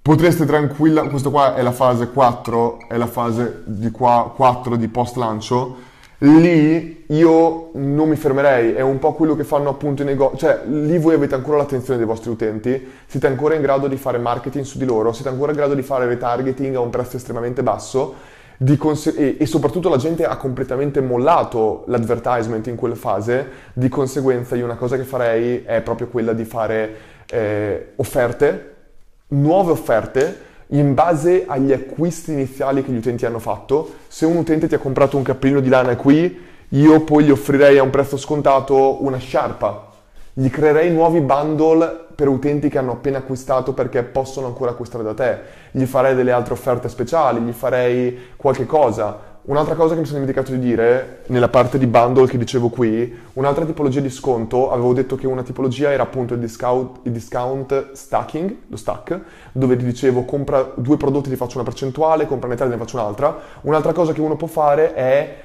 potreste 0.00 0.46
tranquilla, 0.46 1.08
questo 1.08 1.30
qua 1.30 1.56
è 1.56 1.62
la 1.62 1.72
fase 1.72 2.10
4, 2.10 2.86
è 2.88 2.96
la 2.96 3.06
fase 3.06 3.62
di 3.64 3.90
qua 3.90 4.32
4 4.34 4.76
di 4.76 4.86
post 4.86 5.16
lancio, 5.16 5.76
lì 6.18 7.04
io 7.08 7.70
non 7.74 8.08
mi 8.08 8.16
fermerei, 8.16 8.72
è 8.72 8.80
un 8.80 9.00
po' 9.00 9.12
quello 9.14 9.34
che 9.34 9.42
fanno 9.42 9.68
appunto 9.68 10.02
i 10.02 10.04
negozi, 10.04 10.38
cioè 10.38 10.62
lì 10.66 10.98
voi 10.98 11.14
avete 11.14 11.34
ancora 11.34 11.56
l'attenzione 11.56 11.98
dei 11.98 12.06
vostri 12.06 12.30
utenti, 12.30 12.90
siete 13.06 13.26
ancora 13.26 13.56
in 13.56 13.62
grado 13.62 13.88
di 13.88 13.96
fare 13.96 14.18
marketing 14.18 14.64
su 14.64 14.78
di 14.78 14.84
loro, 14.84 15.12
siete 15.12 15.28
ancora 15.28 15.50
in 15.50 15.56
grado 15.56 15.74
di 15.74 15.82
fare 15.82 16.06
retargeting 16.06 16.76
a 16.76 16.80
un 16.80 16.90
prezzo 16.90 17.16
estremamente 17.16 17.64
basso 17.64 18.34
Cons- 18.78 19.14
e, 19.14 19.36
e, 19.38 19.44
soprattutto 19.44 19.90
la 19.90 19.98
gente 19.98 20.24
ha 20.24 20.36
completamente 20.36 21.02
mollato 21.02 21.84
l'advertisement 21.88 22.66
in 22.68 22.76
quella 22.76 22.94
fase, 22.94 23.48
di 23.74 23.88
conseguenza 23.90 24.56
io 24.56 24.64
una 24.64 24.76
cosa 24.76 24.96
che 24.96 25.02
farei 25.02 25.62
è 25.62 25.82
proprio 25.82 26.08
quella 26.08 26.32
di 26.32 26.44
fare 26.44 26.96
eh, 27.28 27.92
offerte, 27.96 28.74
nuove 29.28 29.72
offerte, 29.72 30.44
in 30.68 30.94
base 30.94 31.44
agli 31.46 31.72
acquisti 31.72 32.32
iniziali 32.32 32.82
che 32.82 32.90
gli 32.90 32.96
utenti 32.96 33.24
hanno 33.26 33.38
fatto. 33.38 33.94
Se 34.08 34.26
un 34.26 34.36
utente 34.36 34.66
ti 34.66 34.74
ha 34.74 34.78
comprato 34.78 35.16
un 35.16 35.22
cappellino 35.22 35.60
di 35.60 35.68
lana 35.68 35.96
qui, 35.96 36.44
io 36.70 37.00
poi 37.02 37.24
gli 37.24 37.30
offrirei 37.30 37.78
a 37.78 37.82
un 37.82 37.90
prezzo 37.90 38.16
scontato 38.16 39.04
una 39.04 39.18
sciarpa. 39.18 39.92
Gli 40.32 40.50
creerei 40.50 40.90
nuovi 40.90 41.20
bundle 41.20 42.06
per 42.14 42.28
utenti 42.28 42.68
che 42.68 42.78
hanno 42.78 42.92
appena 42.92 43.18
acquistato 43.18 43.72
perché 43.72 44.02
possono 44.02 44.46
ancora 44.46 44.72
acquistare 44.72 45.04
da 45.04 45.14
te. 45.14 45.38
Gli 45.70 45.84
farei 45.84 46.14
delle 46.14 46.32
altre 46.32 46.54
offerte 46.54 46.88
speciali, 46.88 47.40
gli 47.40 47.52
farei 47.52 48.18
qualche 48.36 48.66
cosa. 48.66 49.25
Un'altra 49.46 49.76
cosa 49.76 49.94
che 49.94 50.00
mi 50.00 50.06
sono 50.06 50.18
dimenticato 50.18 50.50
di 50.50 50.58
dire, 50.58 51.20
nella 51.26 51.46
parte 51.46 51.78
di 51.78 51.86
bundle 51.86 52.26
che 52.26 52.36
dicevo 52.36 52.68
qui, 52.68 53.16
un'altra 53.34 53.64
tipologia 53.64 54.00
di 54.00 54.10
sconto, 54.10 54.72
avevo 54.72 54.92
detto 54.92 55.14
che 55.14 55.28
una 55.28 55.44
tipologia 55.44 55.92
era 55.92 56.02
appunto 56.02 56.34
il 56.34 56.40
discount, 56.40 56.98
il 57.04 57.12
discount 57.12 57.92
stacking, 57.92 58.56
lo 58.66 58.76
stack, 58.76 59.20
dove 59.52 59.76
ti 59.76 59.84
dicevo 59.84 60.24
compra 60.24 60.72
due 60.74 60.96
prodotti 60.96 61.30
ti 61.30 61.36
faccio 61.36 61.58
una 61.58 61.64
percentuale, 61.64 62.26
compra 62.26 62.48
metà 62.48 62.64
ne 62.64 62.76
faccio 62.76 62.96
un'altra. 62.96 63.38
Un'altra 63.60 63.92
cosa 63.92 64.12
che 64.12 64.20
uno 64.20 64.34
può 64.34 64.48
fare 64.48 64.94
è 64.94 65.36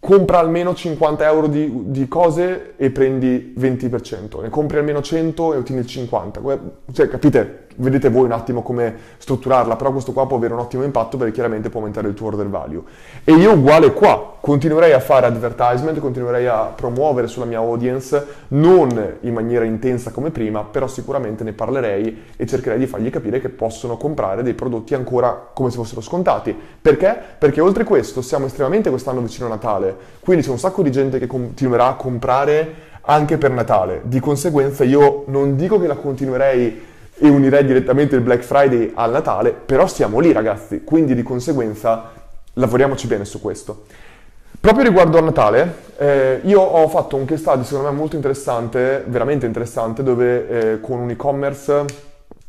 compra 0.00 0.40
almeno 0.40 0.74
50 0.74 1.24
euro 1.24 1.46
di, 1.46 1.92
di, 1.92 2.08
cose 2.08 2.74
e 2.76 2.90
prendi 2.90 3.54
20%, 3.56 4.42
ne 4.42 4.48
compri 4.48 4.78
almeno 4.78 5.00
100 5.00 5.54
e 5.54 5.56
ottieni 5.58 5.82
il 5.82 5.86
50%. 5.86 6.58
Cioè, 6.92 7.08
capite? 7.08 7.67
Vedete 7.78 8.08
voi 8.08 8.24
un 8.24 8.32
attimo 8.32 8.62
come 8.62 8.94
strutturarla, 9.18 9.76
però 9.76 9.92
questo 9.92 10.12
qua 10.12 10.26
può 10.26 10.36
avere 10.36 10.54
un 10.54 10.60
ottimo 10.60 10.84
impatto 10.84 11.16
perché 11.16 11.32
chiaramente 11.32 11.68
può 11.68 11.80
aumentare 11.80 12.08
il 12.08 12.14
tuo 12.14 12.28
order 12.28 12.48
value. 12.48 12.82
E 13.24 13.32
io 13.32 13.52
uguale 13.52 13.92
qua, 13.92 14.36
continuerei 14.40 14.92
a 14.92 15.00
fare 15.00 15.26
advertisement, 15.26 15.98
continuerei 15.98 16.46
a 16.46 16.72
promuovere 16.74 17.26
sulla 17.26 17.44
mia 17.44 17.58
audience, 17.58 18.26
non 18.48 19.16
in 19.20 19.32
maniera 19.32 19.64
intensa 19.64 20.10
come 20.10 20.30
prima, 20.30 20.64
però 20.64 20.86
sicuramente 20.86 21.44
ne 21.44 21.52
parlerei 21.52 22.24
e 22.36 22.46
cercherei 22.46 22.78
di 22.78 22.86
fargli 22.86 23.10
capire 23.10 23.40
che 23.40 23.48
possono 23.48 23.96
comprare 23.96 24.42
dei 24.42 24.54
prodotti 24.54 24.94
ancora 24.94 25.50
come 25.52 25.70
se 25.70 25.76
fossero 25.76 26.00
scontati. 26.00 26.56
Perché? 26.80 27.16
Perché 27.38 27.60
oltre 27.60 27.84
questo 27.84 28.22
siamo 28.22 28.46
estremamente 28.46 28.90
quest'anno 28.90 29.20
vicino 29.20 29.46
a 29.46 29.50
Natale, 29.50 29.96
quindi 30.20 30.44
c'è 30.44 30.50
un 30.50 30.58
sacco 30.58 30.82
di 30.82 30.90
gente 30.90 31.18
che 31.18 31.26
continuerà 31.26 31.88
a 31.88 31.94
comprare 31.94 32.86
anche 33.02 33.38
per 33.38 33.50
Natale. 33.50 34.02
Di 34.04 34.20
conseguenza 34.20 34.84
io 34.84 35.24
non 35.28 35.56
dico 35.56 35.80
che 35.80 35.86
la 35.86 35.96
continuerei 35.96 36.87
e 37.18 37.28
unirei 37.28 37.64
direttamente 37.64 38.14
il 38.14 38.22
Black 38.22 38.42
Friday 38.42 38.92
al 38.94 39.10
Natale, 39.10 39.52
però 39.52 39.86
siamo 39.86 40.20
lì 40.20 40.32
ragazzi, 40.32 40.84
quindi 40.84 41.14
di 41.14 41.22
conseguenza 41.22 42.10
lavoriamoci 42.54 43.06
bene 43.06 43.24
su 43.24 43.40
questo. 43.40 43.84
Proprio 44.60 44.84
riguardo 44.84 45.18
a 45.18 45.20
Natale, 45.20 45.74
eh, 45.98 46.40
io 46.42 46.60
ho 46.60 46.88
fatto 46.88 47.16
un 47.16 47.24
case 47.24 47.40
study 47.40 47.64
secondo 47.64 47.90
me 47.90 47.96
molto 47.96 48.16
interessante, 48.16 49.04
veramente 49.06 49.46
interessante, 49.46 50.02
dove 50.02 50.48
eh, 50.48 50.80
con 50.80 50.98
un 50.98 51.10
e-commerce, 51.10 51.84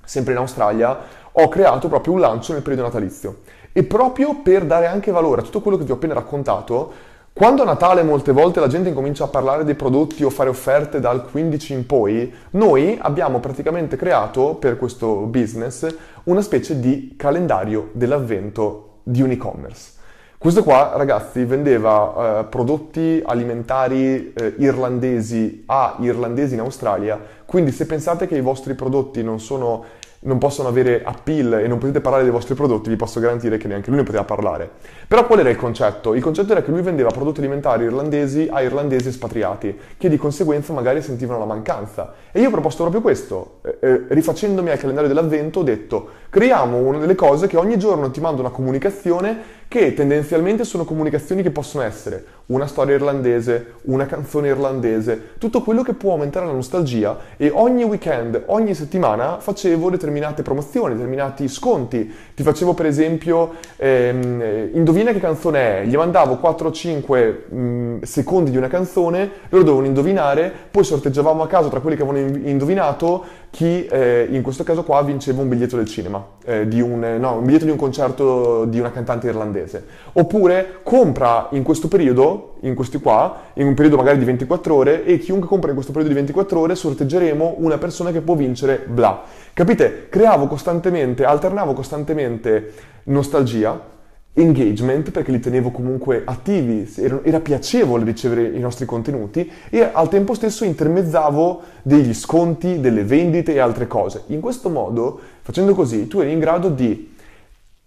sempre 0.03 0.33
in 0.33 0.39
Australia, 0.39 0.97
ho 1.31 1.47
creato 1.47 1.87
proprio 1.87 2.13
un 2.13 2.19
lancio 2.19 2.53
nel 2.53 2.63
periodo 2.63 2.83
natalizio. 2.83 3.41
E 3.71 3.83
proprio 3.83 4.41
per 4.41 4.65
dare 4.65 4.87
anche 4.87 5.11
valore 5.11 5.41
a 5.41 5.43
tutto 5.43 5.61
quello 5.61 5.77
che 5.77 5.83
vi 5.83 5.91
ho 5.91 5.95
appena 5.95 6.15
raccontato, 6.15 6.91
quando 7.39 7.61
a 7.61 7.65
Natale 7.65 8.03
molte 8.03 8.33
volte 8.33 8.59
la 8.59 8.67
gente 8.67 8.89
incomincia 8.89 9.23
a 9.23 9.29
parlare 9.29 9.63
dei 9.63 9.73
prodotti 9.73 10.25
o 10.25 10.29
fare 10.29 10.49
offerte 10.49 10.99
dal 10.99 11.23
15 11.23 11.71
in 11.71 11.85
poi, 11.85 12.33
noi 12.49 12.99
abbiamo 13.01 13.39
praticamente 13.39 13.95
creato 13.95 14.55
per 14.55 14.77
questo 14.77 15.21
business 15.21 15.87
una 16.25 16.41
specie 16.41 16.81
di 16.81 17.13
calendario 17.15 17.91
dell'avvento 17.93 18.97
di 19.03 19.21
un 19.21 19.31
e-commerce. 19.31 19.93
Questo 20.37 20.63
qua, 20.63 20.91
ragazzi, 20.97 21.45
vendeva 21.45 22.39
eh, 22.39 22.43
prodotti 22.43 23.21
alimentari 23.25 24.33
eh, 24.33 24.55
irlandesi 24.57 25.63
a 25.67 25.95
irlandesi 25.99 26.55
in 26.55 26.59
Australia, 26.59 27.17
quindi 27.45 27.71
se 27.71 27.85
pensate 27.85 28.27
che 28.27 28.35
i 28.35 28.41
vostri 28.41 28.73
prodotti 28.73 29.23
non 29.23 29.39
sono 29.39 29.85
non 30.21 30.37
possono 30.37 30.67
avere 30.67 31.01
appeal 31.03 31.53
e 31.53 31.67
non 31.67 31.77
potete 31.77 32.01
parlare 32.01 32.23
dei 32.23 32.31
vostri 32.31 32.53
prodotti, 32.53 32.89
vi 32.89 32.97
posso 32.97 33.19
garantire 33.19 33.57
che 33.57 33.67
neanche 33.67 33.89
lui 33.89 33.99
ne 33.99 34.03
poteva 34.03 34.23
parlare. 34.25 34.69
Però 35.07 35.25
qual 35.25 35.39
era 35.39 35.49
il 35.49 35.55
concetto? 35.55 36.13
Il 36.13 36.21
concetto 36.21 36.51
era 36.51 36.61
che 36.61 36.71
lui 36.71 36.81
vendeva 36.81 37.09
prodotti 37.09 37.39
alimentari 37.39 37.85
irlandesi 37.85 38.47
a 38.51 38.61
irlandesi 38.61 39.07
espatriati, 39.07 39.77
che 39.97 40.09
di 40.09 40.17
conseguenza 40.17 40.73
magari 40.73 41.01
sentivano 41.01 41.39
la 41.39 41.45
mancanza. 41.45 42.13
E 42.31 42.41
io 42.41 42.49
ho 42.49 42.51
proposto 42.51 42.81
proprio 42.81 43.01
questo, 43.01 43.59
eh, 43.79 44.05
rifacendomi 44.09 44.69
al 44.69 44.77
calendario 44.77 45.07
dell'avvento, 45.07 45.59
ho 45.59 45.63
detto 45.63 46.09
creiamo 46.29 46.77
una 46.77 46.99
delle 46.99 47.15
cose 47.15 47.47
che 47.47 47.57
ogni 47.57 47.77
giorno 47.77 48.11
ti 48.11 48.19
mando 48.19 48.41
una 48.41 48.51
comunicazione 48.51 49.57
che 49.69 49.93
tendenzialmente 49.93 50.63
sono 50.63 50.83
comunicazioni 50.83 51.43
che 51.43 51.51
possono 51.51 51.83
essere 51.83 52.25
una 52.47 52.65
storia 52.65 52.95
irlandese, 52.95 53.73
una 53.83 54.07
canzone 54.07 54.47
irlandese, 54.47 55.35
tutto 55.37 55.61
quello 55.61 55.83
che 55.83 55.93
può 55.93 56.13
aumentare 56.13 56.47
la 56.47 56.53
nostalgia 56.53 57.15
e 57.37 57.51
ogni 57.53 57.83
weekend, 57.83 58.41
ogni 58.47 58.73
settimana 58.73 59.37
facevo 59.37 59.91
determinate 59.91 60.41
promozioni, 60.41 60.95
determinati 60.95 61.47
sconti. 61.47 62.11
Ti 62.33 62.41
facevo 62.41 62.73
per 62.73 62.87
esempio 62.87 63.57
ehm, 63.75 64.71
indovina 64.73 65.11
che 65.11 65.19
canzone 65.19 65.81
è, 65.81 65.85
gli 65.85 65.95
mandavo 65.95 66.39
4-5 66.41 67.53
mh, 67.53 68.01
secondi 68.01 68.49
di 68.49 68.57
una 68.57 68.69
canzone, 68.69 69.29
loro 69.49 69.63
dovevano 69.63 69.85
indovinare, 69.85 70.51
poi 70.71 70.83
sorteggiavamo 70.83 71.43
a 71.43 71.47
caso 71.47 71.69
tra 71.69 71.79
quelli 71.79 71.95
che 71.95 72.01
avevano 72.01 72.35
indovinato 72.47 73.23
chi 73.51 73.85
eh, 73.85 74.27
in 74.29 74.41
questo 74.41 74.63
caso 74.63 74.83
qua 74.83 75.01
vinceva 75.01 75.41
un 75.41 75.49
biglietto 75.49 75.75
del 75.75 75.87
cinema, 75.87 76.23
eh, 76.45 76.67
un, 76.81 77.17
no, 77.19 77.37
un 77.37 77.45
biglietto 77.45 77.65
di 77.65 77.71
un 77.71 77.77
concerto 77.77 78.65
di 78.65 78.79
una 78.79 78.91
cantante 78.91 79.27
irlandese. 79.27 79.85
Oppure 80.13 80.79
compra 80.83 81.47
in 81.51 81.63
questo 81.63 81.87
periodo, 81.87 82.55
in 82.61 82.75
questi 82.75 82.99
qua, 82.99 83.51
in 83.53 83.67
un 83.67 83.73
periodo 83.73 83.97
magari 83.97 84.19
di 84.19 84.25
24 84.25 84.75
ore, 84.75 85.03
e 85.03 85.17
chiunque 85.17 85.47
compra 85.47 85.69
in 85.69 85.75
questo 85.75 85.91
periodo 85.91 86.13
di 86.13 86.19
24 86.19 86.59
ore 86.59 86.75
sorteggeremo 86.75 87.55
una 87.57 87.77
persona 87.77 88.11
che 88.11 88.21
può 88.21 88.35
vincere 88.35 88.83
bla. 88.87 89.23
Capite? 89.53 90.07
Creavo 90.09 90.47
costantemente, 90.47 91.25
alternavo 91.25 91.73
costantemente 91.73 92.73
nostalgia 93.05 93.97
engagement 94.41 95.11
perché 95.11 95.31
li 95.31 95.39
tenevo 95.39 95.71
comunque 95.71 96.23
attivi, 96.25 96.91
era 97.23 97.39
piacevole 97.39 98.03
ricevere 98.03 98.47
i 98.47 98.59
nostri 98.59 98.85
contenuti 98.85 99.49
e 99.69 99.89
al 99.91 100.09
tempo 100.09 100.33
stesso 100.33 100.65
intermezzavo 100.65 101.61
degli 101.81 102.13
sconti, 102.13 102.79
delle 102.79 103.03
vendite 103.03 103.53
e 103.53 103.59
altre 103.59 103.87
cose. 103.87 104.23
In 104.27 104.39
questo 104.39 104.69
modo, 104.69 105.19
facendo 105.41 105.73
così, 105.73 106.07
tu 106.07 106.19
eri 106.19 106.31
in 106.31 106.39
grado 106.39 106.69
di 106.69 107.15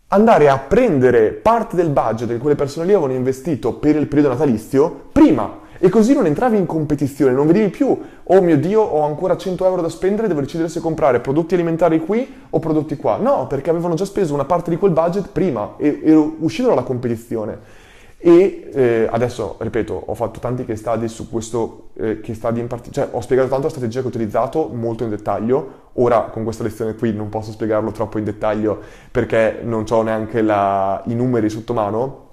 andare 0.08 0.48
a 0.48 0.58
prendere 0.58 1.30
parte 1.30 1.74
del 1.74 1.88
budget 1.88 2.28
che 2.28 2.38
quelle 2.38 2.54
persone 2.54 2.86
lì 2.86 2.92
avevano 2.92 3.14
investito 3.14 3.72
per 3.72 3.96
il 3.96 4.06
periodo 4.06 4.28
natalizio 4.28 5.08
prima 5.10 5.60
e 5.78 5.88
così 5.88 6.14
non 6.14 6.26
entravi 6.26 6.56
in 6.56 6.66
competizione, 6.66 7.32
non 7.32 7.46
vedevi 7.46 7.70
più, 7.70 7.98
oh 8.36 8.40
mio 8.40 8.58
Dio, 8.58 8.80
ho 8.80 9.02
ancora 9.02 9.36
100 9.36 9.66
euro 9.66 9.82
da 9.82 9.90
spendere, 9.90 10.26
devo 10.26 10.40
decidere 10.40 10.68
se 10.68 10.80
comprare 10.80 11.20
prodotti 11.20 11.54
alimentari 11.54 12.00
qui 12.00 12.26
o 12.48 12.58
prodotti 12.58 12.96
qua. 12.96 13.18
No, 13.18 13.46
perché 13.46 13.70
avevano 13.70 13.94
già 13.94 14.06
speso 14.06 14.32
una 14.32 14.46
parte 14.46 14.70
di 14.70 14.76
quel 14.76 14.92
budget 14.92 15.28
prima 15.30 15.74
e 15.76 16.00
ero 16.02 16.36
uscito 16.38 16.68
dalla 16.68 16.82
competizione. 16.82 17.80
E 18.24 18.70
eh, 18.72 19.08
adesso, 19.10 19.56
ripeto, 19.58 20.04
ho 20.06 20.14
fatto 20.14 20.38
tanti 20.38 20.64
case 20.64 20.78
study 20.78 21.08
su 21.08 21.28
questo 21.28 21.88
eh, 21.94 22.20
case 22.20 22.34
study 22.34 22.60
in 22.60 22.68
particolare, 22.68 23.10
cioè 23.10 23.18
ho 23.18 23.20
spiegato 23.20 23.48
tanto 23.48 23.64
la 23.64 23.70
strategia 23.70 24.00
che 24.00 24.06
ho 24.06 24.08
utilizzato 24.10 24.70
molto 24.72 25.02
in 25.02 25.10
dettaglio, 25.10 25.90
ora 25.94 26.20
con 26.32 26.44
questa 26.44 26.62
lezione 26.62 26.94
qui 26.94 27.12
non 27.12 27.28
posso 27.28 27.50
spiegarlo 27.50 27.90
troppo 27.90 28.18
in 28.18 28.24
dettaglio 28.24 28.78
perché 29.10 29.58
non 29.64 29.84
ho 29.90 30.02
neanche 30.02 30.40
la, 30.40 31.02
i 31.06 31.14
numeri 31.14 31.50
sotto 31.50 31.74
mano, 31.74 32.30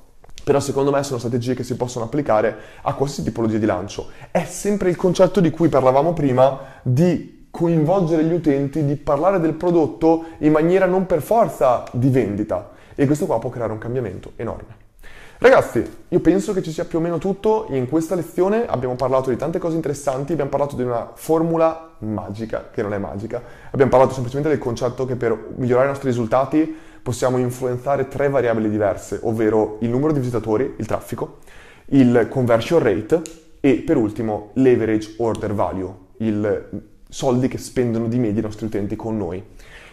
però 0.49 0.59
secondo 0.59 0.89
me 0.89 1.03
sono 1.03 1.19
strategie 1.19 1.53
che 1.53 1.61
si 1.61 1.75
possono 1.75 2.05
applicare 2.05 2.57
a 2.81 2.95
qualsiasi 2.95 3.29
tipologia 3.29 3.59
di 3.59 3.67
lancio. 3.67 4.07
È 4.31 4.43
sempre 4.45 4.89
il 4.89 4.95
concetto 4.95 5.41
di 5.41 5.51
cui 5.51 5.69
parlavamo 5.69 6.11
prima 6.13 6.57
di 6.81 7.45
coinvolgere 7.51 8.23
gli 8.23 8.33
utenti, 8.33 8.83
di 8.83 8.95
parlare 8.95 9.39
del 9.39 9.53
prodotto 9.53 10.25
in 10.39 10.51
maniera 10.51 10.87
non 10.87 11.05
per 11.05 11.21
forza 11.21 11.83
di 11.91 12.09
vendita 12.09 12.71
e 12.95 13.05
questo 13.05 13.27
qua 13.27 13.37
può 13.37 13.51
creare 13.51 13.73
un 13.73 13.77
cambiamento 13.77 14.31
enorme. 14.37 14.87
Ragazzi, 15.37 15.87
io 16.07 16.19
penso 16.19 16.51
che 16.51 16.63
ci 16.63 16.71
sia 16.71 16.85
più 16.85 16.97
o 16.97 17.01
meno 17.01 17.19
tutto 17.19 17.67
in 17.69 17.87
questa 17.87 18.15
lezione, 18.15 18.65
abbiamo 18.65 18.95
parlato 18.95 19.29
di 19.29 19.35
tante 19.35 19.59
cose 19.59 19.75
interessanti, 19.75 20.31
abbiamo 20.31 20.49
parlato 20.49 20.75
di 20.75 20.81
una 20.81 21.11
formula 21.13 21.91
magica, 21.99 22.69
che 22.73 22.81
non 22.81 22.93
è 22.95 22.97
magica, 22.97 23.39
abbiamo 23.69 23.91
parlato 23.91 24.13
semplicemente 24.13 24.49
del 24.49 24.59
concetto 24.59 25.05
che 25.05 25.15
per 25.15 25.51
migliorare 25.57 25.85
i 25.85 25.89
nostri 25.89 26.09
risultati 26.09 26.75
possiamo 27.09 27.39
influenzare 27.39 28.07
tre 28.07 28.29
variabili 28.29 28.69
diverse, 28.69 29.19
ovvero 29.23 29.77
il 29.81 29.89
numero 29.89 30.13
di 30.13 30.19
visitatori, 30.19 30.75
il 30.77 30.85
traffico, 30.85 31.39
il 31.85 32.27
conversion 32.29 32.83
rate 32.83 33.23
e 33.59 33.77
per 33.77 33.97
ultimo 33.97 34.51
l'average 34.53 35.15
order 35.17 35.55
value, 35.55 35.91
i 36.17 36.57
soldi 37.09 37.47
che 37.47 37.57
spendono 37.57 38.07
di 38.07 38.19
media 38.19 38.41
i 38.41 38.43
nostri 38.43 38.67
utenti 38.67 38.95
con 38.95 39.17
noi. 39.17 39.43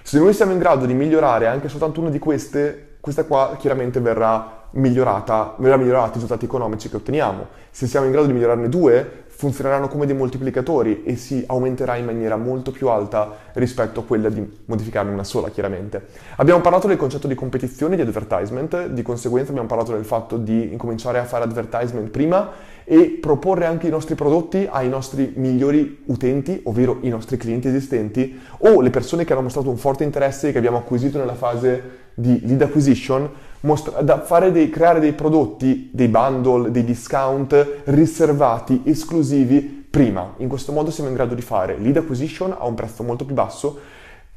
Se 0.02 0.18
noi 0.18 0.34
siamo 0.34 0.52
in 0.52 0.58
grado 0.58 0.84
di 0.84 0.92
migliorare 0.92 1.46
anche 1.46 1.70
soltanto 1.70 2.00
una 2.00 2.10
di 2.10 2.18
queste, 2.18 2.98
questa 3.00 3.24
qua 3.24 3.56
chiaramente 3.58 3.98
verrà 3.98 4.65
migliorata, 4.76 5.54
verrà 5.58 5.76
migliorata 5.76 6.10
i 6.10 6.14
risultati 6.14 6.44
economici 6.44 6.88
che 6.88 6.96
otteniamo. 6.96 7.46
Se 7.70 7.86
siamo 7.86 8.06
in 8.06 8.12
grado 8.12 8.26
di 8.26 8.32
migliorarne 8.32 8.68
due, 8.68 9.24
funzioneranno 9.36 9.88
come 9.88 10.06
dei 10.06 10.16
moltiplicatori 10.16 11.02
e 11.04 11.16
si 11.16 11.44
aumenterà 11.46 11.96
in 11.96 12.06
maniera 12.06 12.36
molto 12.36 12.70
più 12.70 12.88
alta 12.88 13.36
rispetto 13.52 14.00
a 14.00 14.04
quella 14.04 14.30
di 14.30 14.42
modificarne 14.64 15.12
una 15.12 15.24
sola, 15.24 15.50
chiaramente. 15.50 16.06
Abbiamo 16.36 16.62
parlato 16.62 16.86
del 16.86 16.96
concetto 16.96 17.26
di 17.26 17.34
competizione, 17.34 17.96
di 17.96 18.02
advertisement, 18.02 18.86
di 18.86 19.02
conseguenza 19.02 19.50
abbiamo 19.50 19.68
parlato 19.68 19.92
del 19.92 20.06
fatto 20.06 20.38
di 20.38 20.72
incominciare 20.72 21.18
a 21.18 21.24
fare 21.24 21.44
advertisement 21.44 22.08
prima 22.08 22.50
e 22.84 23.18
proporre 23.20 23.66
anche 23.66 23.88
i 23.88 23.90
nostri 23.90 24.14
prodotti 24.14 24.66
ai 24.70 24.88
nostri 24.88 25.32
migliori 25.36 26.04
utenti, 26.06 26.60
ovvero 26.64 26.98
i 27.02 27.08
nostri 27.08 27.36
clienti 27.36 27.68
esistenti 27.68 28.40
o 28.58 28.80
le 28.80 28.90
persone 28.90 29.24
che 29.24 29.32
hanno 29.32 29.42
mostrato 29.42 29.68
un 29.68 29.76
forte 29.76 30.04
interesse 30.04 30.48
e 30.48 30.52
che 30.52 30.58
abbiamo 30.58 30.78
acquisito 30.78 31.18
nella 31.18 31.34
fase 31.34 32.04
di 32.14 32.40
lead 32.46 32.62
acquisition, 32.62 33.28
mostra- 33.66 34.00
da 34.00 34.24
dei, 34.50 34.70
creare 34.70 35.00
dei 35.00 35.12
prodotti, 35.12 35.90
dei 35.92 36.08
bundle, 36.08 36.70
dei 36.70 36.84
discount 36.84 37.82
riservati, 37.84 38.82
esclusivi 38.84 39.60
prima. 39.90 40.34
In 40.38 40.48
questo 40.48 40.72
modo 40.72 40.90
siamo 40.90 41.10
in 41.10 41.16
grado 41.16 41.34
di 41.34 41.42
fare 41.42 41.76
lead 41.78 41.96
acquisition 41.96 42.54
a 42.56 42.64
un 42.66 42.74
prezzo 42.74 43.02
molto 43.02 43.24
più 43.24 43.34
basso, 43.34 43.78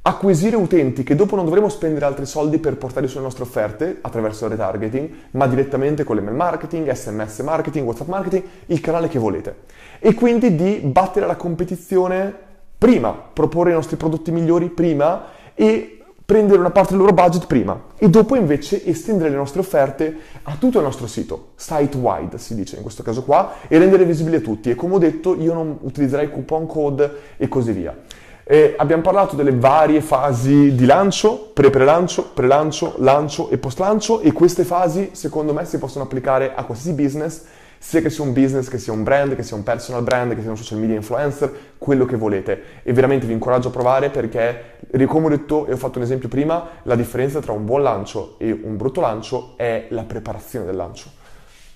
acquisire 0.01 0.55
utenti 0.55 1.03
che 1.03 1.15
dopo 1.15 1.35
non 1.35 1.45
dovremo 1.45 1.69
spendere 1.69 2.05
altri 2.05 2.25
soldi 2.25 2.57
per 2.57 2.77
portare 2.77 3.07
sulle 3.07 3.23
nostre 3.23 3.43
offerte 3.43 3.99
attraverso 4.01 4.45
il 4.45 4.51
retargeting, 4.51 5.09
ma 5.31 5.45
direttamente 5.45 6.03
con 6.03 6.15
l'email 6.15 6.35
marketing, 6.35 6.89
SMS 6.89 7.39
marketing, 7.39 7.85
WhatsApp 7.85 8.07
marketing, 8.07 8.43
il 8.67 8.81
canale 8.81 9.07
che 9.07 9.19
volete. 9.19 9.55
E 9.99 10.13
quindi 10.15 10.55
di 10.55 10.79
battere 10.83 11.27
la 11.27 11.35
competizione 11.35 12.33
prima, 12.77 13.11
proporre 13.11 13.71
i 13.71 13.73
nostri 13.73 13.97
prodotti 13.97 14.31
migliori 14.31 14.69
prima 14.69 15.25
e 15.53 15.98
prendere 16.29 16.59
una 16.59 16.69
parte 16.69 16.91
del 16.91 16.99
loro 16.99 17.11
budget 17.11 17.47
prima 17.47 17.85
e 17.97 18.07
dopo 18.07 18.35
invece 18.35 18.85
estendere 18.85 19.31
le 19.31 19.35
nostre 19.35 19.61
offerte 19.61 20.15
a 20.43 20.57
tutto 20.59 20.77
il 20.77 20.83
nostro 20.83 21.07
sito, 21.07 21.53
site-wide 21.55 22.37
si 22.37 22.53
dice 22.53 22.75
in 22.75 22.83
questo 22.83 23.01
caso 23.01 23.23
qua, 23.23 23.53
e 23.67 23.79
rendere 23.79 24.05
visibili 24.05 24.35
a 24.35 24.39
tutti. 24.39 24.69
E 24.69 24.75
come 24.75 24.93
ho 24.93 24.97
detto 24.99 25.35
io 25.35 25.55
non 25.55 25.79
utilizzerei 25.81 26.29
coupon 26.29 26.67
code 26.67 27.11
e 27.35 27.47
così 27.47 27.71
via. 27.71 27.97
E 28.43 28.75
abbiamo 28.77 29.01
parlato 29.01 29.35
delle 29.35 29.53
varie 29.53 30.01
fasi 30.01 30.75
di 30.75 30.85
lancio, 30.85 31.49
pre-prelancio, 31.51 32.29
pre-lancio, 32.31 32.93
lancio 32.97 33.49
e 33.49 33.57
post-lancio 33.57 34.19
e 34.19 34.31
queste 34.31 34.63
fasi 34.63 35.09
secondo 35.13 35.51
me 35.51 35.65
si 35.65 35.79
possono 35.79 36.03
applicare 36.03 36.53
a 36.53 36.63
qualsiasi 36.63 36.93
business 36.93 37.41
sia 37.79 38.01
che 38.01 38.09
sia 38.09 38.23
un 38.23 38.33
business, 38.33 38.67
che 38.67 38.77
sia 38.77 38.93
un 38.93 39.03
brand, 39.03 39.35
che 39.35 39.41
sia 39.41 39.55
un 39.55 39.63
personal 39.63 40.03
brand, 40.03 40.35
che 40.35 40.41
sia 40.41 40.49
un 40.49 40.57
social 40.57 40.77
media 40.77 40.95
influencer, 40.95 41.51
quello 41.77 42.05
che 42.05 42.17
volete. 42.17 42.61
E 42.83 42.93
veramente 42.93 43.25
vi 43.25 43.33
incoraggio 43.33 43.69
a 43.69 43.71
provare 43.71 44.09
perché, 44.09 44.77
come 45.07 45.27
ho 45.27 45.29
detto 45.29 45.65
e 45.65 45.73
ho 45.73 45.77
fatto 45.77 45.97
un 45.97 46.03
esempio 46.03 46.27
prima, 46.27 46.67
la 46.83 46.95
differenza 46.95 47.39
tra 47.39 47.53
un 47.53 47.65
buon 47.65 47.81
lancio 47.81 48.35
e 48.37 48.51
un 48.51 48.77
brutto 48.77 49.01
lancio 49.01 49.53
è 49.55 49.87
la 49.89 50.03
preparazione 50.03 50.65
del 50.65 50.75
lancio. 50.75 51.09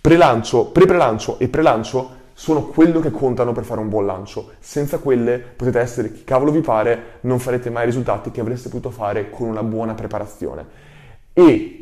Pre-lancio, 0.01 0.65
pre-prelancio 0.65 1.39
e 1.39 1.47
pre-lancio 1.47 2.21
sono 2.33 2.65
quello 2.65 2.99
che 2.99 3.11
contano 3.11 3.53
per 3.53 3.63
fare 3.63 3.79
un 3.79 3.87
buon 3.87 4.05
lancio. 4.05 4.51
Senza 4.59 4.97
quelle 4.97 5.39
potete 5.39 5.79
essere 5.79 6.11
chi 6.11 6.25
cavolo 6.25 6.51
vi 6.51 6.59
pare, 6.59 7.19
non 7.21 7.39
farete 7.39 7.69
mai 7.69 7.83
i 7.83 7.85
risultati 7.85 8.29
che 8.29 8.41
avreste 8.41 8.67
potuto 8.67 8.89
fare 8.89 9.29
con 9.29 9.47
una 9.47 9.63
buona 9.63 9.93
preparazione. 9.93 10.65
E 11.31 11.79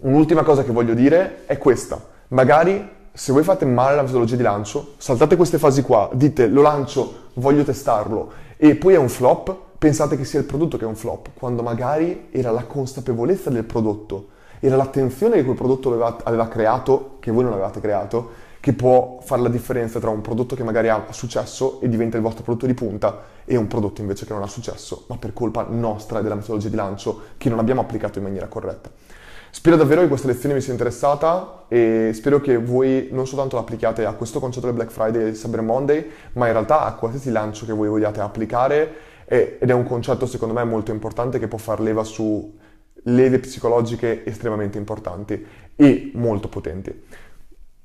un'ultima 0.00 0.42
cosa 0.44 0.62
che 0.62 0.70
voglio 0.70 0.94
dire 0.94 1.44
è 1.46 1.58
questa. 1.58 2.00
Magari 2.28 3.00
se 3.14 3.32
voi 3.32 3.42
fate 3.42 3.66
male 3.66 3.96
la 3.96 4.02
metodologia 4.02 4.36
di 4.36 4.42
lancio, 4.42 4.94
saltate 4.96 5.36
queste 5.36 5.58
fasi 5.58 5.82
qua, 5.82 6.08
dite 6.14 6.46
lo 6.46 6.62
lancio, 6.62 7.30
voglio 7.34 7.62
testarlo 7.62 8.32
e 8.56 8.74
poi 8.74 8.94
è 8.94 8.98
un 8.98 9.08
flop, 9.08 9.54
pensate 9.76 10.16
che 10.16 10.24
sia 10.24 10.38
il 10.38 10.46
prodotto 10.46 10.78
che 10.78 10.84
è 10.84 10.86
un 10.86 10.96
flop, 10.96 11.30
quando 11.34 11.62
magari 11.62 12.28
era 12.30 12.50
la 12.50 12.64
consapevolezza 12.64 13.50
del 13.50 13.64
prodotto, 13.64 14.28
era 14.60 14.76
l'attenzione 14.76 15.36
che 15.36 15.44
quel 15.44 15.56
prodotto 15.56 15.88
aveva, 15.90 16.16
aveva 16.22 16.48
creato, 16.48 17.16
che 17.20 17.30
voi 17.30 17.42
non 17.44 17.52
avevate 17.52 17.80
creato, 17.80 18.50
che 18.60 18.72
può 18.72 19.18
fare 19.20 19.42
la 19.42 19.48
differenza 19.48 19.98
tra 19.98 20.08
un 20.08 20.20
prodotto 20.20 20.54
che 20.54 20.62
magari 20.62 20.88
ha 20.88 21.06
successo 21.10 21.80
e 21.80 21.88
diventa 21.88 22.16
il 22.16 22.22
vostro 22.22 22.44
prodotto 22.44 22.66
di 22.66 22.74
punta 22.74 23.22
e 23.44 23.56
un 23.56 23.66
prodotto 23.66 24.00
invece 24.00 24.24
che 24.24 24.32
non 24.32 24.42
ha 24.42 24.46
successo, 24.46 25.04
ma 25.08 25.16
per 25.16 25.32
colpa 25.32 25.66
nostra 25.68 26.20
della 26.20 26.36
metodologia 26.36 26.68
di 26.68 26.76
lancio 26.76 27.22
che 27.36 27.48
non 27.48 27.58
abbiamo 27.58 27.80
applicato 27.80 28.18
in 28.18 28.24
maniera 28.24 28.46
corretta. 28.46 28.88
Spero 29.54 29.76
davvero 29.76 30.00
che 30.00 30.08
questa 30.08 30.28
lezione 30.28 30.54
vi 30.54 30.62
sia 30.62 30.72
interessata 30.72 31.66
e 31.68 32.10
spero 32.14 32.40
che 32.40 32.56
voi 32.56 33.08
non 33.12 33.26
soltanto 33.26 33.56
l'applichiate 33.56 34.06
a 34.06 34.14
questo 34.14 34.40
concetto 34.40 34.64
del 34.64 34.74
Black 34.74 34.90
Friday 34.90 35.28
e 35.28 35.32
Cyber 35.32 35.60
Monday, 35.60 36.10
ma 36.32 36.46
in 36.46 36.52
realtà 36.52 36.80
a 36.80 36.94
qualsiasi 36.94 37.30
lancio 37.30 37.66
che 37.66 37.72
voi 37.72 37.86
vogliate 37.86 38.20
applicare 38.20 38.94
ed 39.26 39.68
è 39.68 39.72
un 39.72 39.84
concetto 39.84 40.24
secondo 40.24 40.54
me 40.54 40.64
molto 40.64 40.90
importante 40.90 41.38
che 41.38 41.48
può 41.48 41.58
far 41.58 41.80
leva 41.80 42.02
su 42.02 42.58
leve 43.04 43.40
psicologiche 43.40 44.24
estremamente 44.24 44.78
importanti 44.78 45.46
e 45.76 46.10
molto 46.14 46.48
potenti. 46.48 47.04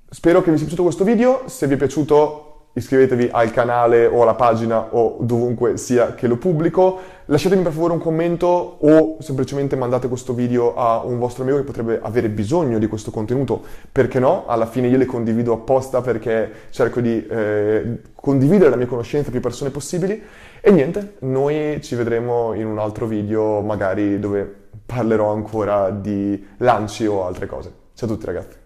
Spero 0.09 0.41
che 0.41 0.51
vi 0.51 0.55
sia 0.55 0.67
piaciuto 0.67 0.83
questo 0.83 1.03
video, 1.03 1.43
se 1.47 1.67
vi 1.67 1.73
è 1.73 1.77
piaciuto 1.77 2.56
iscrivetevi 2.77 3.29
al 3.31 3.51
canale 3.51 4.05
o 4.05 4.21
alla 4.21 4.35
pagina 4.35 4.89
o 4.91 5.17
dovunque 5.19 5.77
sia 5.77 6.13
che 6.13 6.27
lo 6.27 6.37
pubblico, 6.37 6.99
lasciatemi 7.25 7.63
per 7.63 7.71
favore 7.71 7.93
un 7.93 7.99
commento 7.99 8.77
o 8.79 9.17
semplicemente 9.19 9.75
mandate 9.75 10.07
questo 10.07 10.33
video 10.33 10.75
a 10.75 11.03
un 11.03 11.17
vostro 11.17 11.43
amico 11.43 11.57
che 11.57 11.63
potrebbe 11.63 11.99
avere 12.01 12.29
bisogno 12.29 12.77
di 12.77 12.87
questo 12.87 13.09
contenuto, 13.09 13.63
perché 13.91 14.19
no? 14.19 14.45
Alla 14.45 14.67
fine 14.67 14.87
io 14.87 14.97
le 14.97 15.05
condivido 15.05 15.53
apposta 15.53 16.01
perché 16.01 16.51
cerco 16.69 17.01
di 17.01 17.25
eh, 17.25 17.99
condividere 18.13 18.69
la 18.69 18.75
mia 18.75 18.87
conoscenza 18.87 19.29
a 19.29 19.31
più 19.31 19.41
persone 19.41 19.71
possibili 19.71 20.21
e 20.61 20.71
niente, 20.71 21.15
noi 21.19 21.79
ci 21.81 21.95
vedremo 21.95 22.53
in 22.53 22.67
un 22.67 22.77
altro 22.77 23.07
video 23.07 23.61
magari 23.61 24.19
dove 24.19 24.65
parlerò 24.85 25.31
ancora 25.33 25.89
di 25.89 26.45
lanci 26.57 27.05
o 27.07 27.25
altre 27.25 27.47
cose. 27.47 27.71
Ciao 27.95 28.07
a 28.07 28.11
tutti 28.11 28.25
ragazzi! 28.25 28.55